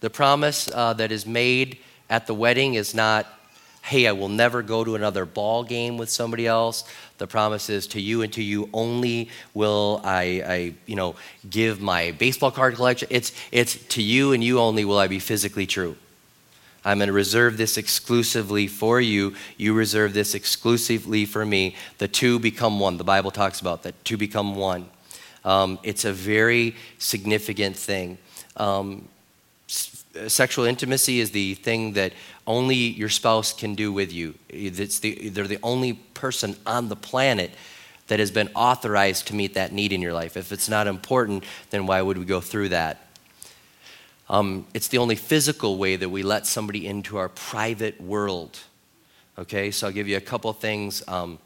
The 0.00 0.10
promise 0.10 0.70
uh, 0.72 0.92
that 0.94 1.12
is 1.12 1.26
made 1.26 1.78
at 2.10 2.26
the 2.26 2.34
wedding 2.34 2.74
is 2.74 2.94
not 2.94 3.26
hey, 3.82 4.06
I 4.06 4.12
will 4.12 4.28
never 4.28 4.62
go 4.62 4.84
to 4.84 4.94
another 4.94 5.26
ball 5.26 5.64
game 5.64 5.98
with 5.98 6.08
somebody 6.08 6.46
else. 6.46 6.84
The 7.18 7.26
promise 7.26 7.68
is 7.68 7.86
to 7.88 8.00
you 8.00 8.22
and 8.22 8.32
to 8.32 8.42
you 8.42 8.68
only 8.72 9.28
will 9.54 10.00
I, 10.04 10.22
I 10.46 10.74
you 10.86 10.96
know, 10.96 11.16
give 11.50 11.80
my 11.80 12.12
baseball 12.12 12.52
card 12.52 12.76
collection. 12.76 13.08
It's, 13.10 13.32
it's 13.50 13.74
to 13.88 14.02
you 14.02 14.32
and 14.32 14.42
you 14.42 14.60
only 14.60 14.84
will 14.84 14.98
I 14.98 15.08
be 15.08 15.18
physically 15.18 15.66
true. 15.66 15.96
I'm 16.84 16.98
going 16.98 17.08
to 17.08 17.12
reserve 17.12 17.56
this 17.56 17.76
exclusively 17.76 18.66
for 18.66 19.00
you. 19.00 19.34
You 19.56 19.74
reserve 19.74 20.14
this 20.14 20.34
exclusively 20.34 21.26
for 21.26 21.44
me. 21.44 21.76
The 21.98 22.08
two 22.08 22.38
become 22.38 22.80
one. 22.80 22.98
The 22.98 23.04
Bible 23.04 23.30
talks 23.30 23.60
about 23.60 23.82
that. 23.82 24.04
Two 24.04 24.16
become 24.16 24.56
one. 24.56 24.88
Um, 25.44 25.78
it's 25.82 26.04
a 26.04 26.12
very 26.12 26.76
significant 26.98 27.76
thing. 27.76 28.18
Um, 28.56 29.08
sexual 30.28 30.64
intimacy 30.64 31.20
is 31.20 31.30
the 31.30 31.54
thing 31.54 31.94
that 31.94 32.12
only 32.46 32.76
your 32.76 33.08
spouse 33.08 33.52
can 33.52 33.74
do 33.74 33.92
with 33.92 34.12
you. 34.12 34.34
It's 34.48 34.98
the, 34.98 35.28
they're 35.28 35.46
the 35.46 35.58
only 35.62 35.94
person 35.94 36.56
on 36.66 36.88
the 36.88 36.96
planet 36.96 37.52
that 38.08 38.18
has 38.18 38.30
been 38.30 38.50
authorized 38.54 39.28
to 39.28 39.34
meet 39.34 39.54
that 39.54 39.72
need 39.72 39.92
in 39.92 40.02
your 40.02 40.12
life. 40.12 40.36
If 40.36 40.52
it's 40.52 40.68
not 40.68 40.86
important, 40.86 41.44
then 41.70 41.86
why 41.86 42.02
would 42.02 42.18
we 42.18 42.24
go 42.24 42.40
through 42.40 42.70
that? 42.70 43.06
Um, 44.28 44.66
it's 44.74 44.88
the 44.88 44.98
only 44.98 45.16
physical 45.16 45.78
way 45.78 45.96
that 45.96 46.08
we 46.08 46.22
let 46.22 46.46
somebody 46.46 46.86
into 46.86 47.16
our 47.16 47.28
private 47.28 48.00
world. 48.00 48.58
Okay, 49.38 49.70
so 49.70 49.86
I'll 49.86 49.92
give 49.92 50.08
you 50.08 50.16
a 50.16 50.20
couple 50.20 50.52
things. 50.52 51.02
Um, 51.08 51.38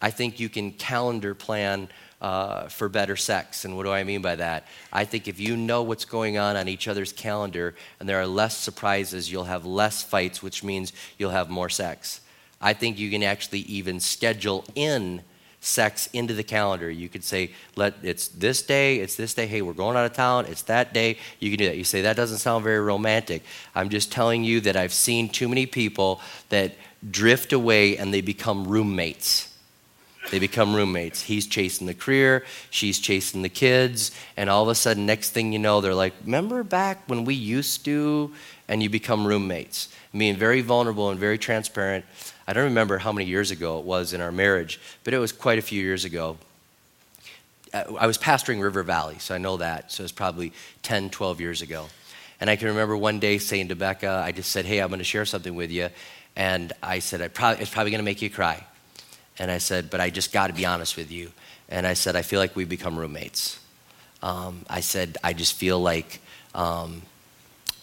I 0.00 0.10
think 0.10 0.40
you 0.40 0.48
can 0.48 0.72
calendar 0.72 1.34
plan 1.34 1.88
uh, 2.20 2.68
for 2.68 2.88
better 2.88 3.16
sex. 3.16 3.64
And 3.64 3.76
what 3.76 3.84
do 3.84 3.92
I 3.92 4.04
mean 4.04 4.22
by 4.22 4.36
that? 4.36 4.66
I 4.92 5.04
think 5.04 5.28
if 5.28 5.38
you 5.38 5.56
know 5.56 5.82
what's 5.82 6.04
going 6.04 6.38
on 6.38 6.56
on 6.56 6.68
each 6.68 6.88
other's 6.88 7.12
calendar 7.12 7.74
and 8.00 8.08
there 8.08 8.20
are 8.20 8.26
less 8.26 8.56
surprises, 8.56 9.30
you'll 9.30 9.44
have 9.44 9.64
less 9.64 10.02
fights, 10.02 10.42
which 10.42 10.64
means 10.64 10.92
you'll 11.16 11.30
have 11.30 11.48
more 11.48 11.68
sex. 11.68 12.20
I 12.60 12.72
think 12.72 12.98
you 12.98 13.10
can 13.10 13.22
actually 13.22 13.60
even 13.60 14.00
schedule 14.00 14.64
in 14.74 15.22
sex 15.60 16.08
into 16.12 16.34
the 16.34 16.42
calendar. 16.42 16.90
You 16.90 17.08
could 17.08 17.24
say, 17.24 17.52
let 17.76 17.94
it's 18.02 18.28
this 18.28 18.62
day, 18.62 18.98
it's 18.98 19.16
this 19.16 19.34
day, 19.34 19.46
hey, 19.46 19.62
we're 19.62 19.72
going 19.72 19.96
out 19.96 20.06
of 20.06 20.12
town, 20.12 20.46
it's 20.46 20.62
that 20.62 20.92
day. 20.92 21.18
You 21.40 21.50
can 21.50 21.58
do 21.58 21.66
that. 21.66 21.76
You 21.76 21.84
say, 21.84 22.02
that 22.02 22.16
doesn't 22.16 22.38
sound 22.38 22.64
very 22.64 22.80
romantic. 22.80 23.42
I'm 23.74 23.88
just 23.88 24.12
telling 24.12 24.44
you 24.44 24.60
that 24.62 24.76
I've 24.76 24.92
seen 24.92 25.28
too 25.28 25.48
many 25.48 25.66
people 25.66 26.20
that 26.48 26.74
drift 27.08 27.52
away 27.52 27.96
and 27.96 28.12
they 28.12 28.20
become 28.20 28.66
roommates. 28.66 29.47
They 30.30 30.38
become 30.38 30.74
roommates. 30.74 31.22
He's 31.22 31.46
chasing 31.46 31.86
the 31.86 31.94
career, 31.94 32.44
she's 32.70 32.98
chasing 32.98 33.42
the 33.42 33.48
kids, 33.48 34.10
and 34.36 34.50
all 34.50 34.62
of 34.62 34.68
a 34.68 34.74
sudden, 34.74 35.06
next 35.06 35.30
thing 35.30 35.52
you 35.52 35.58
know, 35.58 35.80
they're 35.80 35.94
like, 35.94 36.12
Remember 36.24 36.62
back 36.62 37.08
when 37.08 37.24
we 37.24 37.34
used 37.34 37.84
to? 37.86 38.32
And 38.70 38.82
you 38.82 38.90
become 38.90 39.26
roommates. 39.26 39.88
Being 40.12 40.36
very 40.36 40.60
vulnerable 40.60 41.08
and 41.10 41.18
very 41.18 41.38
transparent. 41.38 42.04
I 42.46 42.52
don't 42.52 42.64
remember 42.64 42.98
how 42.98 43.12
many 43.12 43.26
years 43.26 43.50
ago 43.50 43.78
it 43.78 43.84
was 43.84 44.12
in 44.12 44.20
our 44.20 44.32
marriage, 44.32 44.80
but 45.04 45.14
it 45.14 45.18
was 45.18 45.32
quite 45.32 45.58
a 45.58 45.62
few 45.62 45.82
years 45.82 46.04
ago. 46.04 46.36
Uh, 47.72 47.84
I 47.98 48.06
was 48.06 48.18
pastoring 48.18 48.62
River 48.62 48.82
Valley, 48.82 49.18
so 49.18 49.34
I 49.34 49.38
know 49.38 49.58
that. 49.58 49.92
So 49.92 50.02
it 50.02 50.04
was 50.04 50.12
probably 50.12 50.52
10, 50.82 51.10
12 51.10 51.40
years 51.40 51.62
ago. 51.62 51.86
And 52.40 52.48
I 52.48 52.56
can 52.56 52.68
remember 52.68 52.96
one 52.96 53.18
day 53.18 53.38
saying 53.38 53.68
to 53.68 53.76
Becca, 53.76 54.22
I 54.24 54.32
just 54.32 54.50
said, 54.50 54.64
Hey, 54.64 54.80
I'm 54.80 54.88
going 54.88 54.98
to 54.98 55.04
share 55.04 55.24
something 55.24 55.54
with 55.54 55.70
you. 55.70 55.88
And 56.36 56.72
I 56.82 57.00
said, 57.00 57.20
I 57.20 57.28
probably, 57.28 57.62
It's 57.62 57.70
probably 57.70 57.90
going 57.90 58.00
to 58.00 58.04
make 58.04 58.22
you 58.22 58.30
cry. 58.30 58.64
And 59.38 59.50
I 59.50 59.58
said, 59.58 59.90
But 59.90 60.00
I 60.00 60.10
just 60.10 60.32
got 60.32 60.48
to 60.48 60.52
be 60.52 60.66
honest 60.66 60.96
with 60.96 61.10
you. 61.10 61.32
And 61.68 61.86
I 61.86 61.94
said, 61.94 62.16
I 62.16 62.22
feel 62.22 62.40
like 62.40 62.56
we've 62.56 62.68
become 62.68 62.98
roommates. 62.98 63.60
Um, 64.22 64.64
I 64.68 64.80
said, 64.80 65.16
I 65.22 65.32
just 65.32 65.54
feel 65.54 65.78
like 65.78 66.20
um, 66.54 67.02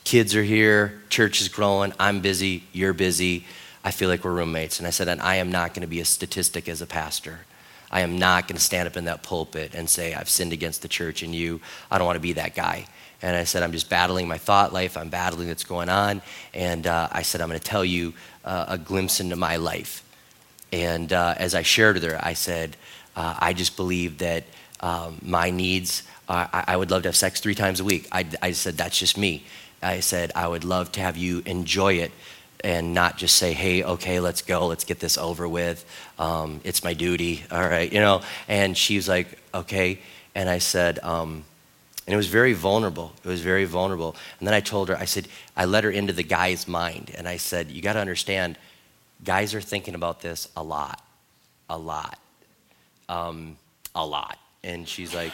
kids 0.04 0.36
are 0.36 0.44
here, 0.44 1.02
church 1.10 1.42
is 1.42 1.48
growing, 1.48 1.94
I'm 2.00 2.20
busy, 2.20 2.64
you're 2.74 2.94
busy. 2.94 3.46
I 3.84 3.92
feel 3.92 4.10
like 4.10 4.24
we're 4.24 4.34
roommates. 4.34 4.80
And 4.80 4.88
I 4.88 4.90
said, 4.90 5.08
and 5.08 5.22
I 5.22 5.36
am 5.36 5.52
not 5.52 5.76
going 5.76 5.82
to 5.82 5.88
be 5.88 6.00
a 6.00 6.06
statistic 6.06 6.68
as 6.68 6.82
a 6.82 6.88
pastor. 6.88 7.42
I 7.92 8.02
am 8.02 8.18
not 8.18 8.48
going 8.48 8.58
to 8.58 8.64
stand 8.64 8.88
up 8.88 8.98
in 8.98 9.06
that 9.06 9.22
pulpit 9.22 9.76
and 9.76 9.88
say, 9.88 10.16
I've 10.16 10.28
sinned 10.28 10.54
against 10.54 10.82
the 10.82 10.88
church 10.88 11.22
and 11.22 11.36
you. 11.36 11.62
I 11.92 12.00
don't 12.00 12.08
want 12.08 12.16
to 12.16 12.22
be 12.22 12.34
that 12.34 12.56
guy. 12.56 12.88
And 13.22 13.36
I 13.36 13.44
said, 13.44 13.64
I'm 13.64 13.72
just 13.72 13.90
battling 13.90 14.28
my 14.28 14.38
thought 14.38 14.74
life. 14.74 14.98
I'm 14.98 15.10
battling 15.10 15.50
what's 15.50 15.64
going 15.64 15.90
on. 15.90 16.22
And 16.54 16.88
uh, 16.88 17.10
I 17.12 17.22
said, 17.22 17.42
I'm 17.42 17.48
going 17.48 17.60
to 17.60 17.66
tell 17.66 17.86
you 17.86 18.14
uh, 18.44 18.66
a 18.70 18.78
glimpse 18.78 19.20
into 19.20 19.36
my 19.36 19.58
life. 19.58 20.04
And 20.76 21.14
uh, 21.14 21.36
as 21.38 21.56
I 21.56 21.62
shared 21.62 21.96
with 21.96 22.04
her, 22.04 22.20
I 22.22 22.34
said, 22.34 22.76
uh, 23.16 23.34
I 23.40 23.54
just 23.54 23.78
believe 23.78 24.18
that 24.18 24.44
um, 24.82 25.20
my 25.22 25.50
needs, 25.50 26.04
uh, 26.28 26.48
I, 26.52 26.66
I, 26.68 26.76
would 26.76 26.92
love 26.92 27.04
to 27.04 27.08
have 27.08 27.16
sex 27.16 27.40
three 27.40 27.56
times 27.56 27.80
a 27.80 27.86
week. 27.86 28.10
I, 28.12 28.26
I 28.42 28.52
said, 28.52 28.76
that's 28.76 29.00
just 29.00 29.18
me. 29.18 29.46
I 29.82 30.02
said, 30.02 30.34
I 30.36 30.50
would 30.50 30.66
love 30.66 30.92
to 30.94 31.00
have 31.00 31.16
you 31.16 31.42
enjoy 31.46 31.94
it 31.94 32.12
and 32.62 32.94
not 32.94 33.18
just 33.18 33.38
say, 33.38 33.54
hey, 33.54 33.86
okay, 33.86 34.20
let's 34.20 34.42
go, 34.42 34.68
let's 34.68 34.84
get 34.84 35.00
this 35.00 35.18
over 35.18 35.48
with. 35.48 35.86
Um, 36.20 36.60
it's 36.66 36.84
my 36.84 36.94
duty, 36.94 37.46
all 37.52 37.66
right, 37.66 37.92
you 37.92 38.02
know. 38.02 38.22
And 38.50 38.78
she 38.78 38.98
was 38.98 39.08
like, 39.08 39.40
okay. 39.54 40.00
And 40.36 40.50
I 40.50 40.58
said, 40.58 41.00
um, 41.00 41.46
and 42.06 42.14
it 42.14 42.18
was 42.18 42.28
very 42.28 42.52
vulnerable. 42.52 43.14
It 43.24 43.30
was 43.30 43.40
very 43.40 43.64
vulnerable. 43.64 44.18
And 44.40 44.48
then 44.48 44.54
I 44.54 44.60
told 44.60 44.90
her, 44.90 44.98
I 44.98 45.06
said, 45.06 45.30
I 45.56 45.64
let 45.64 45.86
her 45.86 45.90
into 45.90 46.12
the 46.12 46.24
guy's 46.24 46.68
mind. 46.68 47.12
And 47.18 47.30
I 47.30 47.38
said, 47.38 47.72
you 47.72 47.82
got 47.82 47.94
to 47.94 48.00
understand, 48.00 48.58
guys 49.24 49.54
are 49.54 49.62
thinking 49.62 49.96
about 49.96 50.22
this 50.22 50.50
a 50.56 50.64
lot, 50.64 51.04
a 51.70 51.78
lot, 51.78 52.20
um, 53.10 53.58
a 53.94 54.06
lot. 54.06 54.38
And 54.64 54.88
she's 54.88 55.14
like, 55.14 55.32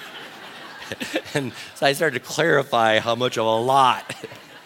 and 1.34 1.54
so 1.76 1.86
I 1.86 1.94
started 1.94 2.20
to 2.22 2.26
clarify 2.26 3.00
how 3.00 3.16
much 3.16 3.38
of 3.38 3.46
a 3.46 3.58
lot. 3.58 4.16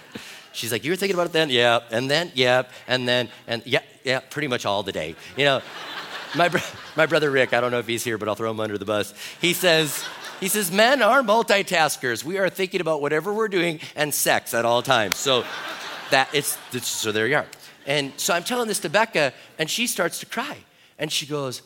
she's 0.51 0.72
like, 0.72 0.84
you 0.84 0.91
were 0.91 0.95
thinking 0.95 1.16
about 1.16 1.28
it 1.28 1.34
then? 1.34 1.49
Yeah. 1.49 1.80
And 1.91 2.09
then, 2.09 2.32
yeah. 2.34 2.63
And 2.88 3.07
then, 3.07 3.30
and 3.47 3.61
yeah. 3.66 3.82
Yeah, 4.03 4.20
pretty 4.20 4.47
much 4.47 4.68
all 4.68 4.84
the 4.84 4.91
day. 4.91 5.16
You 5.36 5.45
know, 5.45 5.61
my, 6.36 6.49
bro- 6.49 6.61
my 6.95 7.07
brother 7.07 7.32
Rick, 7.32 7.53
I 7.53 7.61
don't 7.61 7.72
know 7.72 7.80
if 7.80 7.88
he's 7.88 8.03
here, 8.03 8.20
but 8.20 8.28
I'll 8.28 8.36
throw 8.36 8.51
him 8.51 8.59
under 8.59 8.78
the 8.78 8.86
bus. 8.86 9.16
He 9.41 9.53
says, 9.53 10.05
he 10.39 10.47
says, 10.47 10.72
men 10.72 11.01
are 11.01 11.24
multitaskers. 11.24 12.24
We 12.24 12.38
are 12.38 12.49
thinking 12.49 12.82
about 12.82 13.01
whatever 13.01 13.34
we're 13.34 13.47
doing 13.47 13.80
and 13.95 14.13
sex 14.13 14.53
at 14.53 14.63
all 14.63 14.84
times. 14.84 15.16
So 15.16 15.43
that 16.11 16.30
it's, 16.34 16.57
so 16.86 17.11
there 17.11 17.26
you 17.26 17.38
are. 17.38 17.47
And 17.86 18.13
so 18.17 18.33
I'm 18.33 18.43
telling 18.43 18.67
this 18.67 18.79
to 18.79 18.89
Becca, 18.89 19.33
and 19.59 19.69
she 19.69 19.88
starts 19.88 20.19
to 20.19 20.25
cry. 20.25 20.57
And 20.97 21.11
she 21.11 21.25
goes, 21.25 21.61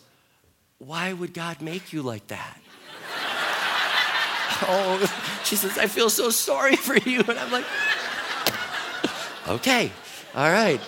Why 0.79 1.13
would 1.13 1.33
God 1.33 1.61
make 1.61 1.93
you 1.93 2.01
like 2.01 2.27
that? 2.27 2.57
oh, 4.63 5.39
she 5.43 5.55
says, 5.55 5.77
I 5.77 5.87
feel 5.87 6.09
so 6.09 6.29
sorry 6.29 6.75
for 6.75 6.97
you. 6.97 7.21
And 7.21 7.39
I'm 7.39 7.51
like, 7.51 7.65
Okay, 9.47 9.91
all 10.35 10.51
right. 10.51 10.81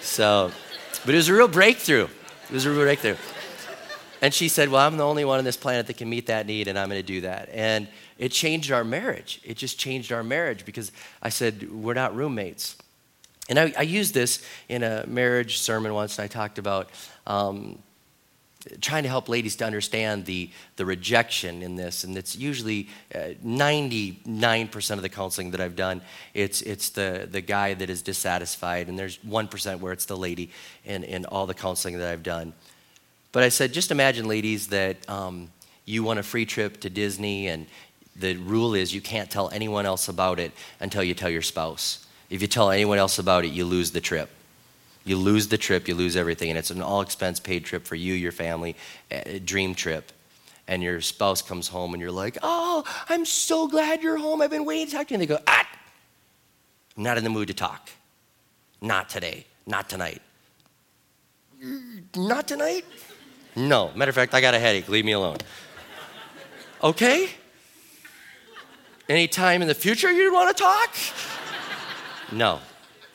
So, 0.00 0.50
but 1.06 1.14
it 1.14 1.16
was 1.16 1.30
a 1.30 1.34
real 1.34 1.48
breakthrough. 1.48 2.04
It 2.04 2.50
was 2.50 2.66
a 2.66 2.70
real 2.70 2.82
breakthrough. 2.82 3.16
And 4.20 4.34
she 4.34 4.48
said, 4.48 4.68
Well, 4.68 4.86
I'm 4.86 4.96
the 4.96 5.04
only 5.04 5.24
one 5.24 5.38
on 5.38 5.44
this 5.44 5.56
planet 5.56 5.86
that 5.86 5.96
can 5.96 6.08
meet 6.08 6.26
that 6.26 6.46
need, 6.46 6.68
and 6.68 6.78
I'm 6.78 6.88
going 6.88 7.00
to 7.00 7.06
do 7.06 7.22
that. 7.22 7.48
And 7.52 7.88
it 8.18 8.32
changed 8.32 8.72
our 8.72 8.84
marriage. 8.84 9.40
It 9.44 9.56
just 9.56 9.78
changed 9.78 10.12
our 10.12 10.22
marriage 10.22 10.64
because 10.64 10.92
I 11.22 11.28
said, 11.28 11.70
We're 11.70 11.94
not 11.94 12.14
roommates. 12.14 12.76
And 13.48 13.58
I, 13.58 13.74
I 13.78 13.82
used 13.82 14.14
this 14.14 14.44
in 14.68 14.82
a 14.82 15.04
marriage 15.06 15.58
sermon 15.58 15.92
once, 15.92 16.18
and 16.18 16.24
I 16.24 16.28
talked 16.28 16.58
about 16.58 16.90
um, 17.26 17.78
trying 18.80 19.02
to 19.02 19.08
help 19.08 19.28
ladies 19.28 19.56
to 19.56 19.64
understand 19.64 20.24
the, 20.24 20.50
the 20.76 20.86
rejection 20.86 21.62
in 21.62 21.76
this. 21.76 22.04
And 22.04 22.16
it's 22.16 22.36
usually 22.36 22.88
uh, 23.14 23.34
99% 23.44 24.90
of 24.92 25.02
the 25.02 25.08
counseling 25.08 25.50
that 25.50 25.60
I've 25.60 25.76
done, 25.76 26.00
it's, 26.32 26.62
it's 26.62 26.90
the, 26.90 27.28
the 27.30 27.40
guy 27.40 27.74
that 27.74 27.90
is 27.90 28.02
dissatisfied, 28.02 28.88
and 28.88 28.98
there's 28.98 29.18
1% 29.18 29.80
where 29.80 29.92
it's 29.92 30.06
the 30.06 30.16
lady 30.16 30.50
in, 30.84 31.04
in 31.04 31.26
all 31.26 31.46
the 31.46 31.54
counseling 31.54 31.98
that 31.98 32.10
I've 32.10 32.22
done. 32.22 32.54
But 33.32 33.42
I 33.42 33.48
said, 33.48 33.72
just 33.72 33.90
imagine, 33.90 34.28
ladies, 34.28 34.68
that 34.68 35.08
um, 35.08 35.50
you 35.84 36.02
want 36.02 36.18
a 36.18 36.22
free 36.22 36.46
trip 36.46 36.80
to 36.80 36.90
Disney, 36.90 37.48
and 37.48 37.66
the 38.16 38.36
rule 38.36 38.74
is 38.74 38.94
you 38.94 39.00
can't 39.00 39.30
tell 39.30 39.50
anyone 39.50 39.86
else 39.86 40.08
about 40.08 40.38
it 40.38 40.52
until 40.80 41.02
you 41.02 41.14
tell 41.14 41.30
your 41.30 41.42
spouse. 41.42 42.03
If 42.30 42.42
you 42.42 42.48
tell 42.48 42.70
anyone 42.70 42.98
else 42.98 43.18
about 43.18 43.44
it, 43.44 43.52
you 43.52 43.64
lose 43.64 43.90
the 43.90 44.00
trip. 44.00 44.30
You 45.04 45.16
lose 45.16 45.48
the 45.48 45.58
trip, 45.58 45.86
you 45.86 45.94
lose 45.94 46.16
everything, 46.16 46.48
and 46.48 46.58
it's 46.58 46.70
an 46.70 46.80
all 46.80 47.02
expense 47.02 47.38
paid 47.38 47.64
trip 47.64 47.86
for 47.86 47.94
you, 47.94 48.14
your 48.14 48.32
family, 48.32 48.74
dream 49.44 49.74
trip. 49.74 50.12
And 50.66 50.82
your 50.82 51.02
spouse 51.02 51.42
comes 51.42 51.68
home 51.68 51.92
and 51.92 52.00
you're 52.00 52.10
like, 52.10 52.38
Oh, 52.42 52.84
I'm 53.10 53.26
so 53.26 53.68
glad 53.68 54.02
you're 54.02 54.16
home. 54.16 54.40
I've 54.40 54.50
been 54.50 54.64
waiting 54.64 54.86
to 54.86 54.92
talk 54.92 55.08
to 55.08 55.14
you. 55.14 55.16
And 55.16 55.22
they 55.22 55.26
go, 55.26 55.38
Ah, 55.46 55.68
I'm 56.96 57.02
not 57.02 57.18
in 57.18 57.24
the 57.24 57.28
mood 57.28 57.48
to 57.48 57.54
talk. 57.54 57.90
Not 58.80 59.10
today. 59.10 59.44
Not 59.66 59.90
tonight. 59.90 60.22
Not 62.16 62.48
tonight? 62.48 62.86
No. 63.56 63.90
Matter 63.94 64.08
of 64.08 64.14
fact, 64.14 64.32
I 64.32 64.40
got 64.40 64.54
a 64.54 64.58
headache. 64.58 64.88
Leave 64.88 65.04
me 65.04 65.12
alone. 65.12 65.36
Okay? 66.82 67.28
Any 69.08 69.28
time 69.28 69.60
in 69.60 69.68
the 69.68 69.74
future 69.74 70.10
you'd 70.10 70.32
want 70.32 70.56
to 70.56 70.62
talk? 70.62 70.94
No. 72.34 72.60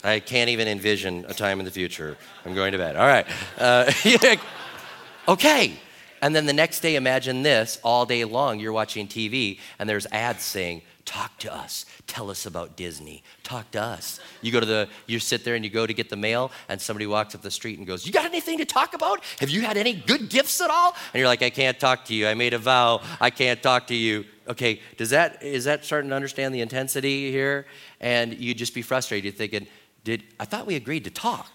I 0.03 0.19
can't 0.19 0.49
even 0.49 0.67
envision 0.67 1.25
a 1.27 1.33
time 1.33 1.59
in 1.59 1.65
the 1.65 1.71
future. 1.71 2.17
I'm 2.45 2.55
going 2.55 2.71
to 2.71 2.77
bed. 2.77 2.95
All 2.95 3.05
right. 3.05 3.27
Uh, 3.57 3.91
okay. 5.27 5.73
And 6.21 6.35
then 6.35 6.45
the 6.45 6.53
next 6.53 6.79
day, 6.79 6.95
imagine 6.95 7.43
this 7.43 7.79
all 7.83 8.05
day 8.05 8.23
long, 8.23 8.59
you're 8.59 8.73
watching 8.73 9.07
TV 9.07 9.59
and 9.77 9.89
there's 9.89 10.05
ads 10.11 10.43
saying, 10.43 10.81
Talk 11.05 11.39
to 11.39 11.51
us. 11.51 11.87
Tell 12.05 12.29
us 12.29 12.45
about 12.45 12.77
Disney. 12.77 13.23
Talk 13.41 13.71
to 13.71 13.81
us. 13.81 14.19
You 14.43 14.51
go 14.51 14.59
to 14.59 14.65
the, 14.65 14.87
you 15.07 15.17
sit 15.17 15.43
there 15.43 15.55
and 15.55 15.65
you 15.65 15.71
go 15.71 15.87
to 15.87 15.93
get 15.93 16.07
the 16.07 16.15
mail, 16.15 16.51
and 16.67 16.79
somebody 16.79 17.07
walks 17.07 17.33
up 17.33 17.41
the 17.41 17.49
street 17.49 17.79
and 17.79 17.87
goes, 17.87 18.05
You 18.05 18.11
got 18.11 18.25
anything 18.25 18.59
to 18.59 18.65
talk 18.65 18.93
about? 18.93 19.23
Have 19.39 19.49
you 19.49 19.61
had 19.61 19.75
any 19.75 19.93
good 19.93 20.29
gifts 20.29 20.61
at 20.61 20.69
all? 20.69 20.95
And 21.11 21.19
you're 21.19 21.27
like, 21.27 21.41
I 21.41 21.49
can't 21.49 21.79
talk 21.79 22.05
to 22.05 22.13
you. 22.13 22.27
I 22.27 22.35
made 22.35 22.53
a 22.53 22.59
vow. 22.59 23.01
I 23.19 23.31
can't 23.31 23.63
talk 23.63 23.87
to 23.87 23.95
you. 23.95 24.23
Okay, 24.49 24.81
does 24.97 25.11
that, 25.11 25.43
is 25.43 25.65
that 25.65 25.85
starting 25.85 26.09
to 26.09 26.15
understand 26.15 26.55
the 26.55 26.61
intensity 26.61 27.31
here? 27.31 27.65
And 28.01 28.33
you'd 28.33 28.57
just 28.57 28.73
be 28.73 28.81
frustrated. 28.81 29.37
Thinking, 29.37 29.67
Did, 30.03 30.23
I 30.39 30.45
thought 30.45 30.65
we 30.65 30.75
agreed 30.75 31.03
to 31.03 31.11
talk. 31.11 31.51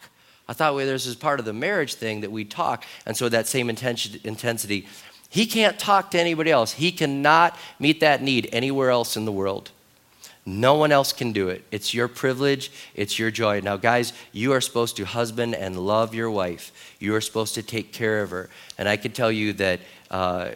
I 0.46 0.52
thought 0.52 0.74
we, 0.74 0.84
this 0.84 1.06
is 1.06 1.16
part 1.16 1.40
of 1.40 1.46
the 1.46 1.52
marriage 1.52 1.94
thing 1.94 2.20
that 2.20 2.30
we 2.30 2.44
talk. 2.44 2.84
And 3.04 3.16
so 3.16 3.28
that 3.28 3.46
same 3.46 3.68
intensity 3.68 4.86
he 5.34 5.46
can't 5.46 5.76
talk 5.80 6.12
to 6.12 6.20
anybody 6.20 6.52
else. 6.52 6.70
He 6.70 6.92
cannot 6.92 7.58
meet 7.80 7.98
that 7.98 8.22
need 8.22 8.48
anywhere 8.52 8.90
else 8.90 9.16
in 9.16 9.24
the 9.24 9.32
world. 9.32 9.72
No 10.46 10.76
one 10.76 10.92
else 10.92 11.12
can 11.12 11.32
do 11.32 11.48
it. 11.48 11.64
It's 11.72 11.92
your 11.92 12.06
privilege, 12.06 12.70
it's 12.94 13.18
your 13.18 13.32
joy. 13.32 13.58
Now, 13.60 13.76
guys, 13.76 14.12
you 14.30 14.52
are 14.52 14.60
supposed 14.60 14.96
to 14.98 15.04
husband 15.04 15.56
and 15.56 15.76
love 15.76 16.14
your 16.14 16.30
wife. 16.30 16.94
You 17.00 17.16
are 17.16 17.20
supposed 17.20 17.56
to 17.56 17.64
take 17.64 17.92
care 17.92 18.22
of 18.22 18.30
her. 18.30 18.48
And 18.78 18.88
I 18.88 18.96
can 18.96 19.10
tell 19.10 19.32
you 19.32 19.52
that 19.54 19.80
uh, 20.10 20.50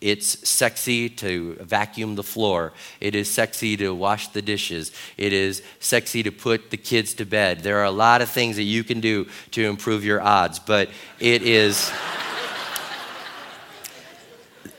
it's 0.00 0.48
sexy 0.48 1.08
to 1.08 1.54
vacuum 1.60 2.14
the 2.14 2.22
floor. 2.22 2.72
It 3.00 3.14
is 3.14 3.30
sexy 3.30 3.76
to 3.78 3.94
wash 3.94 4.28
the 4.28 4.42
dishes. 4.42 4.92
It 5.16 5.32
is 5.32 5.62
sexy 5.80 6.22
to 6.22 6.30
put 6.30 6.70
the 6.70 6.76
kids 6.76 7.14
to 7.14 7.24
bed. 7.24 7.60
There 7.60 7.78
are 7.78 7.84
a 7.84 7.90
lot 7.90 8.22
of 8.22 8.28
things 8.28 8.56
that 8.56 8.62
you 8.62 8.84
can 8.84 9.00
do 9.00 9.26
to 9.52 9.64
improve 9.64 10.04
your 10.04 10.20
odds, 10.20 10.58
but 10.58 10.90
it 11.20 11.42
is 11.42 11.90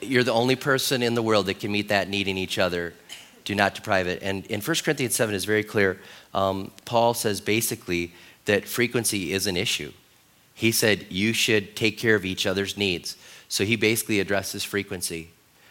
you're 0.01 0.23
the 0.23 0.33
only 0.33 0.55
person 0.55 1.03
in 1.03 1.15
the 1.15 1.21
world 1.21 1.47
that 1.47 1.59
can 1.59 1.71
meet 1.71 1.89
that 1.89 2.09
need 2.09 2.27
in 2.27 2.37
each 2.37 2.57
other. 2.57 2.93
Do 3.45 3.55
not 3.55 3.75
deprive 3.75 4.07
it. 4.07 4.21
And 4.21 4.45
in 4.47 4.61
1 4.61 4.77
Corinthians 4.83 5.15
7 5.15 5.35
is 5.35 5.45
very 5.45 5.63
clear. 5.63 5.99
Um, 6.33 6.71
Paul 6.85 7.13
says 7.13 7.41
basically 7.41 8.13
that 8.45 8.67
frequency 8.67 9.33
is 9.33 9.47
an 9.47 9.57
issue. 9.57 9.91
He 10.53 10.71
said 10.71 11.07
you 11.09 11.33
should 11.33 11.75
take 11.75 11.97
care 11.97 12.15
of 12.15 12.25
each 12.25 12.45
other's 12.45 12.77
needs. 12.77 13.17
So 13.53 13.65
he 13.65 13.75
basically 13.75 14.19
addresses 14.19 14.63
frequency. 14.63 15.29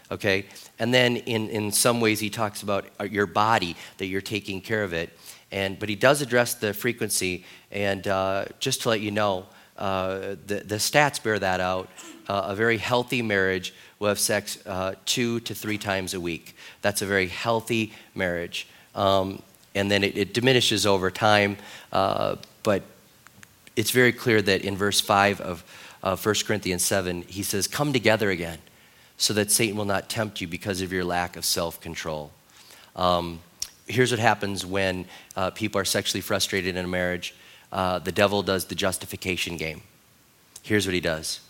Okay? 0.08 0.46
And 0.78 0.94
then 0.94 1.16
in, 1.16 1.48
in 1.48 1.72
some 1.72 2.00
ways 2.00 2.20
he 2.20 2.30
talks 2.30 2.62
about 2.62 2.84
uh, 3.00 3.02
your 3.02 3.26
body, 3.26 3.74
that 3.98 4.06
you're 4.06 4.20
taking 4.20 4.60
care 4.60 4.84
of 4.84 4.92
it. 4.92 5.10
And, 5.50 5.76
but 5.80 5.88
he 5.88 5.96
does 5.96 6.22
address 6.22 6.54
the 6.54 6.74
frequency. 6.74 7.44
And 7.72 8.06
uh, 8.06 8.44
just 8.60 8.82
to 8.82 8.90
let 8.90 9.00
you 9.00 9.10
know, 9.10 9.46
uh, 9.78 10.36
the, 10.46 10.62
the 10.64 10.76
stats 10.76 11.20
bear 11.20 11.40
that 11.40 11.58
out. 11.58 11.88
Uh, 12.28 12.44
a 12.50 12.54
very 12.54 12.78
healthy 12.78 13.20
marriage 13.20 13.74
will 13.98 14.10
have 14.10 14.20
sex 14.20 14.64
uh, 14.64 14.94
two 15.04 15.40
to 15.40 15.52
three 15.52 15.76
times 15.76 16.14
a 16.14 16.20
week. 16.20 16.54
That's 16.82 17.02
a 17.02 17.06
very 17.06 17.26
healthy 17.26 17.94
marriage. 18.14 18.68
Um, 18.94 19.42
and 19.74 19.90
then 19.90 20.04
it, 20.04 20.16
it, 20.16 20.34
diminishes 20.34 20.86
over 20.86 21.10
time, 21.10 21.56
uh, 21.92 22.36
but 22.62 22.84
it's 23.74 23.90
very 23.90 24.12
clear 24.12 24.40
that 24.40 24.60
in 24.62 24.76
verse 24.76 25.00
5 25.00 25.40
of 25.40 25.64
uh, 26.02 26.16
1 26.16 26.34
Corinthians 26.46 26.84
7, 26.84 27.22
he 27.22 27.42
says, 27.42 27.66
Come 27.66 27.92
together 27.92 28.30
again 28.30 28.58
so 29.16 29.32
that 29.34 29.50
Satan 29.50 29.76
will 29.76 29.84
not 29.84 30.08
tempt 30.08 30.40
you 30.40 30.48
because 30.48 30.80
of 30.80 30.92
your 30.92 31.04
lack 31.04 31.36
of 31.36 31.44
self 31.44 31.80
control. 31.80 32.32
Um, 32.96 33.40
here's 33.86 34.10
what 34.10 34.20
happens 34.20 34.66
when 34.66 35.06
uh, 35.36 35.50
people 35.50 35.80
are 35.80 35.84
sexually 35.84 36.20
frustrated 36.20 36.76
in 36.76 36.84
a 36.84 36.88
marriage 36.88 37.34
uh, 37.72 37.98
the 37.98 38.12
devil 38.12 38.42
does 38.42 38.66
the 38.66 38.74
justification 38.74 39.56
game. 39.56 39.80
Here's 40.62 40.86
what 40.86 40.94
he 40.94 41.00
does 41.00 41.40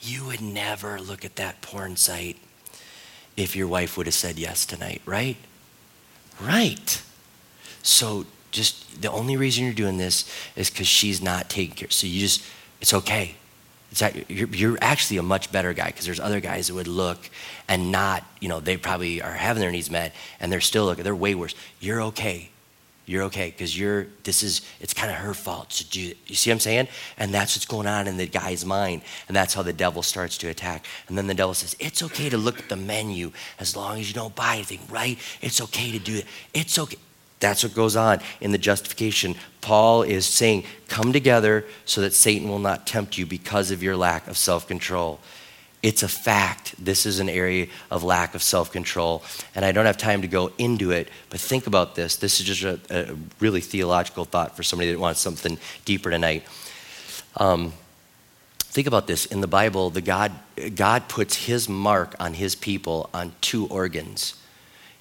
you 0.00 0.26
would 0.26 0.42
never 0.42 1.00
look 1.00 1.24
at 1.24 1.36
that 1.36 1.62
porn 1.62 1.96
site 1.96 2.36
if 3.36 3.56
your 3.56 3.66
wife 3.66 3.96
would 3.96 4.06
have 4.06 4.14
said 4.14 4.38
yes 4.38 4.66
tonight, 4.66 5.00
right? 5.06 5.36
Right. 6.42 7.00
So 7.82 8.26
just 8.50 9.00
the 9.00 9.10
only 9.10 9.36
reason 9.36 9.64
you're 9.64 9.72
doing 9.72 9.96
this 9.96 10.30
is 10.56 10.68
because 10.68 10.86
she's 10.86 11.22
not 11.22 11.48
taking 11.48 11.74
care. 11.74 11.90
So 11.90 12.06
you 12.06 12.20
just, 12.20 12.44
it's 12.80 12.92
okay. 12.92 13.36
It's 13.94 14.00
that 14.00 14.28
you're, 14.28 14.48
you're 14.48 14.78
actually 14.80 15.18
a 15.18 15.22
much 15.22 15.52
better 15.52 15.72
guy 15.72 15.86
because 15.86 16.04
there's 16.04 16.18
other 16.18 16.40
guys 16.40 16.66
that 16.66 16.74
would 16.74 16.88
look 16.88 17.30
and 17.68 17.92
not, 17.92 18.24
you 18.40 18.48
know, 18.48 18.58
they 18.58 18.76
probably 18.76 19.22
are 19.22 19.30
having 19.30 19.60
their 19.60 19.70
needs 19.70 19.88
met 19.88 20.12
and 20.40 20.50
they're 20.50 20.60
still 20.60 20.86
looking, 20.86 21.04
they're 21.04 21.14
way 21.14 21.36
worse. 21.36 21.54
You're 21.78 22.02
okay. 22.02 22.50
You're 23.06 23.22
okay 23.24 23.52
because 23.52 23.78
you're 23.78 24.08
this 24.24 24.42
is 24.42 24.62
it's 24.80 24.92
kind 24.92 25.12
of 25.12 25.18
her 25.18 25.32
fault 25.32 25.70
to 25.70 25.88
do 25.88 26.12
you 26.26 26.34
see 26.34 26.50
what 26.50 26.54
i'm 26.54 26.60
saying? 26.60 26.88
And 27.18 27.32
that's 27.32 27.54
what's 27.54 27.66
going 27.66 27.86
on 27.86 28.08
in 28.08 28.16
the 28.16 28.26
guy's 28.26 28.64
mind 28.64 29.02
and 29.28 29.36
that's 29.36 29.54
how 29.54 29.62
the 29.62 29.72
devil 29.72 30.02
starts 30.02 30.38
to 30.38 30.48
attack. 30.48 30.86
And 31.06 31.16
then 31.16 31.28
the 31.28 31.34
devil 31.34 31.54
says 31.54 31.76
it's 31.78 32.02
okay 32.02 32.28
to 32.28 32.36
look 32.36 32.58
at 32.58 32.68
the 32.68 32.76
menu 32.76 33.30
as 33.60 33.76
long 33.76 34.00
as 34.00 34.08
you 34.08 34.14
don't 34.14 34.34
buy 34.34 34.54
anything 34.56 34.80
right? 34.90 35.20
It's 35.40 35.60
okay 35.60 35.92
to 35.92 36.00
do 36.00 36.16
it. 36.16 36.24
It's 36.52 36.80
okay 36.80 36.98
that's 37.44 37.62
what 37.62 37.74
goes 37.74 37.96
on 37.96 38.20
in 38.40 38.50
the 38.50 38.58
justification 38.58 39.34
paul 39.60 40.02
is 40.02 40.26
saying 40.26 40.64
come 40.88 41.12
together 41.12 41.64
so 41.84 42.00
that 42.00 42.12
satan 42.12 42.48
will 42.48 42.58
not 42.58 42.86
tempt 42.86 43.18
you 43.18 43.26
because 43.26 43.70
of 43.70 43.82
your 43.82 43.96
lack 43.96 44.26
of 44.26 44.36
self-control 44.36 45.20
it's 45.84 46.02
a 46.02 46.08
fact. 46.08 46.82
This 46.82 47.04
is 47.04 47.20
an 47.20 47.28
area 47.28 47.66
of 47.90 48.02
lack 48.02 48.34
of 48.34 48.42
self 48.42 48.72
control. 48.72 49.22
And 49.54 49.66
I 49.66 49.72
don't 49.72 49.84
have 49.84 49.98
time 49.98 50.22
to 50.22 50.28
go 50.28 50.50
into 50.56 50.92
it, 50.92 51.10
but 51.28 51.38
think 51.38 51.66
about 51.66 51.94
this. 51.94 52.16
This 52.16 52.40
is 52.40 52.46
just 52.46 52.62
a, 52.62 52.80
a 52.90 53.14
really 53.38 53.60
theological 53.60 54.24
thought 54.24 54.56
for 54.56 54.62
somebody 54.62 54.90
that 54.92 54.98
wants 54.98 55.20
something 55.20 55.58
deeper 55.84 56.10
tonight. 56.10 56.44
Um, 57.36 57.74
think 58.58 58.86
about 58.86 59.06
this. 59.06 59.26
In 59.26 59.42
the 59.42 59.46
Bible, 59.46 59.90
the 59.90 60.00
God, 60.00 60.32
God 60.74 61.06
puts 61.06 61.44
his 61.44 61.68
mark 61.68 62.16
on 62.18 62.32
his 62.32 62.54
people 62.54 63.10
on 63.12 63.34
two 63.42 63.66
organs. 63.66 64.40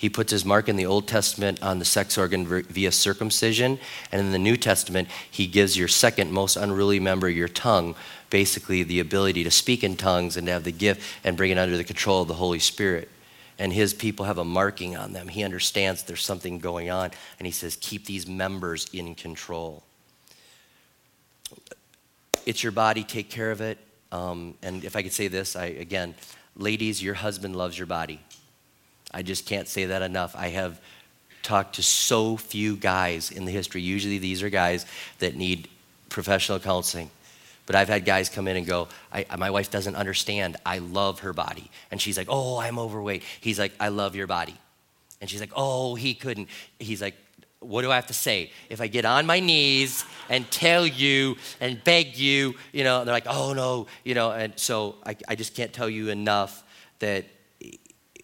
He 0.04 0.10
puts 0.10 0.34
his 0.34 0.43
mark 0.43 0.68
in 0.68 0.76
the 0.76 0.86
Old 0.86 1.08
Testament 1.08 1.64
on 1.64 1.80
the 1.80 1.86
sex 1.86 2.18
organ 2.18 2.45
via 2.45 2.91
circumcision, 2.91 3.80
and 4.12 4.20
in 4.20 4.34
the 4.34 4.38
New 4.38 4.58
Testament, 4.58 5.08
he 5.32 5.47
gives 5.47 5.78
your 5.78 5.88
second 5.88 6.30
most 6.30 6.58
unruly 6.58 6.99
member, 6.99 7.30
your 7.30 7.47
tongue, 7.47 7.95
basically 8.30 8.84
the 8.84 8.99
ability 8.99 9.45
to 9.45 9.49
speak 9.49 9.82
in 9.82 9.95
tongues 9.95 10.36
and 10.36 10.47
to 10.47 10.51
have 10.51 10.66
the 10.66 10.74
gift 10.74 11.01
and 11.24 11.38
bring 11.38 11.51
it 11.51 11.58
under 11.58 11.78
the 11.78 11.86
control 11.86 12.22
of 12.22 12.28
the 12.28 12.34
Holy 12.34 12.60
Spirit. 12.60 13.08
And 13.58 13.72
his 13.72 13.93
people 13.93 14.26
have 14.26 14.38
a 14.38 14.43
marking 14.43 14.97
on 14.97 15.14
them. 15.14 15.30
He 15.30 15.41
understands 15.41 16.04
there's 16.04 16.22
something 16.22 16.60
going 16.60 16.89
on, 16.89 17.12
and 17.39 17.45
he 17.45 17.54
says, 17.54 17.78
Keep 17.80 18.06
these 18.06 18.28
members 18.28 18.89
in 18.91 19.16
control. 19.16 19.84
It's 22.45 22.62
your 22.62 22.74
body, 22.74 23.06
take 23.06 23.30
care 23.30 23.51
of 23.51 23.62
it. 23.62 23.78
Um, 24.12 24.56
and 24.62 24.84
if 24.84 24.97
I 24.97 25.01
could 25.01 25.14
say 25.14 25.30
this, 25.30 25.56
I, 25.56 25.68
again, 25.68 26.14
ladies, 26.58 27.01
your 27.01 27.14
husband 27.14 27.56
loves 27.56 27.80
your 27.80 27.88
body. 27.88 28.20
I 29.14 29.22
just 29.22 29.45
can't 29.45 29.68
say 29.68 29.86
that 29.86 30.01
enough. 30.01 30.36
I 30.36 30.47
have 30.49 30.82
talked 31.43 31.76
to 31.76 31.84
so 31.84 32.38
few 32.38 32.76
guys 32.76 33.30
in 33.30 33.45
the 33.45 33.51
history. 33.51 33.82
Usually 33.82 34.18
these 34.18 34.41
are 34.41 34.49
guys 34.49 34.86
that 35.20 35.36
need 35.36 35.68
professional 36.09 36.59
counseling. 36.59 37.11
But 37.66 37.76
I've 37.76 37.88
had 37.88 38.05
guys 38.05 38.30
come 38.30 38.47
in 38.47 38.57
and 38.57 38.66
go, 38.66 38.88
My 39.38 39.49
wife 39.49 39.70
doesn't 39.72 39.95
understand. 39.95 40.57
I 40.66 40.80
love 40.80 41.20
her 41.20 41.34
body. 41.34 41.70
And 41.91 42.01
she's 42.01 42.18
like, 42.18 42.28
Oh, 42.30 42.57
I'm 42.57 42.80
overweight. 42.80 43.24
He's 43.39 43.59
like, 43.59 43.74
I 43.80 43.89
love 43.89 44.16
your 44.16 44.28
body. 44.28 44.55
And 45.22 45.30
she's 45.30 45.39
like, 45.39 45.51
Oh, 45.55 45.95
he 45.95 46.14
couldn't. 46.14 46.49
He's 46.80 47.01
like, 47.01 47.16
What 47.59 47.84
do 47.84 47.91
I 47.91 47.95
have 47.95 48.07
to 48.07 48.14
say? 48.14 48.51
If 48.70 48.82
I 48.82 48.88
get 48.88 49.05
on 49.05 49.26
my 49.26 49.39
knees 49.39 50.03
and 50.30 50.49
tell 50.51 50.86
you 50.86 51.38
and 51.61 51.82
beg 51.84 52.18
you, 52.18 52.55
you 52.74 52.84
know, 52.84 53.05
they're 53.05 53.14
like, 53.14 53.28
Oh, 53.28 53.53
no, 53.53 53.88
you 54.03 54.14
know. 54.14 54.32
And 54.32 54.53
so 54.57 54.95
I, 55.05 55.16
I 55.28 55.36
just 55.36 55.55
can't 55.55 55.72
tell 55.72 55.89
you 55.89 56.09
enough 56.09 56.64
that 56.99 57.26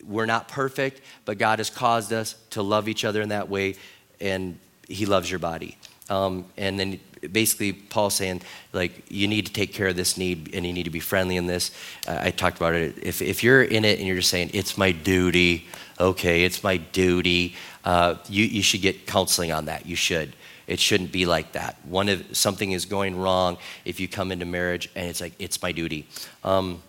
we're 0.06 0.26
not 0.26 0.48
perfect, 0.48 1.02
but 1.26 1.38
God 1.38 1.60
has 1.60 1.70
caused 1.70 2.14
us 2.14 2.36
to 2.52 2.62
love 2.62 2.88
each 2.88 3.06
other 3.06 3.22
in 3.22 3.30
that 3.30 3.50
way, 3.50 3.76
and 4.20 4.58
He 4.88 5.06
loves 5.06 5.30
your 5.30 5.40
body. 5.40 5.78
Um, 6.10 6.46
and 6.58 6.80
then 6.80 7.00
basically, 7.32 7.74
Paul 7.74 8.10
saying, 8.10 8.42
like, 8.74 9.04
you 9.10 9.28
need 9.28 9.46
to 9.46 9.54
take 9.54 9.74
care 9.74 9.88
of 9.88 9.96
this 9.96 10.18
need 10.18 10.56
and 10.56 10.66
you 10.66 10.74
need 10.74 10.86
to 10.86 10.90
be 10.90 11.00
friendly 11.00 11.38
in 11.38 11.46
this. 11.46 11.72
Uh, 12.08 12.18
I 12.22 12.32
talked 12.32 12.58
about 12.58 12.74
it. 12.74 12.98
If, 13.02 13.22
if 13.22 13.44
you're 13.44 13.64
in 13.64 13.86
it 13.86 14.00
and 14.00 14.08
you're 14.08 14.18
just 14.18 14.30
saying, 14.30 14.52
it's 14.54 14.78
my 14.78 14.92
duty, 14.92 15.68
okay, 16.00 16.44
it's 16.44 16.64
my 16.64 16.78
duty, 16.78 17.56
uh, 17.86 18.16
you, 18.28 18.46
you 18.46 18.64
should 18.64 18.82
get 18.82 19.06
counseling 19.06 19.52
on 19.52 19.66
that. 19.66 19.86
You 19.86 19.96
should. 19.96 20.34
It 20.66 20.80
shouldn't 20.80 21.12
be 21.12 21.26
like 21.26 21.54
that. 21.54 21.78
One 21.84 22.10
of 22.10 22.36
something 22.36 22.72
is 22.72 22.86
going 22.86 23.16
wrong 23.20 23.58
if 23.86 24.00
you 24.00 24.08
come 24.08 24.32
into 24.32 24.46
marriage 24.46 24.90
and 24.96 25.08
it's 25.10 25.22
like, 25.22 25.34
it's 25.40 25.62
my 25.62 25.72
duty. 25.72 26.08
Um, 26.44 26.82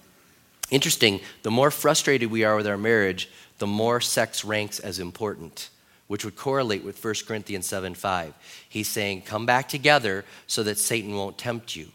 Interesting, 0.71 1.21
the 1.43 1.51
more 1.51 1.71
frustrated 1.71 2.31
we 2.31 2.45
are 2.45 2.57
with 2.57 2.67
our 2.67 2.79
marriage, 2.79 3.29
the 3.59 3.67
more 3.67 4.01
sex 4.01 4.45
ranks 4.45 4.79
as 4.79 4.99
important, 4.99 5.71
which 6.07 6.25
would 6.25 6.37
correlate 6.37 6.85
with 6.85 7.05
1 7.05 7.15
Corinthians 7.27 7.67
7 7.67 7.95
5. 7.95 8.35
He's 8.69 8.89
saying, 8.89 9.23
Come 9.23 9.47
back 9.47 9.69
together 9.69 10.25
so 10.47 10.63
that 10.63 10.79
Satan 10.79 11.15
won't 11.15 11.39
tempt 11.39 11.77
you. 11.77 11.89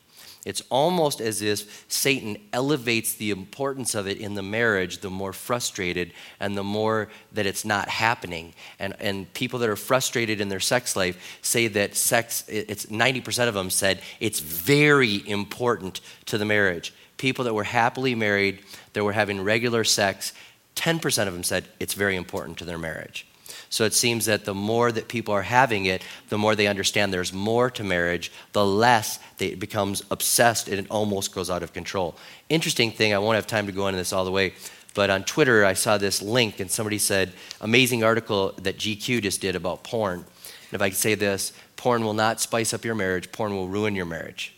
It's 0.46 0.62
almost 0.70 1.22
as 1.22 1.42
if 1.42 1.86
Satan 1.88 2.38
elevates 2.54 3.16
the 3.16 3.32
importance 3.32 3.96
of 3.96 4.08
it 4.08 4.20
in 4.20 4.36
the 4.36 4.44
marriage 4.44 5.00
the 5.00 5.10
more 5.10 5.34
frustrated 5.34 6.14
and 6.40 6.56
the 6.56 6.64
more 6.64 7.10
that 7.34 7.48
it's 7.48 7.66
not 7.66 7.90
happening. 7.90 8.54
And, 8.78 8.96
and 9.00 9.34
people 9.34 9.58
that 9.60 9.70
are 9.70 9.76
frustrated 9.76 10.40
in 10.40 10.50
their 10.50 10.60
sex 10.60 10.96
life 10.96 11.40
say 11.42 11.68
that 11.70 11.96
sex, 11.96 12.44
it's 12.48 12.86
90% 12.86 13.48
of 13.48 13.56
them 13.56 13.72
said 13.72 14.02
it's 14.20 14.40
very 14.40 15.28
important 15.28 16.00
to 16.28 16.38
the 16.38 16.46
marriage 16.46 16.94
people 17.18 17.46
that 17.46 17.54
were 17.54 17.64
happily 17.64 18.16
married, 18.16 18.60
that 18.94 19.04
were 19.04 19.14
having 19.14 19.42
regular 19.42 19.84
sex, 19.84 20.34
10% 20.76 21.28
of 21.28 21.34
them 21.34 21.44
said 21.44 21.66
it's 21.80 21.94
very 21.94 22.16
important 22.16 22.58
to 22.58 22.66
their 22.66 22.78
marriage. 22.78 23.26
So 23.70 23.84
it 23.84 23.94
seems 23.94 24.26
that 24.26 24.46
the 24.46 24.54
more 24.54 24.92
that 24.92 25.08
people 25.08 25.34
are 25.34 25.42
having 25.42 25.86
it, 25.86 26.04
the 26.30 26.38
more 26.38 26.56
they 26.56 26.68
understand 26.68 27.14
there's 27.14 27.34
more 27.34 27.70
to 27.72 27.84
marriage, 27.84 28.32
the 28.54 28.66
less 28.66 29.20
it 29.40 29.60
becomes 29.60 30.04
obsessed 30.12 30.68
and 30.68 30.80
it 30.80 30.88
almost 30.90 31.34
goes 31.34 31.50
out 31.50 31.64
of 31.64 31.74
control. 31.74 32.16
Interesting 32.50 32.92
thing, 32.92 33.14
I 33.14 33.20
won't 33.20 33.36
have 33.36 33.48
time 33.48 33.66
to 33.66 33.72
go 33.72 33.88
into 33.88 33.98
this 33.98 34.14
all 34.14 34.26
the 34.26 34.32
way, 34.32 34.54
but 34.94 35.10
on 35.10 35.24
Twitter 35.24 35.66
I 35.66 35.74
saw 35.74 35.98
this 35.98 36.22
link 36.22 36.60
and 36.60 36.72
somebody 36.72 36.98
said, 36.98 37.34
amazing 37.60 38.04
article 38.04 38.54
that 38.62 38.78
GQ 38.78 39.22
just 39.22 39.42
did 39.42 39.56
about 39.56 39.84
porn. 39.84 40.20
And 40.20 40.74
if 40.74 40.82
I 40.82 40.90
could 40.90 40.98
say 40.98 41.16
this, 41.16 41.52
porn 41.76 42.04
will 42.04 42.14
not 42.14 42.40
spice 42.42 42.74
up 42.74 42.86
your 42.86 42.96
marriage, 42.96 43.32
porn 43.32 43.56
will 43.56 43.68
ruin 43.68 43.96
your 43.96 44.06
marriage. 44.06 44.55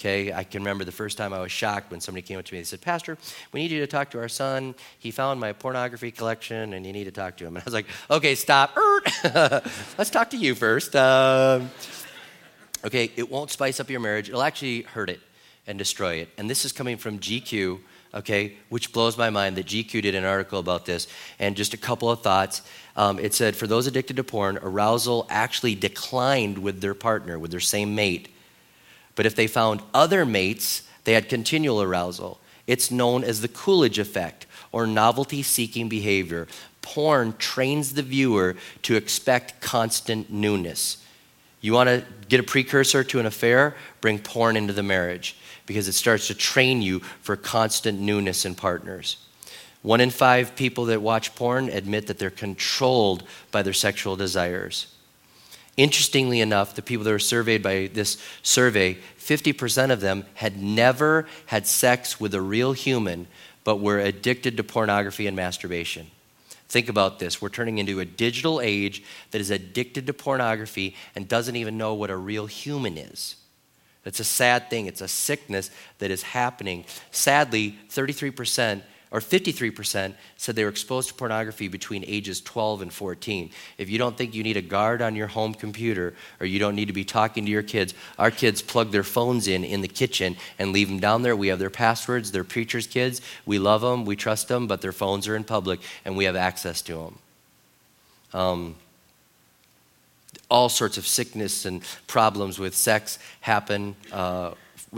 Okay, 0.00 0.32
I 0.32 0.44
can 0.44 0.62
remember 0.62 0.84
the 0.84 0.92
first 0.92 1.18
time 1.18 1.34
I 1.34 1.40
was 1.40 1.52
shocked 1.52 1.90
when 1.90 2.00
somebody 2.00 2.22
came 2.22 2.38
up 2.38 2.46
to 2.46 2.54
me 2.54 2.60
and 2.60 2.66
said, 2.66 2.80
Pastor, 2.80 3.18
we 3.52 3.60
need 3.60 3.70
you 3.70 3.80
to 3.80 3.86
talk 3.86 4.10
to 4.12 4.18
our 4.18 4.30
son. 4.30 4.74
He 4.98 5.10
found 5.10 5.38
my 5.38 5.52
pornography 5.52 6.10
collection 6.10 6.72
and 6.72 6.86
you 6.86 6.94
need 6.94 7.04
to 7.04 7.10
talk 7.10 7.36
to 7.36 7.44
him. 7.44 7.54
And 7.54 7.62
I 7.62 7.64
was 7.66 7.74
like, 7.74 7.84
okay, 8.10 8.34
stop. 8.34 8.74
Let's 9.98 10.08
talk 10.08 10.30
to 10.30 10.38
you 10.38 10.54
first. 10.54 10.96
Um, 10.96 11.70
okay, 12.82 13.12
it 13.14 13.30
won't 13.30 13.50
spice 13.50 13.78
up 13.78 13.90
your 13.90 14.00
marriage, 14.00 14.30
it'll 14.30 14.42
actually 14.42 14.82
hurt 14.84 15.10
it 15.10 15.20
and 15.66 15.76
destroy 15.76 16.14
it. 16.14 16.30
And 16.38 16.48
this 16.48 16.64
is 16.64 16.72
coming 16.72 16.96
from 16.96 17.18
GQ, 17.18 17.78
okay, 18.14 18.54
which 18.70 18.94
blows 18.94 19.18
my 19.18 19.28
mind 19.28 19.56
that 19.56 19.66
GQ 19.66 20.00
did 20.00 20.14
an 20.14 20.24
article 20.24 20.60
about 20.60 20.86
this. 20.86 21.08
And 21.38 21.54
just 21.54 21.74
a 21.74 21.78
couple 21.78 22.10
of 22.10 22.22
thoughts. 22.22 22.62
Um, 22.96 23.18
it 23.18 23.34
said, 23.34 23.54
for 23.54 23.66
those 23.66 23.86
addicted 23.86 24.16
to 24.16 24.24
porn, 24.24 24.58
arousal 24.62 25.26
actually 25.28 25.74
declined 25.74 26.56
with 26.56 26.80
their 26.80 26.94
partner, 26.94 27.38
with 27.38 27.50
their 27.50 27.60
same 27.60 27.94
mate 27.94 28.30
but 29.20 29.26
if 29.26 29.34
they 29.34 29.46
found 29.46 29.82
other 29.92 30.24
mates, 30.24 30.88
they 31.04 31.12
had 31.12 31.28
continual 31.28 31.82
arousal. 31.82 32.40
It's 32.66 32.90
known 32.90 33.22
as 33.22 33.42
the 33.42 33.48
Coolidge 33.48 33.98
effect 33.98 34.46
or 34.72 34.86
novelty 34.86 35.42
seeking 35.42 35.90
behavior. 35.90 36.48
Porn 36.80 37.34
trains 37.36 37.92
the 37.92 38.02
viewer 38.02 38.56
to 38.80 38.96
expect 38.96 39.60
constant 39.60 40.32
newness. 40.32 41.04
You 41.60 41.74
want 41.74 41.90
to 41.90 42.02
get 42.30 42.40
a 42.40 42.42
precursor 42.42 43.04
to 43.04 43.20
an 43.20 43.26
affair? 43.26 43.76
Bring 44.00 44.20
porn 44.20 44.56
into 44.56 44.72
the 44.72 44.82
marriage 44.82 45.36
because 45.66 45.86
it 45.86 45.92
starts 45.92 46.28
to 46.28 46.34
train 46.34 46.80
you 46.80 47.00
for 47.20 47.36
constant 47.36 48.00
newness 48.00 48.46
in 48.46 48.54
partners. 48.54 49.18
One 49.82 50.00
in 50.00 50.08
five 50.08 50.56
people 50.56 50.86
that 50.86 51.02
watch 51.02 51.34
porn 51.34 51.68
admit 51.68 52.06
that 52.06 52.18
they're 52.18 52.30
controlled 52.30 53.24
by 53.50 53.60
their 53.60 53.74
sexual 53.74 54.16
desires. 54.16 54.86
Interestingly 55.76 56.40
enough, 56.40 56.74
the 56.74 56.82
people 56.82 57.04
that 57.04 57.10
were 57.10 57.18
surveyed 57.18 57.62
by 57.62 57.90
this 57.92 58.18
survey, 58.42 58.98
50% 59.18 59.90
of 59.90 60.00
them 60.00 60.26
had 60.34 60.60
never 60.60 61.26
had 61.46 61.66
sex 61.66 62.20
with 62.20 62.34
a 62.34 62.40
real 62.42 62.72
human, 62.72 63.26
but 63.64 63.80
were 63.80 63.98
addicted 63.98 64.56
to 64.56 64.64
pornography 64.64 65.26
and 65.26 65.36
masturbation. 65.36 66.08
Think 66.68 66.88
about 66.88 67.18
this. 67.18 67.42
We're 67.42 67.48
turning 67.48 67.78
into 67.78 67.98
a 68.00 68.04
digital 68.04 68.60
age 68.60 69.02
that 69.32 69.40
is 69.40 69.50
addicted 69.50 70.06
to 70.06 70.12
pornography 70.12 70.94
and 71.16 71.26
doesn't 71.26 71.56
even 71.56 71.78
know 71.78 71.94
what 71.94 72.10
a 72.10 72.16
real 72.16 72.46
human 72.46 72.96
is. 72.96 73.36
It's 74.04 74.20
a 74.20 74.24
sad 74.24 74.70
thing. 74.70 74.86
It's 74.86 75.00
a 75.00 75.08
sickness 75.08 75.70
that 75.98 76.10
is 76.10 76.22
happening. 76.22 76.84
Sadly, 77.10 77.78
33% 77.90 78.82
or 79.12 79.18
53% 79.18 80.14
said 80.36 80.54
they 80.54 80.62
were 80.62 80.70
exposed 80.70 81.08
to 81.08 81.14
pornography 81.14 81.66
between 81.66 82.04
ages 82.06 82.40
12 82.40 82.82
and 82.82 82.92
14. 82.92 83.50
If 83.76 83.90
you 83.90 83.98
don't 83.98 84.16
think 84.16 84.34
you 84.34 84.42
need 84.42 84.56
a 84.56 84.62
guard 84.62 85.02
on 85.02 85.16
your 85.16 85.26
home 85.26 85.52
computer 85.52 86.14
or 86.38 86.46
you 86.46 86.58
don't 86.58 86.76
need 86.76 86.86
to 86.86 86.92
be 86.92 87.04
talking 87.04 87.44
to 87.44 87.50
your 87.50 87.62
kids, 87.62 87.92
our 88.18 88.30
kids 88.30 88.62
plug 88.62 88.92
their 88.92 89.02
phones 89.02 89.48
in 89.48 89.64
in 89.64 89.80
the 89.80 89.88
kitchen 89.88 90.36
and 90.58 90.72
leave 90.72 90.88
them 90.88 91.00
down 91.00 91.22
there. 91.22 91.34
We 91.34 91.48
have 91.48 91.58
their 91.58 91.70
passwords. 91.70 92.30
They're 92.30 92.44
preachers' 92.44 92.86
kids. 92.86 93.20
We 93.46 93.58
love 93.58 93.80
them, 93.80 94.04
we 94.04 94.16
trust 94.16 94.48
them, 94.48 94.66
but 94.66 94.80
their 94.80 94.92
phones 94.92 95.26
are 95.26 95.34
in 95.34 95.44
public 95.44 95.80
and 96.04 96.16
we 96.16 96.24
have 96.24 96.36
access 96.36 96.80
to 96.82 96.94
them. 96.94 97.18
Um, 98.32 98.76
all 100.48 100.68
sorts 100.68 100.98
of 100.98 101.06
sickness 101.06 101.64
and 101.64 101.82
problems 102.06 102.58
with 102.58 102.76
sex 102.76 103.18
happen 103.40 103.96
uh, 104.12 104.52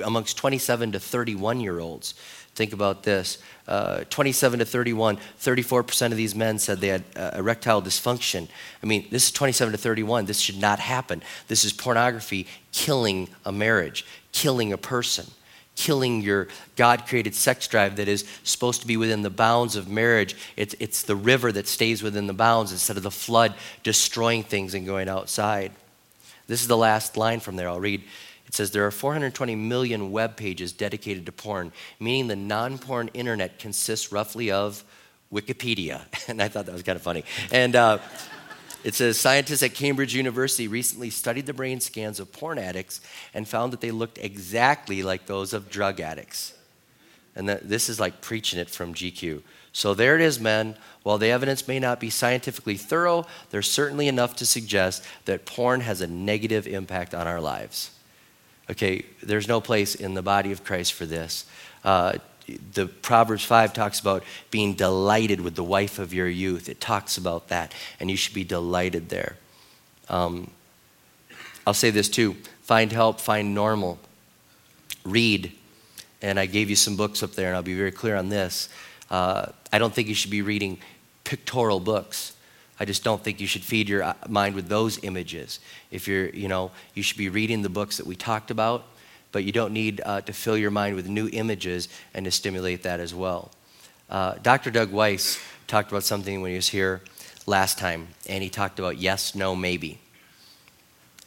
amongst 0.04 0.36
27 0.36 0.92
to 0.92 1.00
31 1.00 1.60
year 1.60 1.78
olds. 1.78 2.14
Think 2.54 2.74
about 2.74 3.02
this 3.02 3.38
uh, 3.66 4.04
27 4.10 4.58
to 4.58 4.64
31, 4.64 5.18
34% 5.40 6.10
of 6.10 6.16
these 6.16 6.34
men 6.34 6.58
said 6.58 6.80
they 6.80 6.88
had 6.88 7.04
uh, 7.16 7.30
erectile 7.34 7.80
dysfunction. 7.80 8.48
I 8.82 8.86
mean, 8.86 9.06
this 9.10 9.24
is 9.24 9.30
27 9.30 9.72
to 9.72 9.78
31. 9.78 10.26
This 10.26 10.38
should 10.38 10.60
not 10.60 10.78
happen. 10.78 11.22
This 11.48 11.64
is 11.64 11.72
pornography 11.72 12.46
killing 12.72 13.28
a 13.46 13.52
marriage, 13.52 14.04
killing 14.32 14.72
a 14.72 14.76
person, 14.76 15.26
killing 15.76 16.20
your 16.20 16.48
God 16.76 17.06
created 17.06 17.34
sex 17.34 17.66
drive 17.66 17.96
that 17.96 18.08
is 18.08 18.26
supposed 18.44 18.82
to 18.82 18.86
be 18.86 18.98
within 18.98 19.22
the 19.22 19.30
bounds 19.30 19.74
of 19.74 19.88
marriage. 19.88 20.36
It's, 20.56 20.74
it's 20.78 21.02
the 21.02 21.16
river 21.16 21.52
that 21.52 21.68
stays 21.68 22.02
within 22.02 22.26
the 22.26 22.34
bounds 22.34 22.72
instead 22.72 22.98
of 22.98 23.02
the 23.02 23.10
flood 23.10 23.54
destroying 23.82 24.42
things 24.42 24.74
and 24.74 24.84
going 24.84 25.08
outside. 25.08 25.72
This 26.48 26.60
is 26.60 26.68
the 26.68 26.76
last 26.76 27.16
line 27.16 27.40
from 27.40 27.56
there. 27.56 27.68
I'll 27.68 27.80
read. 27.80 28.02
It 28.52 28.56
says 28.56 28.70
there 28.70 28.86
are 28.86 28.90
420 28.90 29.56
million 29.56 30.12
web 30.12 30.36
pages 30.36 30.72
dedicated 30.72 31.24
to 31.24 31.32
porn, 31.32 31.72
meaning 31.98 32.28
the 32.28 32.36
non 32.36 32.76
porn 32.76 33.08
internet 33.14 33.58
consists 33.58 34.12
roughly 34.12 34.50
of 34.50 34.84
Wikipedia. 35.32 36.02
And 36.28 36.42
I 36.42 36.48
thought 36.48 36.66
that 36.66 36.72
was 36.74 36.82
kind 36.82 36.96
of 36.96 37.00
funny. 37.00 37.24
And 37.50 37.74
uh, 37.74 37.96
it 38.84 38.92
says 38.92 39.18
scientists 39.18 39.62
at 39.62 39.72
Cambridge 39.72 40.14
University 40.14 40.68
recently 40.68 41.08
studied 41.08 41.46
the 41.46 41.54
brain 41.54 41.80
scans 41.80 42.20
of 42.20 42.30
porn 42.30 42.58
addicts 42.58 43.00
and 43.32 43.48
found 43.48 43.72
that 43.72 43.80
they 43.80 43.90
looked 43.90 44.18
exactly 44.18 45.02
like 45.02 45.24
those 45.24 45.54
of 45.54 45.70
drug 45.70 45.98
addicts. 45.98 46.52
And 47.34 47.48
that, 47.48 47.66
this 47.66 47.88
is 47.88 47.98
like 47.98 48.20
preaching 48.20 48.58
it 48.58 48.68
from 48.68 48.92
GQ. 48.92 49.40
So 49.72 49.94
there 49.94 50.14
it 50.14 50.20
is, 50.20 50.38
men. 50.38 50.76
While 51.04 51.16
the 51.16 51.28
evidence 51.28 51.66
may 51.66 51.80
not 51.80 52.00
be 52.00 52.10
scientifically 52.10 52.76
thorough, 52.76 53.24
there's 53.48 53.70
certainly 53.70 54.08
enough 54.08 54.36
to 54.36 54.44
suggest 54.44 55.06
that 55.24 55.46
porn 55.46 55.80
has 55.80 56.02
a 56.02 56.06
negative 56.06 56.66
impact 56.66 57.14
on 57.14 57.26
our 57.26 57.40
lives. 57.40 57.91
Okay, 58.72 59.04
there's 59.22 59.48
no 59.48 59.60
place 59.60 59.94
in 59.94 60.14
the 60.14 60.22
body 60.22 60.50
of 60.50 60.64
Christ 60.64 60.94
for 60.94 61.04
this. 61.04 61.44
Uh, 61.84 62.14
the 62.72 62.86
Proverbs 62.86 63.44
5 63.44 63.74
talks 63.74 64.00
about 64.00 64.24
being 64.50 64.72
delighted 64.72 65.42
with 65.42 65.56
the 65.56 65.62
wife 65.62 65.98
of 65.98 66.14
your 66.14 66.26
youth. 66.26 66.70
It 66.70 66.80
talks 66.80 67.18
about 67.18 67.48
that, 67.48 67.74
and 68.00 68.10
you 68.10 68.16
should 68.16 68.32
be 68.32 68.44
delighted 68.44 69.10
there. 69.10 69.36
Um, 70.08 70.50
I'll 71.66 71.74
say 71.74 71.90
this 71.90 72.08
too 72.08 72.34
find 72.62 72.90
help, 72.92 73.20
find 73.20 73.54
normal, 73.54 73.98
read. 75.04 75.52
And 76.22 76.40
I 76.40 76.46
gave 76.46 76.70
you 76.70 76.76
some 76.76 76.96
books 76.96 77.22
up 77.22 77.32
there, 77.32 77.48
and 77.48 77.56
I'll 77.56 77.62
be 77.62 77.74
very 77.74 77.92
clear 77.92 78.16
on 78.16 78.30
this. 78.30 78.70
Uh, 79.10 79.46
I 79.70 79.78
don't 79.78 79.92
think 79.92 80.08
you 80.08 80.14
should 80.14 80.30
be 80.30 80.40
reading 80.40 80.78
pictorial 81.24 81.80
books. 81.80 82.34
I 82.80 82.84
just 82.84 83.04
don't 83.04 83.22
think 83.22 83.40
you 83.40 83.46
should 83.46 83.62
feed 83.62 83.88
your 83.88 84.02
uh, 84.02 84.14
mind 84.28 84.54
with 84.54 84.68
those 84.68 85.02
images. 85.04 85.60
If 85.90 86.08
you're, 86.08 86.28
you 86.30 86.48
know, 86.48 86.70
you 86.94 87.02
should 87.02 87.18
be 87.18 87.28
reading 87.28 87.62
the 87.62 87.68
books 87.68 87.98
that 87.98 88.06
we 88.06 88.16
talked 88.16 88.50
about, 88.50 88.84
but 89.30 89.44
you 89.44 89.52
don't 89.52 89.72
need 89.72 90.00
uh, 90.04 90.20
to 90.22 90.32
fill 90.32 90.56
your 90.56 90.70
mind 90.70 90.96
with 90.96 91.08
new 91.08 91.28
images 91.32 91.88
and 92.14 92.24
to 92.24 92.30
stimulate 92.30 92.82
that 92.82 93.00
as 93.00 93.14
well. 93.14 93.50
Uh, 94.10 94.34
Dr. 94.42 94.70
Doug 94.70 94.90
Weiss 94.90 95.38
talked 95.66 95.90
about 95.90 96.02
something 96.02 96.42
when 96.42 96.50
he 96.50 96.56
was 96.56 96.68
here 96.68 97.02
last 97.46 97.78
time, 97.78 98.08
and 98.28 98.42
he 98.42 98.50
talked 98.50 98.78
about 98.78 98.98
yes, 98.98 99.34
no, 99.34 99.56
maybe. 99.56 99.98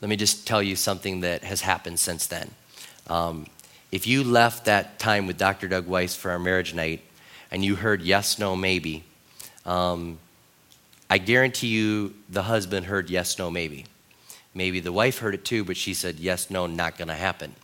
Let 0.02 0.10
me 0.10 0.16
just 0.16 0.46
tell 0.46 0.62
you 0.62 0.76
something 0.76 1.22
that 1.22 1.44
has 1.44 1.62
happened 1.62 2.00
since 2.00 2.28
then. 2.28 2.52
Um, 3.08 3.48
if 3.92 4.06
you 4.06 4.24
left 4.24 4.66
that 4.66 5.00
time 5.00 5.26
with 5.26 5.38
Dr. 5.38 5.68
Doug 5.68 5.88
Weiss 5.88 6.16
for 6.16 6.32
our 6.32 6.40
marriage 6.40 6.74
night 6.74 7.02
and 7.50 7.64
you 7.64 7.76
heard 7.76 8.02
yes, 8.02 8.38
no, 8.38 8.56
maybe, 8.56 9.04
um, 9.66 10.20
I 11.10 11.18
guarantee 11.18 11.68
you 11.68 12.14
the 12.30 12.44
husband 12.44 12.88
heard 12.88 13.10
yes, 13.10 13.38
no, 13.38 13.52
maybe. 13.52 13.86
Maybe 14.54 14.80
the 14.80 14.92
wife 14.92 15.20
heard 15.20 15.36
it 15.36 15.46
too, 15.46 15.64
but 15.64 15.78
she 15.78 15.94
said 15.94 16.20
yes, 16.20 16.50
no, 16.50 16.66
not 16.66 16.98
going 16.98 17.10
to 17.10 17.16
happen, 17.16 17.56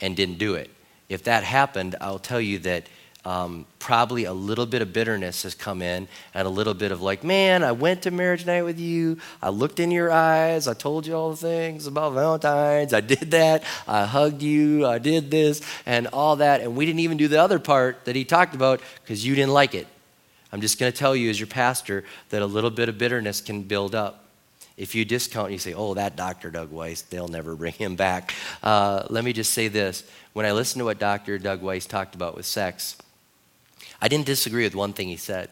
and 0.00 0.16
didn't 0.16 0.38
do 0.38 0.54
it. 0.54 0.70
If 1.08 1.24
that 1.24 1.44
happened, 1.44 1.96
I'll 2.00 2.18
tell 2.18 2.40
you 2.40 2.58
that 2.60 2.88
um, 3.24 3.66
probably 3.78 4.24
a 4.24 4.32
little 4.32 4.64
bit 4.64 4.80
of 4.80 4.92
bitterness 4.92 5.42
has 5.42 5.54
come 5.54 5.82
in 5.82 6.08
and 6.32 6.46
a 6.46 6.50
little 6.50 6.72
bit 6.72 6.92
of 6.92 7.02
like, 7.02 7.24
man, 7.24 7.62
I 7.62 7.72
went 7.72 8.02
to 8.02 8.10
marriage 8.10 8.46
night 8.46 8.62
with 8.62 8.78
you. 8.78 9.18
I 9.42 9.50
looked 9.50 9.80
in 9.80 9.90
your 9.90 10.10
eyes. 10.10 10.66
I 10.66 10.74
told 10.74 11.06
you 11.06 11.14
all 11.14 11.30
the 11.30 11.36
things 11.36 11.86
about 11.86 12.14
Valentine's. 12.14 12.94
I 12.94 13.00
did 13.00 13.32
that. 13.32 13.64
I 13.86 14.06
hugged 14.06 14.42
you. 14.42 14.86
I 14.86 14.98
did 14.98 15.30
this 15.30 15.60
and 15.84 16.06
all 16.08 16.36
that. 16.36 16.60
And 16.62 16.74
we 16.76 16.86
didn't 16.86 17.00
even 17.00 17.18
do 17.18 17.28
the 17.28 17.42
other 17.42 17.58
part 17.58 18.04
that 18.06 18.16
he 18.16 18.24
talked 18.24 18.54
about 18.54 18.80
because 19.02 19.26
you 19.26 19.34
didn't 19.34 19.52
like 19.52 19.74
it. 19.74 19.86
I'm 20.52 20.60
just 20.60 20.78
going 20.78 20.90
to 20.90 20.96
tell 20.96 21.14
you, 21.14 21.30
as 21.30 21.38
your 21.38 21.46
pastor, 21.46 22.04
that 22.30 22.42
a 22.42 22.46
little 22.46 22.70
bit 22.70 22.88
of 22.88 22.98
bitterness 22.98 23.40
can 23.40 23.62
build 23.62 23.94
up. 23.94 24.24
If 24.76 24.94
you 24.94 25.04
discount, 25.04 25.52
you 25.52 25.58
say, 25.58 25.74
oh, 25.74 25.94
that 25.94 26.16
Dr. 26.16 26.50
Doug 26.50 26.70
Weiss, 26.70 27.02
they'll 27.02 27.28
never 27.28 27.56
bring 27.56 27.72
him 27.72 27.96
back. 27.96 28.32
Uh, 28.62 29.06
let 29.10 29.24
me 29.24 29.32
just 29.32 29.52
say 29.52 29.68
this. 29.68 30.08
When 30.32 30.46
I 30.46 30.52
listened 30.52 30.80
to 30.80 30.84
what 30.84 30.98
Dr. 30.98 31.38
Doug 31.38 31.62
Weiss 31.62 31.84
talked 31.84 32.14
about 32.14 32.36
with 32.36 32.46
sex, 32.46 32.96
I 34.00 34.08
didn't 34.08 34.26
disagree 34.26 34.64
with 34.64 34.76
one 34.76 34.92
thing 34.92 35.08
he 35.08 35.16
said. 35.16 35.50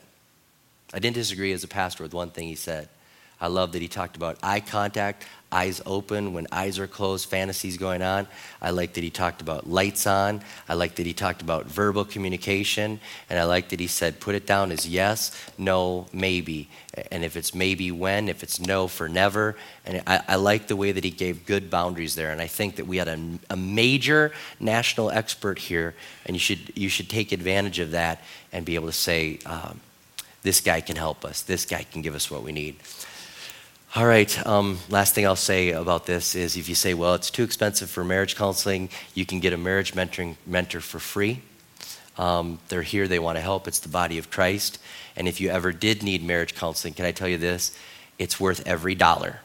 I 0.95 1.01
didn't 1.01 1.17
disagree 1.17 1.53
as 1.53 1.65
a 1.65 1.69
pastor 1.69 2.05
with 2.05 2.15
one 2.15 2.31
thing 2.31 2.47
he 2.47 2.55
said. 2.55 2.89
I 3.41 3.49
love 3.49 3.73
that 3.73 3.83
he 3.83 3.89
talked 3.89 4.17
about 4.17 4.39
eye 4.43 4.61
contact, 4.61 5.27
eyes 5.53 5.83
open 5.87 6.33
when 6.33 6.47
eyes 6.51 6.79
are 6.79 6.87
closed, 6.87 7.29
fantasies 7.29 7.77
going 7.77 8.03
on. 8.03 8.27
I 8.61 8.71
like 8.71 8.95
that 8.95 9.05
he 9.05 9.11
talked 9.11 9.41
about 9.43 9.69
lights 9.69 10.07
on. 10.07 10.43
I 10.69 10.75
like 10.75 10.97
that 10.97 11.07
he 11.07 11.13
talked 11.13 11.43
about 11.43 11.67
verbal 11.67 12.05
communication. 12.05 12.99
And 13.29 13.39
I 13.39 13.45
like 13.45 13.69
that 13.69 13.81
he 13.81 13.87
said, 13.87 14.21
put 14.21 14.35
it 14.35 14.47
down 14.47 14.73
as 14.73 14.89
yes, 14.89 15.33
no, 15.59 16.07
maybe. 16.13 16.69
And 17.13 17.25
if 17.25 17.37
it's 17.37 17.55
maybe 17.55 17.93
when, 17.93 18.29
if 18.29 18.43
it's 18.43 18.59
no 18.59 18.89
for 18.89 19.09
never. 19.09 19.55
And 19.85 20.03
I, 20.07 20.23
I 20.29 20.37
like 20.37 20.67
the 20.67 20.77
way 20.77 20.93
that 20.93 21.05
he 21.05 21.11
gave 21.11 21.47
good 21.47 21.71
boundaries 21.71 22.15
there. 22.15 22.33
And 22.33 22.41
I 22.41 22.47
think 22.47 22.77
that 22.77 22.87
we 22.87 22.97
had 22.97 23.09
a, 23.09 23.19
a 23.51 23.57
major 23.57 24.33
national 24.59 25.11
expert 25.11 25.59
here, 25.59 25.95
and 26.25 26.35
you 26.35 26.41
should, 26.41 26.73
you 26.75 26.89
should 26.89 27.11
take 27.11 27.33
advantage 27.33 27.79
of 27.79 27.91
that 27.91 28.23
and 28.53 28.65
be 28.65 28.75
able 28.75 28.89
to 28.89 28.93
say, 28.93 29.39
um, 29.47 29.81
this 30.43 30.61
guy 30.61 30.81
can 30.81 30.97
help 30.97 31.25
us, 31.25 31.43
this 31.43 31.65
guy 31.65 31.85
can 31.91 32.03
give 32.03 32.15
us 32.15 32.31
what 32.31 32.43
we 32.43 32.53
need. 32.53 32.77
All 33.97 34.07
right, 34.07 34.47
um, 34.47 34.79
last 34.91 35.15
thing 35.15 35.25
I'll 35.25 35.37
say 35.37 35.71
about 35.71 36.05
this 36.05 36.35
is 36.35 36.59
if 36.59 36.69
you 36.69 36.75
say, 36.75 36.93
well, 36.93 37.15
it's 37.15 37.31
too 37.31 37.43
expensive 37.43 37.89
for 37.89 38.05
marriage 38.05 38.37
counseling, 38.37 38.91
you 39.15 39.25
can 39.25 39.41
get 39.41 39.55
a 39.55 39.57
marriage 39.57 39.95
mentoring 39.95 40.37
mentor 40.47 40.81
for 40.83 40.99
free. 40.99 41.41
Um, 42.19 42.59
they're 42.69 42.83
here, 42.83 43.09
they 43.09 43.19
want 43.19 43.39
to 43.39 43.41
help. 43.41 43.67
It's 43.67 43.79
the 43.79 43.89
body 43.89 44.19
of 44.19 44.31
Christ. 44.31 44.79
And 45.17 45.27
if 45.27 45.41
you 45.41 45.49
ever 45.49 45.73
did 45.73 46.03
need 46.03 46.23
marriage 46.23 46.55
counseling, 46.55 46.93
can 46.93 47.07
I 47.07 47.13
tell 47.13 47.27
you 47.27 47.39
this? 47.39 47.75
It's 48.19 48.39
worth 48.39 48.67
every 48.67 48.95
dollar. 48.95 49.41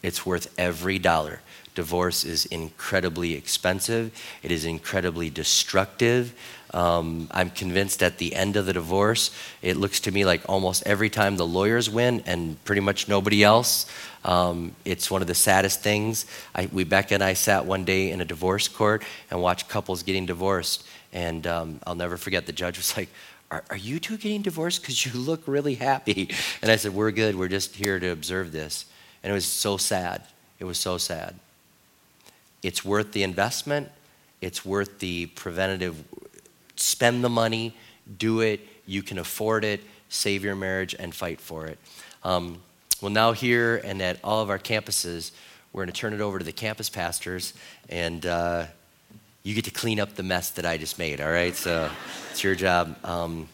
It's 0.00 0.24
worth 0.24 0.54
every 0.56 1.00
dollar. 1.00 1.40
Divorce 1.74 2.24
is 2.24 2.44
incredibly 2.46 3.34
expensive, 3.34 4.12
it 4.42 4.50
is 4.50 4.64
incredibly 4.64 5.30
destructive. 5.30 6.34
Um, 6.74 7.28
I'm 7.30 7.50
convinced 7.50 8.02
at 8.02 8.16
the 8.16 8.34
end 8.34 8.56
of 8.56 8.64
the 8.64 8.72
divorce, 8.72 9.30
it 9.60 9.76
looks 9.76 10.00
to 10.00 10.10
me 10.10 10.24
like 10.24 10.42
almost 10.48 10.82
every 10.86 11.10
time 11.10 11.36
the 11.36 11.46
lawyers 11.46 11.90
win 11.90 12.22
and 12.24 12.62
pretty 12.64 12.80
much 12.80 13.08
nobody 13.08 13.44
else. 13.44 13.86
Um, 14.24 14.74
it's 14.84 15.10
one 15.10 15.20
of 15.20 15.28
the 15.28 15.34
saddest 15.34 15.82
things. 15.82 16.24
I, 16.54 16.70
and 16.72 17.22
I 17.22 17.34
sat 17.34 17.66
one 17.66 17.84
day 17.84 18.10
in 18.10 18.22
a 18.22 18.24
divorce 18.24 18.68
court 18.68 19.02
and 19.30 19.42
watched 19.42 19.68
couples 19.68 20.02
getting 20.02 20.24
divorced. 20.24 20.84
And 21.12 21.46
um, 21.46 21.80
I'll 21.86 21.94
never 21.94 22.16
forget 22.16 22.46
the 22.46 22.52
judge 22.52 22.78
was 22.78 22.96
like, 22.96 23.10
are, 23.52 23.62
are 23.68 23.76
you 23.76 24.00
two 24.00 24.16
getting 24.16 24.40
divorced? 24.40 24.80
Because 24.80 25.04
you 25.04 25.12
look 25.12 25.42
really 25.46 25.74
happy. 25.74 26.30
And 26.62 26.70
I 26.70 26.76
said, 26.76 26.94
We're 26.94 27.10
good. 27.10 27.36
We're 27.36 27.48
just 27.48 27.76
here 27.76 28.00
to 28.00 28.08
observe 28.08 28.50
this. 28.50 28.86
And 29.22 29.30
it 29.30 29.34
was 29.34 29.44
so 29.44 29.76
sad. 29.76 30.22
It 30.58 30.64
was 30.64 30.78
so 30.78 30.96
sad. 30.96 31.34
It's 32.62 32.84
worth 32.84 33.12
the 33.12 33.22
investment, 33.22 33.90
it's 34.40 34.64
worth 34.64 34.98
the 34.98 35.26
preventative 35.26 36.04
spend 36.76 37.22
the 37.22 37.28
money, 37.28 37.76
do 38.18 38.40
it, 38.40 38.60
you 38.86 39.02
can 39.02 39.18
afford 39.18 39.64
it, 39.64 39.80
save 40.08 40.44
your 40.44 40.56
marriage, 40.56 40.94
and 40.98 41.14
fight 41.14 41.40
for 41.40 41.66
it. 41.66 41.78
Um, 42.24 42.60
well, 43.00 43.10
now, 43.10 43.32
here 43.32 43.80
and 43.84 44.00
at 44.02 44.18
all 44.22 44.42
of 44.42 44.50
our 44.50 44.58
campuses, 44.58 45.32
we're 45.72 45.84
going 45.84 45.92
to 45.92 46.00
turn 46.00 46.12
it 46.12 46.20
over 46.20 46.38
to 46.38 46.44
the 46.44 46.52
campus 46.52 46.88
pastors, 46.88 47.54
and 47.88 48.24
uh, 48.26 48.66
you 49.42 49.54
get 49.54 49.64
to 49.64 49.70
clean 49.70 49.98
up 49.98 50.14
the 50.14 50.22
mess 50.22 50.50
that 50.50 50.66
I 50.66 50.76
just 50.76 50.98
made, 50.98 51.20
all 51.20 51.30
right? 51.30 51.54
So 51.54 51.90
it's 52.30 52.44
your 52.44 52.54
job. 52.54 52.96
Um, 53.04 53.48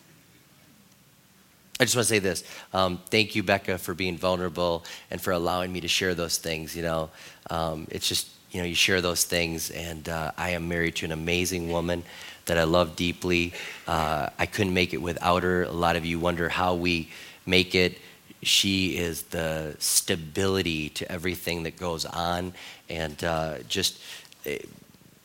I 1.80 1.84
just 1.84 1.94
want 1.94 2.08
to 2.08 2.14
say 2.14 2.18
this. 2.18 2.42
Um, 2.74 3.00
thank 3.08 3.36
you, 3.36 3.42
Becca, 3.42 3.78
for 3.78 3.94
being 3.94 4.18
vulnerable 4.18 4.84
and 5.10 5.20
for 5.20 5.32
allowing 5.32 5.72
me 5.72 5.80
to 5.80 5.88
share 5.88 6.14
those 6.14 6.36
things. 6.36 6.74
You 6.74 6.82
know, 6.82 7.10
um, 7.50 7.86
it's 7.90 8.08
just, 8.08 8.28
you 8.50 8.60
know, 8.60 8.66
you 8.66 8.74
share 8.74 9.00
those 9.00 9.24
things, 9.24 9.70
and 9.70 10.08
uh, 10.08 10.32
I 10.36 10.50
am 10.50 10.68
married 10.68 10.96
to 10.96 11.04
an 11.04 11.12
amazing 11.12 11.70
woman 11.70 12.02
that 12.46 12.58
I 12.58 12.64
love 12.64 12.96
deeply. 12.96 13.52
Uh, 13.86 14.30
I 14.38 14.46
couldn't 14.46 14.74
make 14.74 14.94
it 14.94 15.02
without 15.02 15.42
her. 15.42 15.64
A 15.64 15.72
lot 15.72 15.96
of 15.96 16.06
you 16.06 16.18
wonder 16.18 16.48
how 16.48 16.74
we 16.74 17.10
make 17.46 17.74
it. 17.74 17.98
She 18.42 18.96
is 18.96 19.22
the 19.24 19.76
stability 19.78 20.88
to 20.90 21.10
everything 21.10 21.64
that 21.64 21.76
goes 21.76 22.04
on, 22.04 22.54
and 22.88 23.22
uh, 23.22 23.58
just 23.68 24.00
eh, 24.46 24.58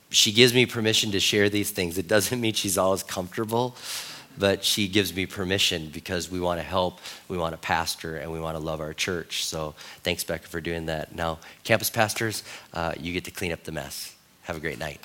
she 0.09 0.31
gives 0.31 0.53
me 0.53 0.65
permission 0.65 1.11
to 1.11 1.19
share 1.19 1.49
these 1.49 1.71
things. 1.71 1.97
It 1.97 2.07
doesn't 2.07 2.39
mean 2.39 2.53
she's 2.53 2.77
always 2.77 3.03
comfortable, 3.03 3.75
but 4.37 4.63
she 4.63 4.87
gives 4.87 5.13
me 5.15 5.25
permission 5.25 5.89
because 5.89 6.29
we 6.29 6.39
want 6.39 6.59
to 6.59 6.63
help, 6.63 6.99
we 7.27 7.37
want 7.37 7.53
to 7.53 7.57
pastor, 7.57 8.17
and 8.17 8.31
we 8.31 8.39
want 8.39 8.57
to 8.57 8.63
love 8.63 8.81
our 8.81 8.93
church. 8.93 9.45
So 9.45 9.75
thanks, 10.03 10.23
Becca, 10.23 10.47
for 10.47 10.61
doing 10.61 10.87
that. 10.87 11.15
Now, 11.15 11.39
campus 11.63 11.89
pastors, 11.89 12.43
uh, 12.73 12.93
you 12.99 13.13
get 13.13 13.25
to 13.25 13.31
clean 13.31 13.51
up 13.51 13.63
the 13.63 13.71
mess. 13.71 14.15
Have 14.43 14.57
a 14.57 14.59
great 14.59 14.79
night. 14.79 14.99